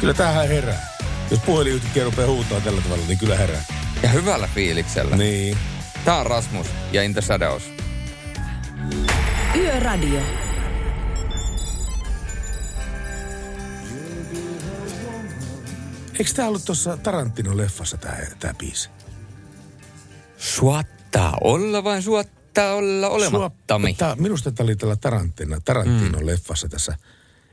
[0.00, 0.86] Kyllä tähän herää.
[1.30, 3.62] Jos puhelin yhtäkkiä rupeaa huutaa tällä tavalla, niin kyllä herää.
[4.02, 5.16] Ja hyvällä fiiliksellä.
[5.16, 5.58] Niin.
[6.04, 7.62] Tää on Rasmus ja In the Shadows.
[9.56, 10.20] Yöradio.
[16.18, 18.90] Eikö tää ollut tuossa Tarantino-leffassa tää, tää biisi?
[20.38, 23.94] Suottaa olla vain suottaa olla olemattomi.
[23.94, 26.96] Tää, minusta tää oli tällä Tarantino, Tarantino-leffassa tässä.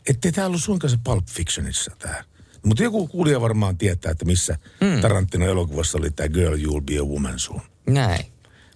[0.09, 2.23] Ettei tää ollut suinkaan se Pulp Fictionissa tää.
[2.65, 5.01] Mutta joku kuulija varmaan tietää, että missä mm.
[5.01, 7.61] Tarantino-elokuvassa oli tämä Girl You'll Be a Woman Soon.
[7.87, 8.25] Näin.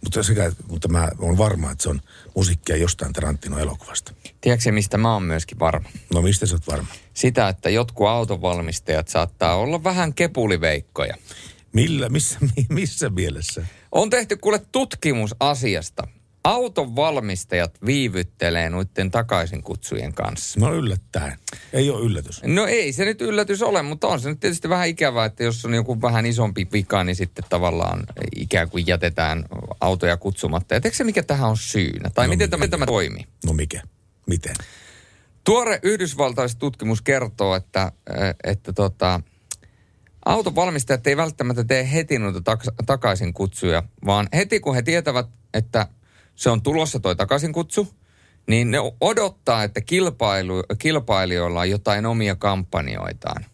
[0.03, 2.01] Mutta, sekä, mutta mä olen varma, että se on
[2.35, 4.13] musiikkia jostain Tarantino-elokuvasta.
[4.41, 5.89] Tiedätkö mistä mä oon myöskin varma?
[6.13, 6.87] No mistä sä oot varma?
[7.13, 11.15] Sitä, että jotkut autonvalmistajat saattaa olla vähän kepuliveikkoja.
[11.73, 12.39] Millä, missä,
[12.69, 13.65] missä mielessä?
[13.91, 16.07] On tehty kuule tutkimus asiasta.
[16.43, 20.59] Auton valmistajat viivyttelee noiden takaisin kutsujen kanssa.
[20.59, 21.39] No yllättäen.
[21.73, 22.41] Ei ole yllätys.
[22.43, 25.65] No ei se nyt yllätys ole, mutta on se nyt tietysti vähän ikävää, että jos
[25.65, 28.03] on joku vähän isompi vika, niin sitten tavallaan
[28.35, 29.45] ikään kuin jätetään
[29.81, 30.75] autoja kutsumatta.
[30.75, 32.09] Ja se, mikä tähän on syynä?
[32.09, 33.27] Tai no, miten tämä, tämä toimii?
[33.45, 33.81] No mikä?
[34.25, 34.55] Miten?
[35.43, 37.91] Tuore yhdysvaltaiset tutkimus kertoo, että,
[38.43, 39.21] että tota,
[40.29, 45.27] auton valmistajat ei välttämättä tee heti noita tak- takaisin kutsuja, vaan heti kun he tietävät,
[45.53, 45.87] että
[46.35, 47.87] se on tulossa toi takaisin kutsu,
[48.47, 53.45] niin ne odottaa, että kilpailu, kilpailijoilla on jotain omia kampanjoitaan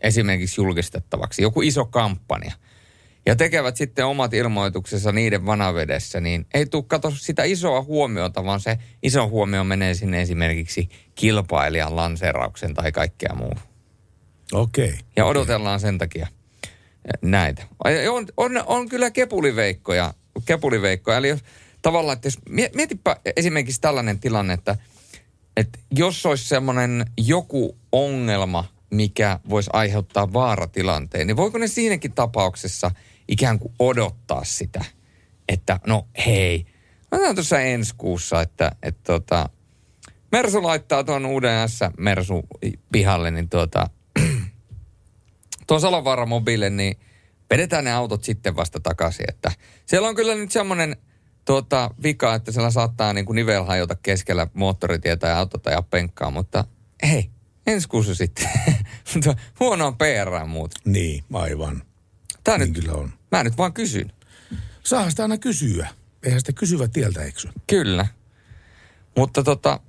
[0.00, 2.52] esimerkiksi julkistettavaksi, joku iso kampanja.
[3.26, 8.60] Ja tekevät sitten omat ilmoituksensa niiden vanavedessä, niin ei tule kato sitä isoa huomiota, vaan
[8.60, 13.54] se iso huomio menee sinne esimerkiksi kilpailijan lanseerauksen tai kaikkea muu.
[14.52, 14.88] Okei.
[14.88, 14.98] Okay.
[15.16, 16.26] Ja odotellaan sen takia
[17.22, 17.62] näitä.
[18.10, 20.14] On, on, on kyllä kepuliveikkoja,
[20.44, 21.16] kepuliveikkoja.
[21.16, 21.40] Eli jos,
[21.82, 22.38] tavallaan, että jos,
[22.74, 24.76] mietipä esimerkiksi tällainen tilanne, että,
[25.56, 32.90] että jos olisi semmoinen joku ongelma, mikä voisi aiheuttaa vaaratilanteen, niin voiko ne siinäkin tapauksessa
[33.28, 34.84] ikään kuin odottaa sitä,
[35.48, 36.66] että no hei,
[37.12, 39.48] otetaan tuossa ensi kuussa, että, että tota,
[40.32, 42.48] Mersu laittaa tuon uuden S-Mersu
[42.92, 43.90] pihalle, niin tuota,
[45.72, 46.96] tuon Salovaara mobiille, niin
[47.50, 49.26] vedetään ne autot sitten vasta takaisin.
[49.28, 49.52] Että
[49.86, 50.96] siellä on kyllä nyt semmoinen
[51.44, 56.30] tuota, vika, että siellä saattaa niin kuin nivel hajota keskellä moottoritietä ja autot ja penkkaa,
[56.30, 56.64] mutta
[57.02, 57.30] hei,
[57.66, 58.48] ensi kuussa sitten.
[59.60, 60.76] Huonoa PR muuta.
[60.84, 61.82] Niin, aivan.
[62.44, 63.12] Tää niin nyt, kyllä on.
[63.30, 64.12] Mä nyt vaan kysyn.
[64.82, 65.88] Saa sitä aina kysyä.
[66.22, 67.48] Eihän sitä kysyvä tieltä eksy.
[67.66, 68.06] Kyllä.
[69.16, 69.80] Mutta tota,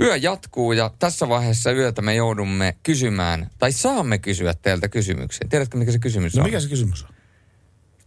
[0.00, 5.48] yö jatkuu ja tässä vaiheessa yötä me joudumme kysymään, tai saamme kysyä teiltä kysymyksen.
[5.48, 6.48] Tiedätkö, mikä se kysymys no, on?
[6.48, 7.10] mikä se kysymys on?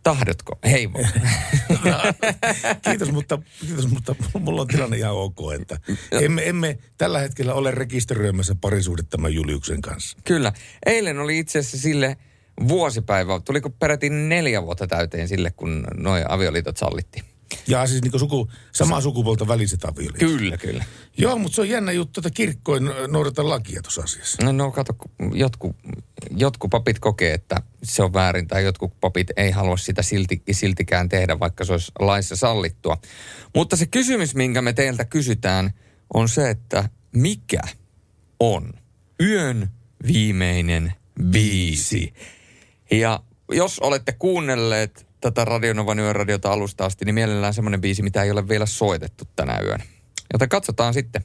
[0.04, 0.60] Tahdotko?
[0.64, 0.90] Hei
[2.86, 5.80] kiitos, mutta, kiitos, mutta mulla on tilanne ihan ok, että
[6.12, 10.18] emme, emme tällä hetkellä ole rekisteröimässä parisuudet tämän Juliuksen kanssa.
[10.24, 10.54] Kyllä.
[10.86, 12.18] Eilen oli itse asiassa sille
[12.68, 17.33] vuosipäivä, tuliko peräti neljä vuotta täyteen sille, kun noin avioliitot sallittiin.
[17.68, 20.20] Ja siis niin suku, samaa sukupuolta väliset avioliitot.
[20.20, 20.86] Kyllä, kyllä.
[21.18, 24.44] Joo, mutta se on jännä juttu, että kirkko ei noudata lakia tuossa asiassa.
[24.44, 24.94] No, no kato,
[25.34, 25.76] jotkut,
[26.38, 31.10] jotkut papit kokee, että se on väärin, tai jotkut papit ei halua sitä silti, siltikään
[31.10, 32.98] tehdä, vaikka se olisi laissa sallittua.
[33.56, 35.74] Mutta se kysymys, minkä me teiltä kysytään,
[36.14, 37.62] on se, että mikä
[38.40, 38.74] on
[39.22, 39.70] yön
[40.08, 40.94] viimeinen
[41.24, 42.14] biisi?
[42.92, 48.32] Ja jos olette kuunnelleet tätä Radionovan yöradiota alusta asti, niin mielellään semmoinen biisi, mitä ei
[48.32, 49.84] ole vielä soitettu tänä yönä.
[50.34, 51.24] Joten katsotaan sitten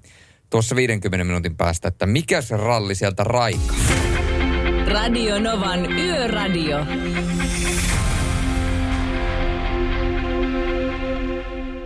[0.50, 3.76] tuossa 50 minuutin päästä, että mikä se ralli sieltä raikaa.
[4.86, 6.78] Radio Novan Yöradio.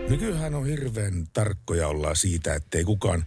[0.09, 3.25] Nykyään on hirveän tarkkoja ollaan siitä, ettei kukaan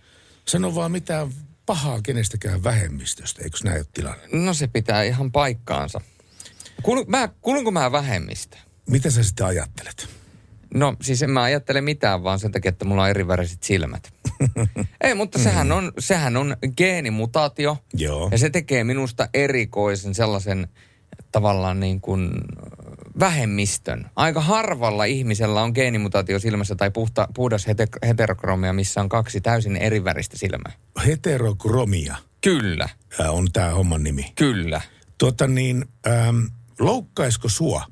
[0.48, 1.30] sano vaan mitään
[1.66, 3.42] pahaa kenestäkään vähemmistöstä.
[3.44, 4.22] Eikö näin ole tilanne?
[4.32, 6.00] No se pitää ihan paikkaansa.
[6.82, 8.65] Kuulun, mä, kuulunko mä vähemmistä?
[8.90, 10.08] Mitä sä sitten ajattelet?
[10.74, 14.12] No siis en mä ajattele mitään, vaan sen takia, että mulla on eriväriset silmät.
[15.00, 17.78] Ei, mutta sehän on, sehän on geenimutaatio.
[17.94, 18.28] Joo.
[18.32, 20.68] Ja se tekee minusta erikoisen sellaisen
[21.32, 22.30] tavallaan niin kuin
[23.18, 24.10] vähemmistön.
[24.16, 29.76] Aika harvalla ihmisellä on geenimutaatio silmässä tai puhta, puhdas hete, heterokromia, missä on kaksi täysin
[29.76, 30.72] eriväristä silmää.
[31.06, 32.16] Heterokromia?
[32.40, 32.88] Kyllä.
[33.20, 34.32] Ää, on tämä homman nimi.
[34.34, 34.80] Kyllä.
[35.18, 36.44] Tuota niin, ähm,
[36.78, 37.84] loukkaisiko sua,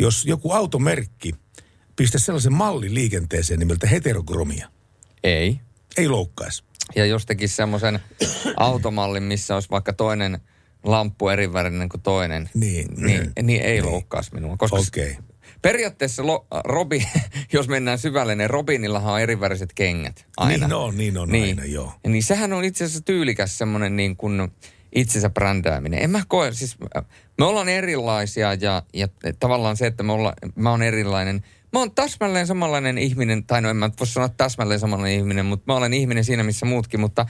[0.00, 1.34] jos joku automerkki
[1.96, 4.68] pistä sellaisen mallin liikenteeseen nimeltä heterogromia?
[5.24, 5.60] Ei.
[5.96, 6.64] Ei loukkaisi.
[6.96, 8.00] Ja jos tekisi semmoisen
[8.56, 10.40] automallin, missä olisi vaikka toinen
[10.84, 13.92] lamppu eri värinen kuin toinen, niin, niin, niin ei niin.
[13.92, 14.56] loukkaisi minua.
[14.56, 15.10] Koska Okei.
[15.10, 15.22] Okay.
[15.62, 17.06] periaatteessa lo, Robi,
[17.52, 20.66] jos mennään syvälle, niin Robinillahan on eriväriset kengät aina.
[20.66, 21.92] Niin on, niin on aina, joo.
[22.04, 24.50] Ja Niin sehän on itse asiassa tyylikäs semmoinen niin kuin
[24.94, 26.02] itsensä brändääminen.
[26.02, 26.76] En mä koe, siis
[27.40, 29.08] me ollaan erilaisia ja, ja
[29.40, 31.44] tavallaan se, että me olla, mä oon erilainen.
[31.72, 35.72] Mä oon täsmälleen samanlainen ihminen, tai no en mä voi sanoa täsmälleen samanlainen ihminen, mutta
[35.72, 37.26] mä olen ihminen siinä missä muutkin, mutta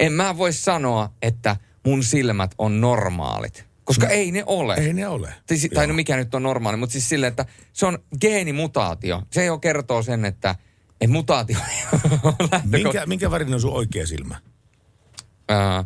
[0.00, 1.56] en mä voi sanoa, että
[1.86, 3.64] mun silmät on normaalit.
[3.84, 4.12] Koska No.
[4.12, 4.74] ei ne ole.
[4.74, 5.34] Ei ne ole.
[5.46, 9.22] Tai, tai no mikä nyt on normaali, mutta siis silleen, että se on geenimutaatio.
[9.30, 10.54] Se jo kertoo sen, että,
[11.00, 11.58] että mutaatio
[12.64, 14.40] Minkä, minkä värinen on sun oikea silmä?
[15.48, 15.84] Ää,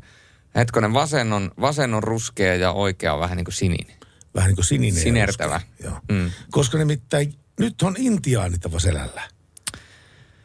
[0.56, 3.96] hetkonen, vasen on, vasen on ruskea ja oikea on vähän niin kuin sininen.
[4.34, 5.02] Vähän niin kuin sininen.
[5.02, 5.60] Sinertävä.
[5.60, 6.00] ruskea, Joo.
[6.18, 6.30] Mm.
[6.50, 9.22] Koska nimittäin nyt on intiaanit selällä.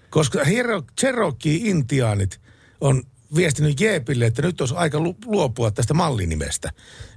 [0.09, 2.41] Koska Hero- Cherokee-intiaanit
[2.81, 3.03] on
[3.35, 6.71] viestinyt Jeepille, että nyt olisi aika lu- luopua tästä mallinimestä.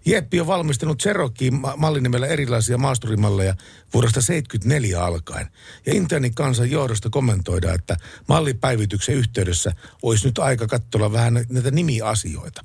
[0.06, 3.54] Jeeppi on valmistanut Cherokee-mallinimellä erilaisia maasturimalleja
[3.94, 5.46] vuodesta 74 alkaen.
[5.86, 7.96] Ja Intianin kansan johdosta kommentoidaan, että
[8.28, 9.72] mallipäivityksen yhteydessä
[10.02, 12.64] olisi nyt aika katsoa vähän näitä nimiasioita.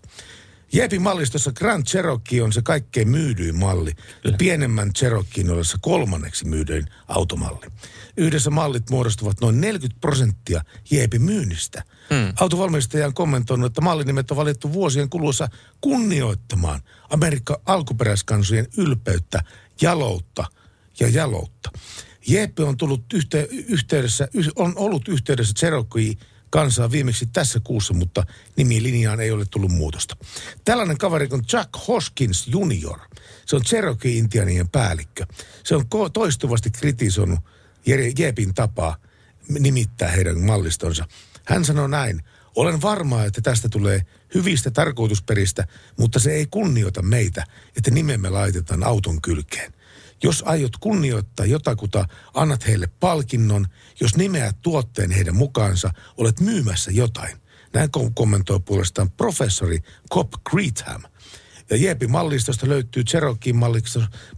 [0.73, 3.91] Jeepin mallistossa Grand Cherokee on se kaikkein myydyin malli
[4.23, 7.67] ja pienemmän Cherokeein ollessa kolmanneksi myydyin automalli.
[8.17, 10.61] Yhdessä mallit muodostuvat noin 40 prosenttia
[10.91, 11.83] Jeepin myynnistä.
[12.09, 12.33] Hmm.
[12.39, 15.49] Autovalmistaja on kommentoinut, että mallinimet on valittu vuosien kuluessa
[15.81, 19.43] kunnioittamaan Amerikan alkuperäiskansojen ylpeyttä,
[19.81, 20.45] jaloutta
[20.99, 21.71] ja jaloutta.
[22.27, 26.13] Jeppe on tullut yhte, yhteydessä, yh- on ollut yhteydessä Cherokee
[26.49, 28.23] kansaa viimeksi tässä kuussa, mutta
[28.55, 30.17] nimilinjaan ei ole tullut muutosta.
[30.65, 32.99] Tällainen kaveri kuin Jack Hoskins Jr.
[33.45, 35.25] Se on Cherokee-intianien päällikkö.
[35.63, 37.39] Se on toistuvasti kritisoinut
[38.17, 38.97] Jepin tapaa
[39.49, 41.05] nimittää heidän mallistonsa.
[41.49, 42.23] Hän sanoi näin,
[42.55, 44.01] olen varma, että tästä tulee
[44.35, 45.67] hyvistä tarkoitusperistä,
[45.97, 47.43] mutta se ei kunnioita meitä,
[47.77, 49.73] että nimemme laitetaan auton kylkeen.
[50.23, 53.67] Jos aiot kunnioittaa jotakuta, annat heille palkinnon.
[54.01, 57.37] Jos nimeät tuotteen heidän mukaansa, olet myymässä jotain.
[57.73, 59.79] Näin kom- kommentoi puolestaan professori
[60.13, 61.01] Cop Creetham.
[61.69, 63.53] Ja Jeepin mallistosta löytyy Cherokee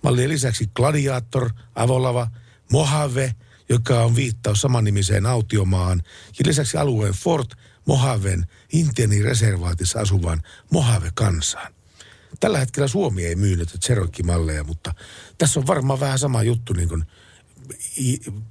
[0.03, 2.27] mallien lisäksi Gladiator, Avolava,
[2.71, 3.35] Mojave,
[3.71, 6.01] joka on viittaus samanimiseen autiomaahan,
[6.39, 7.49] ja lisäksi alueen Fort
[7.85, 10.41] Mojaven Intianin reservaatissa asuvan
[10.71, 11.73] Mojave-kansaan.
[12.39, 14.93] Tällä hetkellä Suomi ei myy näitä Cherokee-malleja, mutta
[15.37, 17.03] tässä on varmaan vähän sama juttu, niin kuin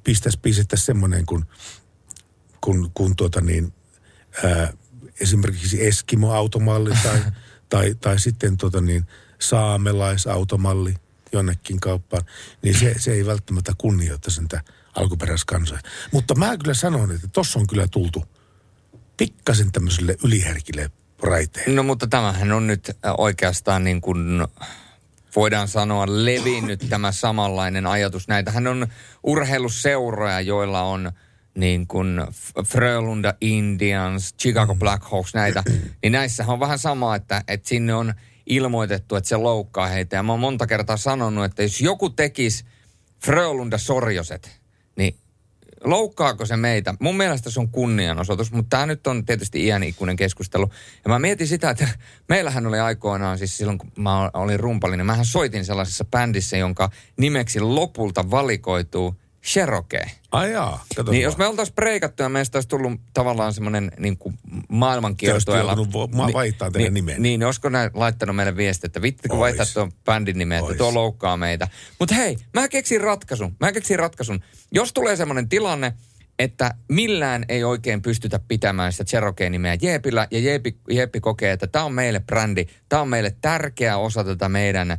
[0.05, 1.45] pistäisi, pistettäisiin semmoinen kuin,
[2.61, 3.73] kun, kun tuota niin,
[4.45, 4.73] ää,
[5.21, 7.21] esimerkiksi Eskimo-automalli tai,
[7.69, 9.07] tai, tai sitten tuota niin,
[9.39, 10.95] saamelaisautomalli
[11.33, 12.23] jonnekin kauppaan,
[12.63, 14.63] niin se, se ei välttämättä kunnioittaisi niitä
[14.95, 15.81] alkuperäiskansoja.
[16.13, 18.25] Mutta mä kyllä sanon, että tossa on kyllä tultu
[19.17, 20.91] pikkasen tämmöiselle yliherkille
[21.23, 21.75] raiteille.
[21.75, 24.47] No mutta tämähän on nyt äh, oikeastaan niin kuin
[25.37, 28.29] voidaan sanoa levinnyt tämä samanlainen ajatus.
[28.29, 28.87] Näitähän on
[29.23, 31.13] urheiluseuroja, joilla on
[31.55, 32.21] niin kuin
[32.67, 35.63] Frölunda Indians, Chicago Blackhawks, näitä.
[36.03, 38.15] Niin näissähän on vähän sama, että, että sinne on
[38.47, 40.17] ilmoitettu, että se loukkaa heitä.
[40.17, 42.65] Ja mä oon monta kertaa sanonut, että jos joku tekisi
[43.25, 44.60] Frölunda Sorjoset,
[45.01, 45.17] niin
[45.85, 46.95] loukkaako se meitä?
[47.01, 50.71] Mun mielestä se on kunnianosoitus, mutta tämä nyt on tietysti iän ikuinen keskustelu.
[51.05, 51.89] Ja mä mietin sitä, että
[52.29, 57.61] meillähän oli aikoinaan, siis silloin kun mä olin rumpallinen, mähän soitin sellaisessa bändissä, jonka nimeksi
[57.61, 60.11] lopulta valikoituu Cherokee.
[60.33, 64.35] Ai jaa, Niin jos me oltaisiin preikattu ja meistä olisi tullut tavallaan semmoinen niin kuin
[64.35, 65.73] Te olisitte maailmankiertoilla.
[65.73, 67.23] joutunut vo- ma- vaihtamaan teidän niin, nimen.
[67.23, 69.41] Niin, niin olisiko näin laittanut meille viesti, että vittikö Ois.
[69.41, 70.79] vaihtaa tuon bändin nimen, että Ois.
[70.79, 71.69] tuo loukkaa meitä.
[71.99, 73.57] Mutta hei, mä keksin ratkaisun.
[73.61, 74.41] Mä keksin ratkaisun.
[74.73, 75.93] Jos tulee semmoinen tilanne,
[76.39, 81.85] että millään ei oikein pystytä pitämään sitä Cherokee-nimeä Jeepillä, ja Jeepi, Jeepi kokee, että tämä
[81.85, 84.99] on meille brändi, tämä on meille tärkeä osa tätä meidän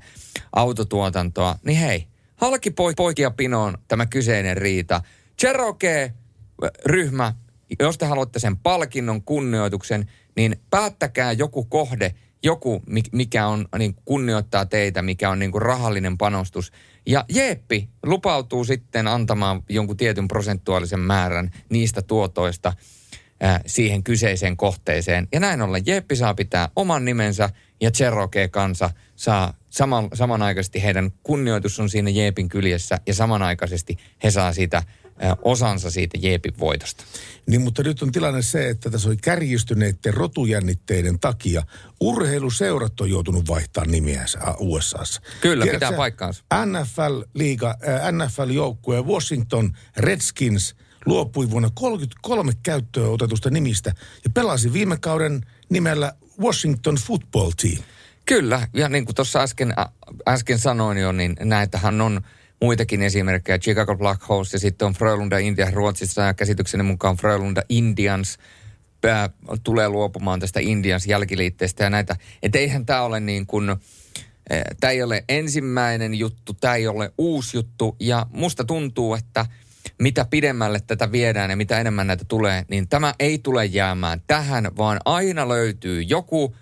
[0.56, 2.08] autotuotantoa, niin hei,
[2.42, 5.02] halki poikia pinoon tämä kyseinen riita.
[5.42, 7.34] Cherokee-ryhmä,
[7.80, 13.96] jos te haluatte sen palkinnon, kunnioituksen, niin päättäkää joku kohde, joku, mi- mikä on, niin
[14.06, 16.72] kunnioittaa teitä, mikä on niin kuin rahallinen panostus.
[17.06, 22.74] Ja Jeeppi lupautuu sitten antamaan jonkun tietyn prosentuaalisen määrän niistä tuotoista
[23.42, 25.28] ää, siihen kyseiseen kohteeseen.
[25.34, 27.50] Ja näin ollen Jeppi saa pitää oman nimensä
[27.82, 34.54] ja Cherokee-kansa saa saman, samanaikaisesti heidän kunnioitus on siinä Jeepin kyljessä ja samanaikaisesti he saa
[34.54, 34.84] siitä
[35.42, 37.04] osansa siitä Jeepin voitosta.
[37.48, 41.64] Niin, mutta nyt on tilanne se, että tässä oli kärjistyneiden rotujännitteiden takia
[42.00, 45.22] urheiluseurat on joutunut vaihtamaan nimiänsä USAssa.
[45.42, 46.44] Kyllä, Tiedätkö pitää paikkaansa.
[46.66, 47.76] NFL-liiga,
[48.12, 50.76] NFL-joukkue Washington Redskins
[51.06, 53.94] luopui vuonna 33 käyttöön otetusta nimistä
[54.24, 57.84] ja pelasi viime kauden nimellä Washington Football Team.
[58.32, 59.74] Kyllä, ja niin kuin tuossa äsken,
[60.28, 62.22] äsken sanoin jo, niin näitähän on
[62.62, 63.60] muitakin esimerkkejä.
[63.60, 68.38] Chicago Black Horse ja sitten on Frölunda India Ruotsissa ja käsitykseni mukaan Frölunda Indians
[69.02, 69.30] pää,
[69.64, 72.16] tulee luopumaan tästä Indians jälkiliitteestä ja näitä.
[72.44, 73.76] Että eihän tämä ole niin kuin,
[74.80, 79.46] tämä ei ole ensimmäinen juttu, tämä ei ole uusi juttu ja musta tuntuu, että
[80.00, 84.78] mitä pidemmälle tätä viedään ja mitä enemmän näitä tulee, niin tämä ei tule jäämään tähän,
[84.78, 86.56] vaan aina löytyy joku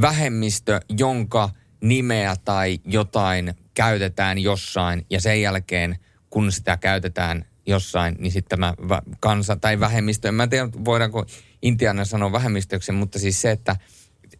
[0.00, 1.50] vähemmistö, jonka
[1.80, 5.98] nimeä tai jotain käytetään jossain ja sen jälkeen,
[6.30, 8.74] kun sitä käytetään jossain, niin sitten tämä
[9.20, 11.26] kansa tai vähemmistö, en mä tiedä voidaanko
[11.62, 13.76] Intiana sanoa vähemmistöksi, mutta siis se, että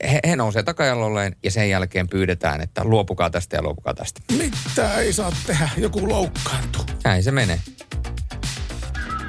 [0.03, 4.21] he, he nousee takajalolleen ja sen jälkeen pyydetään, että luopukaa tästä ja luopukaa tästä.
[4.39, 5.69] Mitä ei saa tehdä?
[5.77, 6.85] Joku loukkaantuu.
[7.05, 7.61] Näin se menee.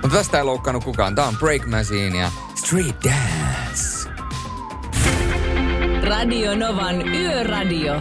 [0.02, 1.15] Mutta tästä ei loukkaannut kukaan.
[1.15, 3.95] Tämä on Break Machine ja Street Dance.
[6.07, 7.94] Radio Novan Yöradio.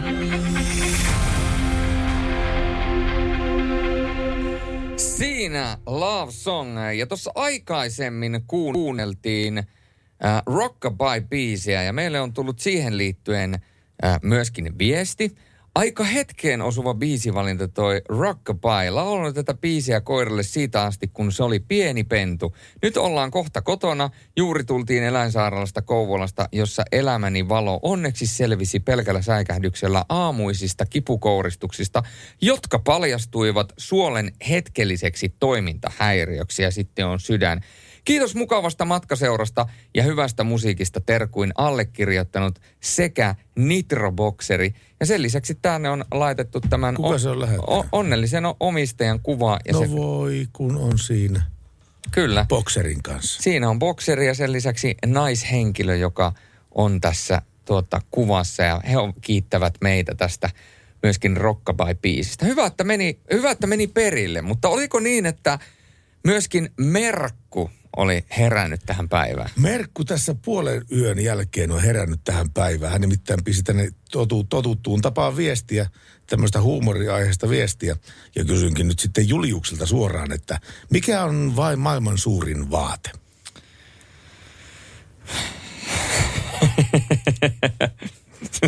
[4.97, 6.77] Siinä Love Song.
[6.97, 9.65] Ja tuossa aikaisemmin kuun- kuunneltiin äh,
[10.45, 13.53] Rockabye-biisiä ja meille on tullut siihen liittyen
[14.05, 15.35] äh, myöskin viesti.
[15.75, 18.89] Aika hetkeen osuva biisivalinta toi Rockabye.
[18.89, 22.55] Laulan tätä biisiä koiralle siitä asti, kun se oli pieni pentu.
[22.81, 24.09] Nyt ollaan kohta kotona.
[24.37, 32.03] Juuri tultiin eläinsairaalasta Kouvolasta, jossa elämäni valo onneksi selvisi pelkällä säikähdyksellä aamuisista kipukouristuksista,
[32.41, 37.61] jotka paljastuivat suolen hetkelliseksi toimintahäiriöksi ja sitten on sydän.
[38.05, 39.65] Kiitos mukavasta matkaseurasta
[39.95, 44.73] ja hyvästä musiikista terkuin allekirjoittanut sekä Nitrobokseri.
[44.99, 47.69] Ja sen lisäksi tänne on laitettu tämän Kuka se on lähettänyt?
[47.69, 49.59] o- onnellisen omistajan kuva.
[49.67, 51.41] Ja No se, voi, kun on siinä
[52.11, 52.45] kyllä.
[52.49, 53.41] bokserin kanssa.
[53.43, 56.33] Siinä on bokseri ja sen lisäksi naishenkilö, joka
[56.75, 60.49] on tässä tuota, kuvassa ja he on, kiittävät meitä tästä
[61.03, 62.45] myöskin Rockabye-biisistä.
[62.45, 65.59] Hyvä että, meni, hyvä, että meni perille, mutta oliko niin, että
[66.23, 69.49] myöskin Merkku oli herännyt tähän päivään?
[69.59, 72.91] Merkku tässä puolen yön jälkeen on herännyt tähän päivään.
[72.91, 75.89] Hän nimittäin pisti tänne totu, totuttuun tapaan viestiä,
[76.27, 77.97] tämmöistä huumoriaiheesta viestiä.
[78.35, 80.59] Ja kysynkin nyt sitten Juliukselta suoraan, että
[80.89, 83.11] mikä on vain maailman suurin vaate?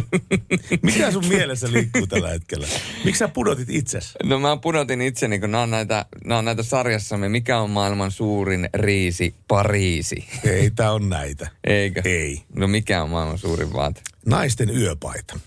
[0.81, 2.67] Mikä sun mielessä liikkuu tällä hetkellä?
[3.05, 4.09] Miksi sä pudotit itsesi?
[4.23, 7.29] No mä pudotin itseni, kun nämä on näitä, nämä on näitä sarjassamme.
[7.29, 9.35] Mikä on maailman suurin riisi?
[9.47, 10.27] Pariisi.
[10.43, 11.49] Ei, tää on näitä.
[11.63, 12.01] Eikö?
[12.05, 12.43] Ei.
[12.55, 14.01] No mikä on maailman suurin vaate?
[14.25, 15.39] Naisten yöpaita.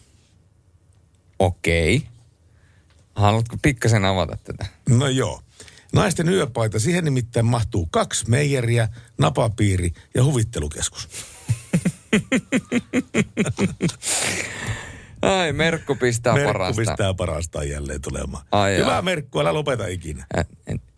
[1.38, 2.02] Okei.
[3.14, 4.66] Haluatko pikkasen avata tätä?
[4.88, 5.42] No joo.
[5.92, 11.08] Naisten yöpaita, siihen nimittäin mahtuu kaksi meijeriä, napapiiri ja huvittelukeskus.
[15.22, 16.80] Ai, Merkku pistää Merkku parasta.
[16.80, 18.44] pistää parastaan jälleen tulemaan.
[18.52, 19.02] Ai Hyvä jaa.
[19.02, 20.24] Merkku, älä lopeta ikinä.
[20.38, 20.46] Äh,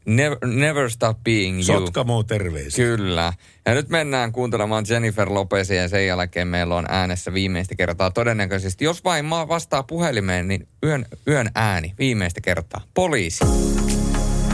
[0.07, 1.65] Never, never stop being you.
[1.65, 2.85] Sotkamo terveisiä.
[2.85, 3.33] Kyllä.
[3.67, 8.85] Ja nyt mennään kuuntelemaan Jennifer Lopezia ja sen jälkeen meillä on äänessä viimeistä kertaa todennäköisesti.
[8.85, 12.81] Jos vain maa vastaa puhelimeen, niin yön, yön ääni viimeistä kertaa.
[12.95, 13.45] Poliisi.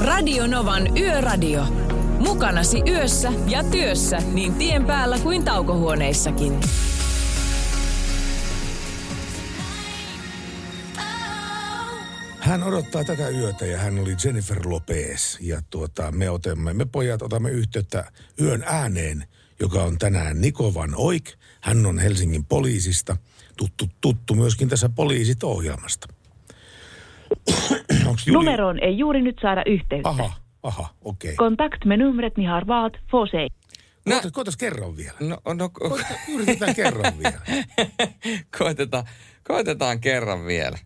[0.05, 1.67] Radio Novan Yöradio.
[2.19, 6.61] Mukanasi yössä ja työssä niin tien päällä kuin taukohuoneissakin.
[12.39, 15.41] Hän odottaa tätä yötä ja hän oli Jennifer Lopez.
[15.41, 19.25] Ja tuota, me, otamme, me pojat otamme yhteyttä yön ääneen,
[19.61, 21.33] joka on tänään Niko Van Oik.
[21.61, 23.17] Hän on Helsingin poliisista,
[23.57, 26.07] tuttu, tuttu myöskin tässä poliisit-ohjelmasta.
[28.33, 30.09] Numeroon ei juuri nyt saada yhteyttä.
[30.09, 30.33] Aha,
[30.63, 31.29] aha, okei.
[31.35, 31.37] Okay.
[31.37, 33.49] Kontakt med numret ni har valt får se.
[34.05, 35.17] Koetas, koetas kerran vielä.
[35.21, 36.05] No, no ko-
[36.35, 37.41] Yritetään kerran vielä.
[38.59, 39.05] koitetaan,
[39.49, 40.79] koitetaan kerran vielä.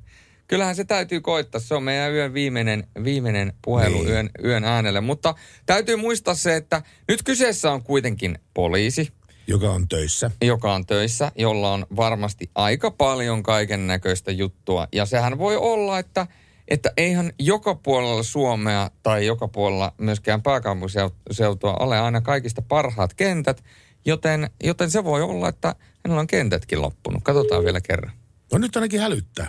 [0.46, 1.60] Kyllähän se täytyy koittaa.
[1.60, 4.08] Se on meidän yön viimeinen, viimeinen puhelu Niin.
[4.08, 5.00] yön, yön äänelle.
[5.00, 5.34] Mutta
[5.66, 9.12] täytyy muistaa se, että nyt kyseessä on kuitenkin poliisi.
[9.46, 10.30] Joka on töissä.
[10.42, 14.88] Joka on töissä, jolla on varmasti aika paljon kaiken näköistä juttua.
[14.92, 16.26] Ja sehän voi olla, että,
[16.72, 23.64] että eihän joka puolella Suomea tai joka puolella myöskään pääkaupunkiseutua ole aina kaikista parhaat kentät.
[24.04, 25.74] Joten, joten se voi olla, että
[26.04, 27.22] hänellä on kentätkin loppunut.
[27.22, 28.12] Katsotaan vielä kerran.
[28.52, 29.48] No nyt ainakin hälyttää.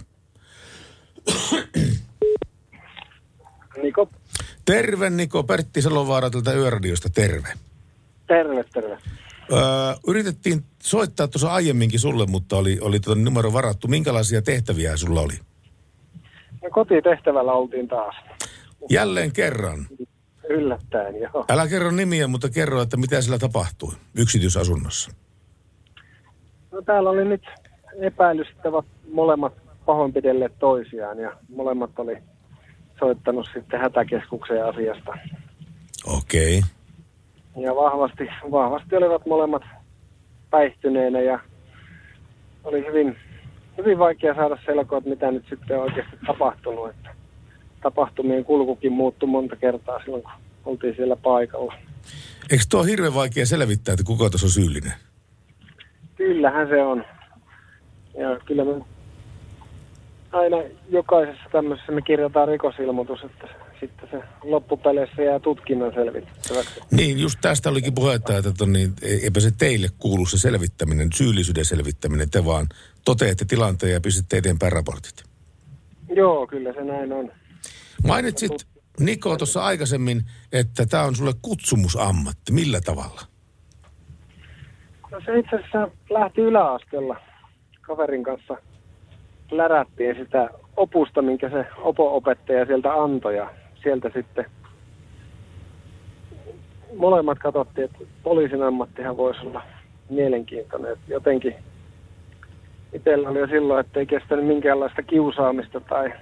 [3.83, 4.09] Niko.
[4.65, 7.53] Terve Niko, Pertti Salovaara tältä Yöradiosta, terve.
[8.27, 8.97] Terve, terve.
[9.51, 9.59] Öö,
[10.07, 13.87] yritettiin soittaa tuossa aiemminkin sulle, mutta oli, oli tuota numero varattu.
[13.87, 15.39] Minkälaisia tehtäviä sulla oli?
[16.63, 18.15] No kotitehtävällä oltiin taas.
[18.89, 19.87] Jälleen kerran.
[20.49, 21.45] Yllättäen, joo.
[21.49, 25.11] Älä kerro nimiä, mutta kerro, että mitä siellä tapahtui yksityisasunnossa.
[26.71, 27.43] No täällä oli nyt
[28.01, 29.53] epäilystävät molemmat
[29.85, 32.17] pahoinpidelleet toisiaan ja molemmat oli
[32.99, 35.11] soittanut sitten hätäkeskukseen asiasta.
[36.05, 36.57] Okei.
[36.57, 37.63] Okay.
[37.63, 39.63] Ja vahvasti, vahvasti olivat molemmat
[40.49, 41.39] päihtyneenä ja
[42.63, 43.17] oli hyvin,
[43.77, 46.89] hyvin vaikea saada selkoa, että mitä nyt sitten on oikeasti tapahtunut.
[46.89, 47.09] Että
[47.81, 50.31] tapahtumien kulkukin muuttui monta kertaa silloin, kun
[50.65, 51.73] oltiin siellä paikalla.
[52.51, 54.93] Eikö tuo ole hirveän vaikea selvittää, että kuka tuossa on syyllinen?
[56.15, 57.03] Kyllähän se on.
[58.17, 58.85] Ja kyllä me
[60.31, 60.57] aina
[60.89, 63.47] jokaisessa tämmöisessä me kirjataan rikosilmoitus, että
[63.87, 66.81] sitten se loppupeleissä jää tutkinnan selvittäväksi.
[66.91, 68.93] Niin, just tästä olikin puhetta, että ton, niin,
[69.23, 72.67] eipä se teille kuulu se selvittäminen, syyllisyyden selvittäminen, te vaan
[73.05, 75.23] toteatte tilanteen ja pistätte eteenpäin raportit.
[76.15, 77.31] Joo, kyllä se näin on.
[78.07, 78.51] Mainitsit
[78.99, 82.51] Niko tuossa aikaisemmin, että tämä on sulle kutsumusammatti.
[82.51, 83.21] Millä tavalla?
[85.11, 87.15] No se itse asiassa lähti yläasteella
[87.81, 88.57] kaverin kanssa.
[89.51, 93.53] Lärättiin sitä opusta, minkä se opo-opettaja sieltä antoi ja
[93.83, 94.45] sieltä sitten
[96.97, 99.63] molemmat katsottiin, että poliisin ammattihan voisi olla
[100.09, 100.91] mielenkiintoinen.
[100.91, 101.55] Että jotenkin
[102.93, 106.13] itsellä oli jo silloin, että ei kestänyt minkäänlaista kiusaamista tai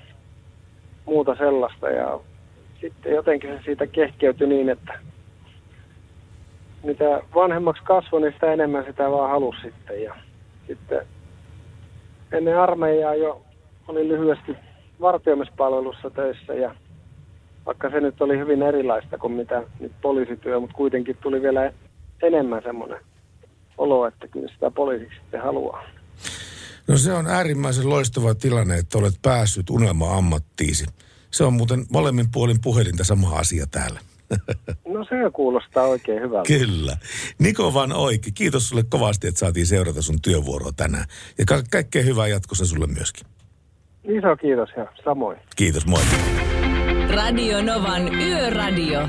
[1.05, 1.89] muuta sellaista.
[1.89, 2.19] Ja
[2.81, 4.99] sitten jotenkin se siitä kehkeytyi niin, että
[6.83, 10.03] mitä vanhemmaksi kasvoi, niin sitä enemmän sitä vaan halusi sitten.
[10.03, 10.15] Ja
[10.67, 11.07] sitten
[12.31, 13.41] ennen armeijaa jo
[13.87, 14.55] oli lyhyesti
[15.01, 16.75] vartioimispalvelussa töissä ja
[17.65, 21.73] vaikka se nyt oli hyvin erilaista kuin mitä nyt poliisityö, mutta kuitenkin tuli vielä
[22.23, 22.99] enemmän semmoinen
[23.77, 25.83] olo, että kyllä sitä poliisiksi sitten haluaa.
[26.87, 30.85] No se on äärimmäisen loistava tilanne, että olet päässyt unelma-ammattiisi.
[31.31, 33.99] Se on muuten molemmin puolin puhelinta sama asia täällä.
[34.87, 36.47] No se kuulostaa oikein hyvältä.
[36.47, 36.97] Kyllä.
[37.39, 41.05] Niko Van Oikki, kiitos sulle kovasti, että saatiin seurata sun työvuoroa tänään.
[41.37, 43.27] Ja ka- kaikkea hyvää jatkossa sulle myöskin.
[44.03, 45.37] Iso kiitos ja samoin.
[45.55, 46.01] Kiitos, moi.
[47.13, 48.99] Radio Novan Yöradio.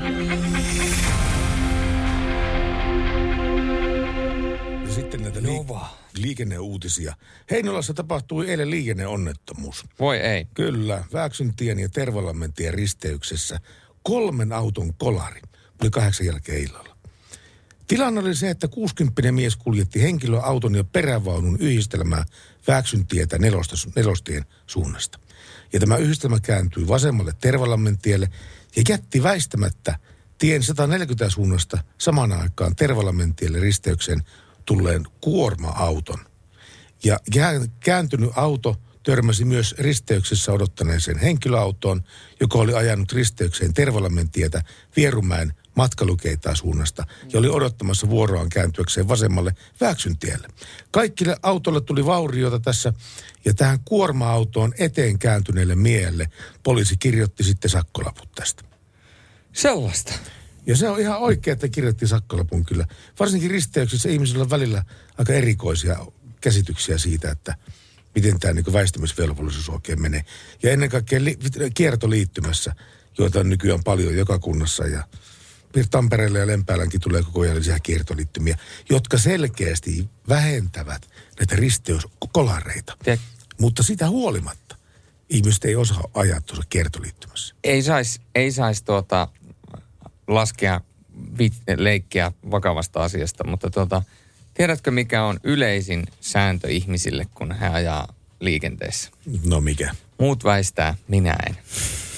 [4.83, 5.77] Ja sitten näitä li-
[6.17, 7.15] liikenneuutisia.
[7.51, 9.85] Heinolassa tapahtui eilen liikenneonnettomuus.
[9.99, 10.45] Voi ei.
[10.53, 13.59] Kyllä, Vääksyntien ja Tervalammentien risteyksessä
[14.03, 15.41] kolmen auton kolari.
[15.81, 16.97] Oli kahdeksan jälkeen illalla.
[17.87, 22.25] Tilanne oli se, että 60 mies kuljetti henkilöauton ja perävaunun yhdistelmää
[22.67, 25.22] Vääksyntietä nelosta, nelostien suunnasta.
[25.73, 28.29] Ja tämä yhdistelmä kääntyi vasemmalle Tervalammen tielle
[28.75, 29.99] ja jätti väistämättä
[30.37, 34.23] tien 140 suunnasta samaan aikaan Tervalammen tielle risteykseen
[34.65, 36.19] tulleen kuorma-auton.
[37.03, 42.03] Ja kää- kääntynyt auto törmäsi myös risteyksessä odottaneeseen henkilöautoon,
[42.39, 44.63] joka oli ajanut risteykseen Tervalammen tietä
[44.95, 50.47] Vierumäen matkalukeitaa suunnasta ja oli odottamassa vuoroaan kääntyäkseen vasemmalle Vääksyntielle.
[50.91, 52.93] Kaikille autolle tuli vauriota tässä
[53.45, 56.29] ja tähän kuorma-autoon eteen kääntyneelle miehelle
[56.63, 58.63] poliisi kirjoitti sitten sakkolaput tästä.
[59.53, 60.13] Sellaista.
[60.65, 62.85] Ja se on ihan oikein, että kirjoitti sakkolapun kyllä.
[63.19, 64.83] Varsinkin risteyksissä ihmisillä on välillä
[65.17, 66.05] aika erikoisia
[66.41, 67.55] käsityksiä siitä, että
[68.15, 70.25] miten tämä niin väistämisvelvollisuus oikein menee.
[70.63, 71.37] Ja ennen kaikkea li-
[71.73, 72.75] kiertoliittymässä,
[73.17, 75.03] joita on nykyään paljon joka kunnassa ja
[75.91, 78.57] Tampereelle ja Lempäälänkin tulee koko ajan lisää kiertoliittymiä,
[78.89, 81.09] jotka selkeästi vähentävät
[81.39, 82.97] näitä risteyskolareita.
[83.03, 83.21] Tiedät-
[83.59, 84.75] Mutta sitä huolimatta
[85.29, 87.55] ihmiset ei osaa ajaa tuossa kiertoliittymässä.
[87.63, 89.27] Ei saisi ei sais tuota,
[90.27, 90.81] laskea
[91.37, 94.01] vit, leikkiä vakavasta asiasta, mutta tuota,
[94.53, 99.09] tiedätkö mikä on yleisin sääntö ihmisille, kun he ajaa liikenteessä?
[99.45, 99.95] No mikä?
[100.19, 101.57] Muut väistää, minä en.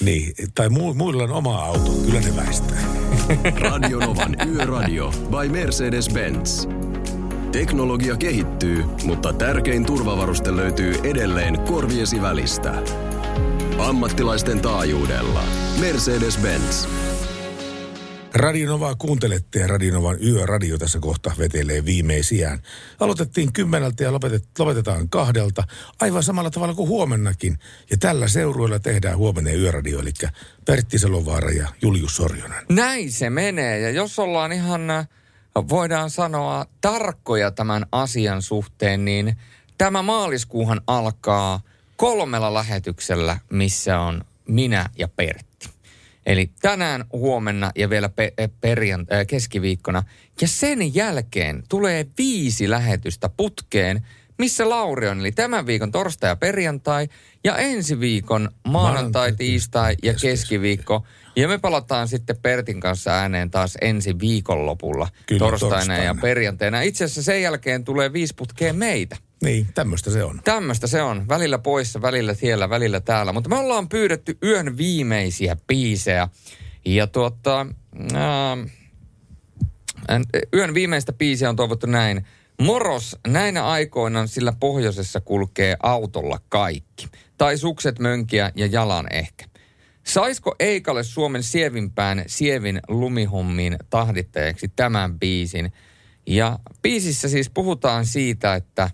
[0.00, 2.78] Niin, tai mu- muilla on oma auto, kyllä ne väistää.
[3.70, 6.68] Radio Novan Yöradio by Mercedes-Benz.
[7.52, 12.74] Teknologia kehittyy, mutta tärkein turvavaruste löytyy edelleen korviesi välistä.
[13.78, 15.42] Ammattilaisten taajuudella.
[15.80, 16.88] Mercedes-Benz.
[18.36, 22.62] Radionovaa kuuntelette ja Radionovan yöradio tässä kohta vetelee viimeisiään.
[23.00, 25.64] Aloitettiin kymmeneltä ja lopetet, lopetetaan kahdelta
[26.00, 27.58] aivan samalla tavalla kuin huomennakin.
[27.90, 30.12] Ja tällä seurueella tehdään huomenna yöradio, eli
[30.64, 32.64] Pertti Salovaara ja Julius Sorjonen.
[32.68, 33.80] Näin se menee.
[33.80, 34.80] Ja jos ollaan ihan,
[35.68, 39.36] voidaan sanoa, tarkkoja tämän asian suhteen, niin
[39.78, 41.60] tämä maaliskuuhan alkaa
[41.96, 45.55] kolmella lähetyksellä, missä on minä ja Pertti.
[46.26, 50.02] Eli tänään, huomenna ja vielä pe- perjan- äh, keskiviikkona.
[50.40, 54.06] Ja sen jälkeen tulee viisi lähetystä putkeen,
[54.38, 55.20] missä Lauri on.
[55.20, 57.08] Eli tämän viikon torstai ja perjantai
[57.44, 61.04] ja ensi viikon maanantai, tiistai ja keskiviikko.
[61.36, 66.04] Ja me palataan sitten Pertin kanssa ääneen taas ensi viikonlopulla Kyllä, torstaina, torstaina.
[66.04, 66.80] ja perjantaina.
[66.80, 69.16] Itse asiassa sen jälkeen tulee viisi putkeen meitä.
[69.42, 70.40] Niin, tämmöistä se on.
[70.44, 71.28] Tämmöistä se on.
[71.28, 73.32] Välillä poissa, välillä siellä, välillä täällä.
[73.32, 76.28] Mutta me ollaan pyydetty yön viimeisiä biisejä.
[76.84, 77.66] Ja tuota,
[78.14, 78.56] ää,
[80.54, 82.26] yön viimeistä biisiä on toivottu näin.
[82.60, 87.08] Moros, näinä aikoina sillä pohjoisessa kulkee autolla kaikki.
[87.38, 89.44] Tai sukset mönkiä ja jalan ehkä.
[90.06, 95.72] Saisko Eikalle Suomen sievimpään sievin lumihommiin tahdittajaksi tämän biisin?
[96.26, 98.90] Ja biisissä siis puhutaan siitä, että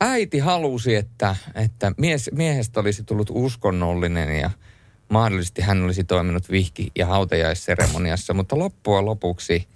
[0.00, 4.50] äiti halusi, että, että mies, miehestä olisi tullut uskonnollinen ja
[5.08, 9.68] mahdollisesti hän olisi toiminut vihki- ja hautajaisseremoniassa, mutta loppujen lopuksi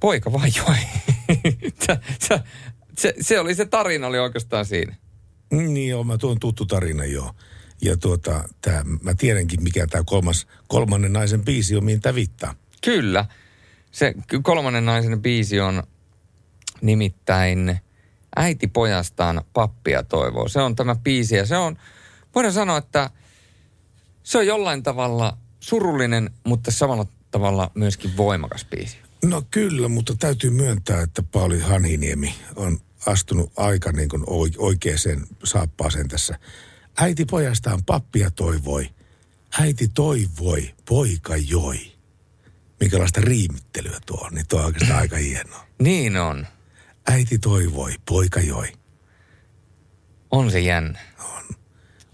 [0.00, 0.76] poika vaan joi.
[1.86, 2.40] se, se,
[2.98, 4.96] se, se, oli se tarina oli oikeastaan siinä.
[5.50, 7.32] Niin joo, mä tuon tuttu tarina joo.
[7.82, 12.54] Ja tuota, tää, mä tiedänkin mikä tämä kolmas, kolmannen naisen biisi on, mihin tämä viittaa.
[12.84, 13.24] Kyllä.
[13.90, 15.82] Se kolmannen naisen biisi on
[16.80, 17.80] nimittäin
[18.36, 20.48] Äiti pojastaan pappia toivoo.
[20.48, 21.76] Se on tämä biisi ja se on,
[22.34, 23.10] voidaan sanoa, että
[24.22, 28.96] se on jollain tavalla surullinen, mutta samalla tavalla myöskin voimakas biisi.
[29.24, 34.24] No kyllä, mutta täytyy myöntää, että Pauli Hanhiniemi on astunut aika niin kuin
[34.58, 34.98] oikeaan
[35.44, 36.38] saappaaseen tässä.
[36.96, 38.90] Äiti pojastaan pappia toivoi.
[39.60, 41.92] Äiti toivoi, poika joi.
[42.80, 45.66] Minkälaista riimittelyä tuo on, niin tuo on oikeastaan aika hienoa.
[45.78, 46.46] Niin on.
[47.10, 48.66] Äiti toivoi, poika joi.
[50.30, 50.98] On se jännä.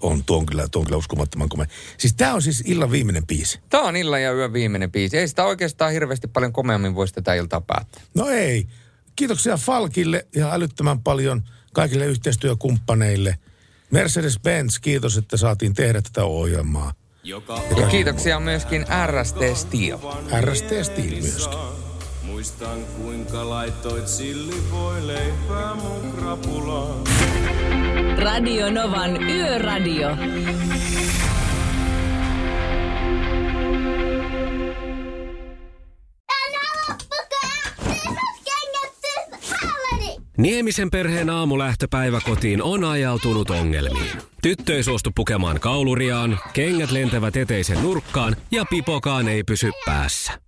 [0.00, 1.66] On, tuo on kyllä, tuo on kyllä uskomattoman komea.
[1.98, 3.60] Siis tämä on siis illan viimeinen biisi.
[3.68, 5.18] Tämä on illan ja yön viimeinen biisi.
[5.18, 8.02] Ei sitä oikeastaan hirveästi paljon komeammin voisi tätä iltaa päättää.
[8.14, 8.66] No ei.
[9.16, 11.42] Kiitoksia Falkille ja älyttömän paljon
[11.72, 13.38] kaikille yhteistyökumppaneille.
[13.90, 16.94] Mercedes-Benz, kiitos, että saatiin tehdä tätä ohjelmaa.
[17.22, 19.98] Joka ja kiitoksia myöskin RST Steel.
[20.40, 21.87] RST Steel myöskin.
[22.38, 27.02] Muistan kuinka laitoit silli voi leipää mun krapulaan.
[28.18, 30.08] Radio Novan Yöradio.
[40.36, 44.12] Niemisen perheen aamulähtöpäivä kotiin on ajautunut ongelmiin.
[44.42, 50.47] Tyttö ei suostu pukemaan kauluriaan, kengät lentävät eteisen nurkkaan ja pipokaan ei pysy päässä.